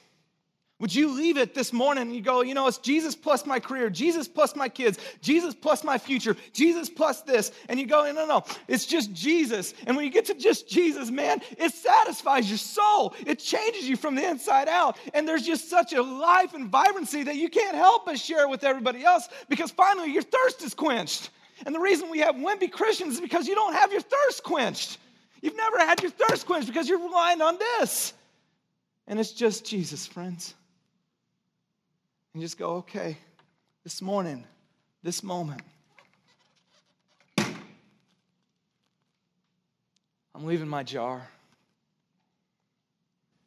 Would 0.82 0.92
you 0.92 1.12
leave 1.14 1.36
it 1.36 1.54
this 1.54 1.72
morning 1.72 2.02
and 2.02 2.12
you 2.12 2.20
go, 2.20 2.42
you 2.42 2.54
know, 2.54 2.66
it's 2.66 2.78
Jesus 2.78 3.14
plus 3.14 3.46
my 3.46 3.60
career, 3.60 3.88
Jesus 3.88 4.26
plus 4.26 4.56
my 4.56 4.68
kids, 4.68 4.98
Jesus 5.20 5.54
plus 5.54 5.84
my 5.84 5.96
future, 5.96 6.36
Jesus 6.52 6.90
plus 6.90 7.22
this. 7.22 7.52
And 7.68 7.78
you 7.78 7.86
go, 7.86 8.04
no, 8.06 8.10
no, 8.10 8.26
no, 8.26 8.44
it's 8.66 8.84
just 8.84 9.12
Jesus. 9.12 9.74
And 9.86 9.96
when 9.96 10.04
you 10.04 10.10
get 10.10 10.24
to 10.24 10.34
just 10.34 10.68
Jesus, 10.68 11.08
man, 11.08 11.40
it 11.56 11.72
satisfies 11.72 12.48
your 12.48 12.58
soul. 12.58 13.14
It 13.24 13.38
changes 13.38 13.88
you 13.88 13.96
from 13.96 14.16
the 14.16 14.28
inside 14.28 14.66
out. 14.66 14.98
And 15.14 15.26
there's 15.26 15.46
just 15.46 15.70
such 15.70 15.92
a 15.92 16.02
life 16.02 16.52
and 16.52 16.68
vibrancy 16.68 17.22
that 17.22 17.36
you 17.36 17.48
can't 17.48 17.76
help 17.76 18.04
but 18.04 18.18
share 18.18 18.48
with 18.48 18.64
everybody 18.64 19.04
else 19.04 19.28
because 19.48 19.70
finally 19.70 20.12
your 20.12 20.22
thirst 20.22 20.64
is 20.64 20.74
quenched. 20.74 21.30
And 21.64 21.72
the 21.72 21.80
reason 21.80 22.10
we 22.10 22.18
have 22.18 22.34
wimpy 22.34 22.72
Christians 22.72 23.14
is 23.14 23.20
because 23.20 23.46
you 23.46 23.54
don't 23.54 23.74
have 23.74 23.92
your 23.92 24.00
thirst 24.00 24.42
quenched. 24.42 24.98
You've 25.42 25.56
never 25.56 25.78
had 25.78 26.02
your 26.02 26.10
thirst 26.10 26.44
quenched 26.44 26.66
because 26.66 26.88
you're 26.88 26.98
relying 26.98 27.40
on 27.40 27.56
this. 27.56 28.14
And 29.06 29.20
it's 29.20 29.30
just 29.30 29.64
Jesus, 29.64 30.08
friends 30.08 30.56
and 32.32 32.42
just 32.42 32.58
go, 32.58 32.76
okay, 32.76 33.16
this 33.84 34.00
morning, 34.00 34.44
this 35.02 35.22
moment, 35.22 35.62
I'm 40.34 40.46
leaving 40.46 40.68
my 40.68 40.82
jar. 40.82 41.28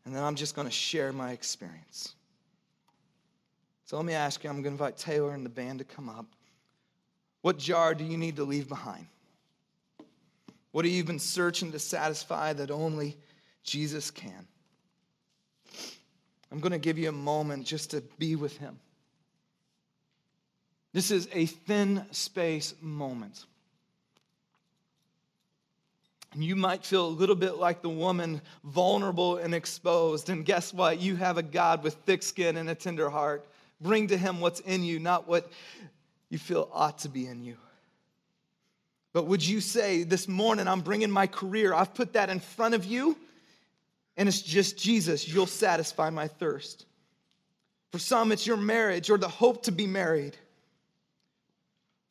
And 0.05 0.15
then 0.15 0.23
I'm 0.23 0.36
just 0.36 0.55
going 0.55 0.67
to 0.67 0.73
share 0.73 1.11
my 1.11 1.31
experience. 1.31 2.13
So 3.86 3.97
let 3.97 4.05
me 4.05 4.13
ask 4.13 4.43
you 4.43 4.49
I'm 4.49 4.57
going 4.57 4.63
to 4.63 4.69
invite 4.69 4.97
Taylor 4.97 5.33
and 5.33 5.45
the 5.45 5.49
band 5.49 5.79
to 5.79 5.86
come 5.86 6.09
up. 6.09 6.25
What 7.41 7.57
jar 7.57 7.95
do 7.95 8.03
you 8.03 8.17
need 8.17 8.36
to 8.38 8.43
leave 8.43 8.69
behind? 8.69 9.07
What 10.71 10.86
have 10.86 10.93
you 10.93 11.03
been 11.03 11.19
searching 11.19 11.71
to 11.71 11.79
satisfy 11.79 12.53
that 12.53 12.69
only 12.69 13.17
Jesus 13.63 14.11
can? 14.11 14.47
I'm 16.52 16.60
going 16.60 16.72
to 16.72 16.78
give 16.78 16.98
you 16.98 17.10
a 17.10 17.14
moment 17.14 17.66
just 17.66 17.91
to 17.91 18.02
be 18.18 18.36
with 18.36 18.58
Him. 18.58 18.80
This 20.93 21.12
is 21.12 21.28
a 21.34 21.46
thin 21.46 22.06
space 22.12 22.74
moment. 22.82 23.46
And 26.34 26.43
you 26.43 26.56
might 26.56 26.86
feel 26.86 27.06
a 27.06 27.08
little 27.08 27.36
bit 27.36 27.56
like 27.56 27.82
the 27.82 27.89
woman, 27.89 28.41
vulnerable 28.64 29.38
and 29.38 29.56
exposed. 29.56 30.30
And 30.30 30.46
guess 30.46 30.74
what? 30.74 31.00
You 31.00 31.16
have 31.16 31.38
a 31.38 31.43
God 31.43 31.84
with 31.84 31.96
thick 32.06 32.24
skin 32.24 32.58
and 32.58 32.70
a 32.70 32.76
tender 32.76 33.10
heart. 33.10 33.48
Bring 33.82 34.08
to 34.08 34.18
Him 34.18 34.41
what's 34.41 34.60
in 34.62 34.84
you, 34.84 35.00
not 35.00 35.28
what 35.28 35.52
you 36.30 36.38
feel 36.38 36.70
ought 36.74 37.00
to 37.00 37.10
be 37.10 37.26
in 37.26 37.43
you. 37.43 37.58
But 39.14 39.28
would 39.28 39.46
you 39.46 39.62
say, 39.62 40.04
This 40.04 40.28
morning 40.28 40.68
I'm 40.68 40.82
bringing 40.82 41.12
my 41.12 41.26
career, 41.26 41.74
I've 41.74 41.93
put 41.93 42.14
that 42.14 42.30
in 42.30 42.41
front 42.41 42.76
of 42.76 42.84
you? 42.84 43.18
And 44.18 44.30
it's 44.30 44.41
just 44.41 44.78
Jesus, 44.78 45.28
you'll 45.28 45.45
satisfy 45.45 46.09
my 46.09 46.28
thirst. 46.28 46.86
For 47.91 47.99
some, 47.99 48.32
it's 48.32 48.45
your 48.45 48.57
marriage 48.57 49.09
or 49.09 49.18
the 49.18 49.28
hope 49.28 49.63
to 49.63 49.72
be 49.72 49.88
married. 49.88 50.38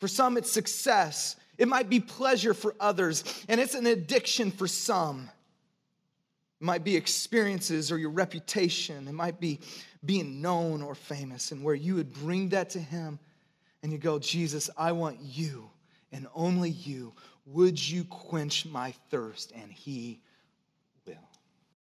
For 0.00 0.08
some, 0.08 0.36
it's 0.36 0.50
success. 0.50 1.36
It 1.56 1.68
might 1.68 1.88
be 1.88 2.00
pleasure 2.00 2.54
for 2.54 2.74
others, 2.80 3.24
and 3.48 3.60
it's 3.60 3.74
an 3.74 3.86
addiction 3.86 4.50
for 4.50 4.66
some. 4.66 5.30
It 6.60 6.64
might 6.64 6.84
be 6.84 6.96
experiences 6.96 7.92
or 7.92 7.98
your 7.98 8.10
reputation. 8.10 9.08
It 9.08 9.12
might 9.12 9.40
be 9.40 9.60
being 10.04 10.42
known 10.42 10.82
or 10.82 10.94
famous, 10.94 11.52
and 11.52 11.62
where 11.62 11.74
you 11.74 11.94
would 11.96 12.12
bring 12.12 12.50
that 12.50 12.70
to 12.70 12.78
Him 12.78 13.18
and 13.84 13.92
you 13.92 13.98
go, 13.98 14.18
Jesus, 14.18 14.70
I 14.78 14.92
want 14.92 15.18
you 15.20 15.68
and 16.10 16.26
only 16.34 16.70
you. 16.70 17.12
Would 17.44 17.78
you 17.86 18.04
quench 18.04 18.64
my 18.64 18.94
thirst? 19.10 19.52
And 19.54 19.70
He. 19.70 20.22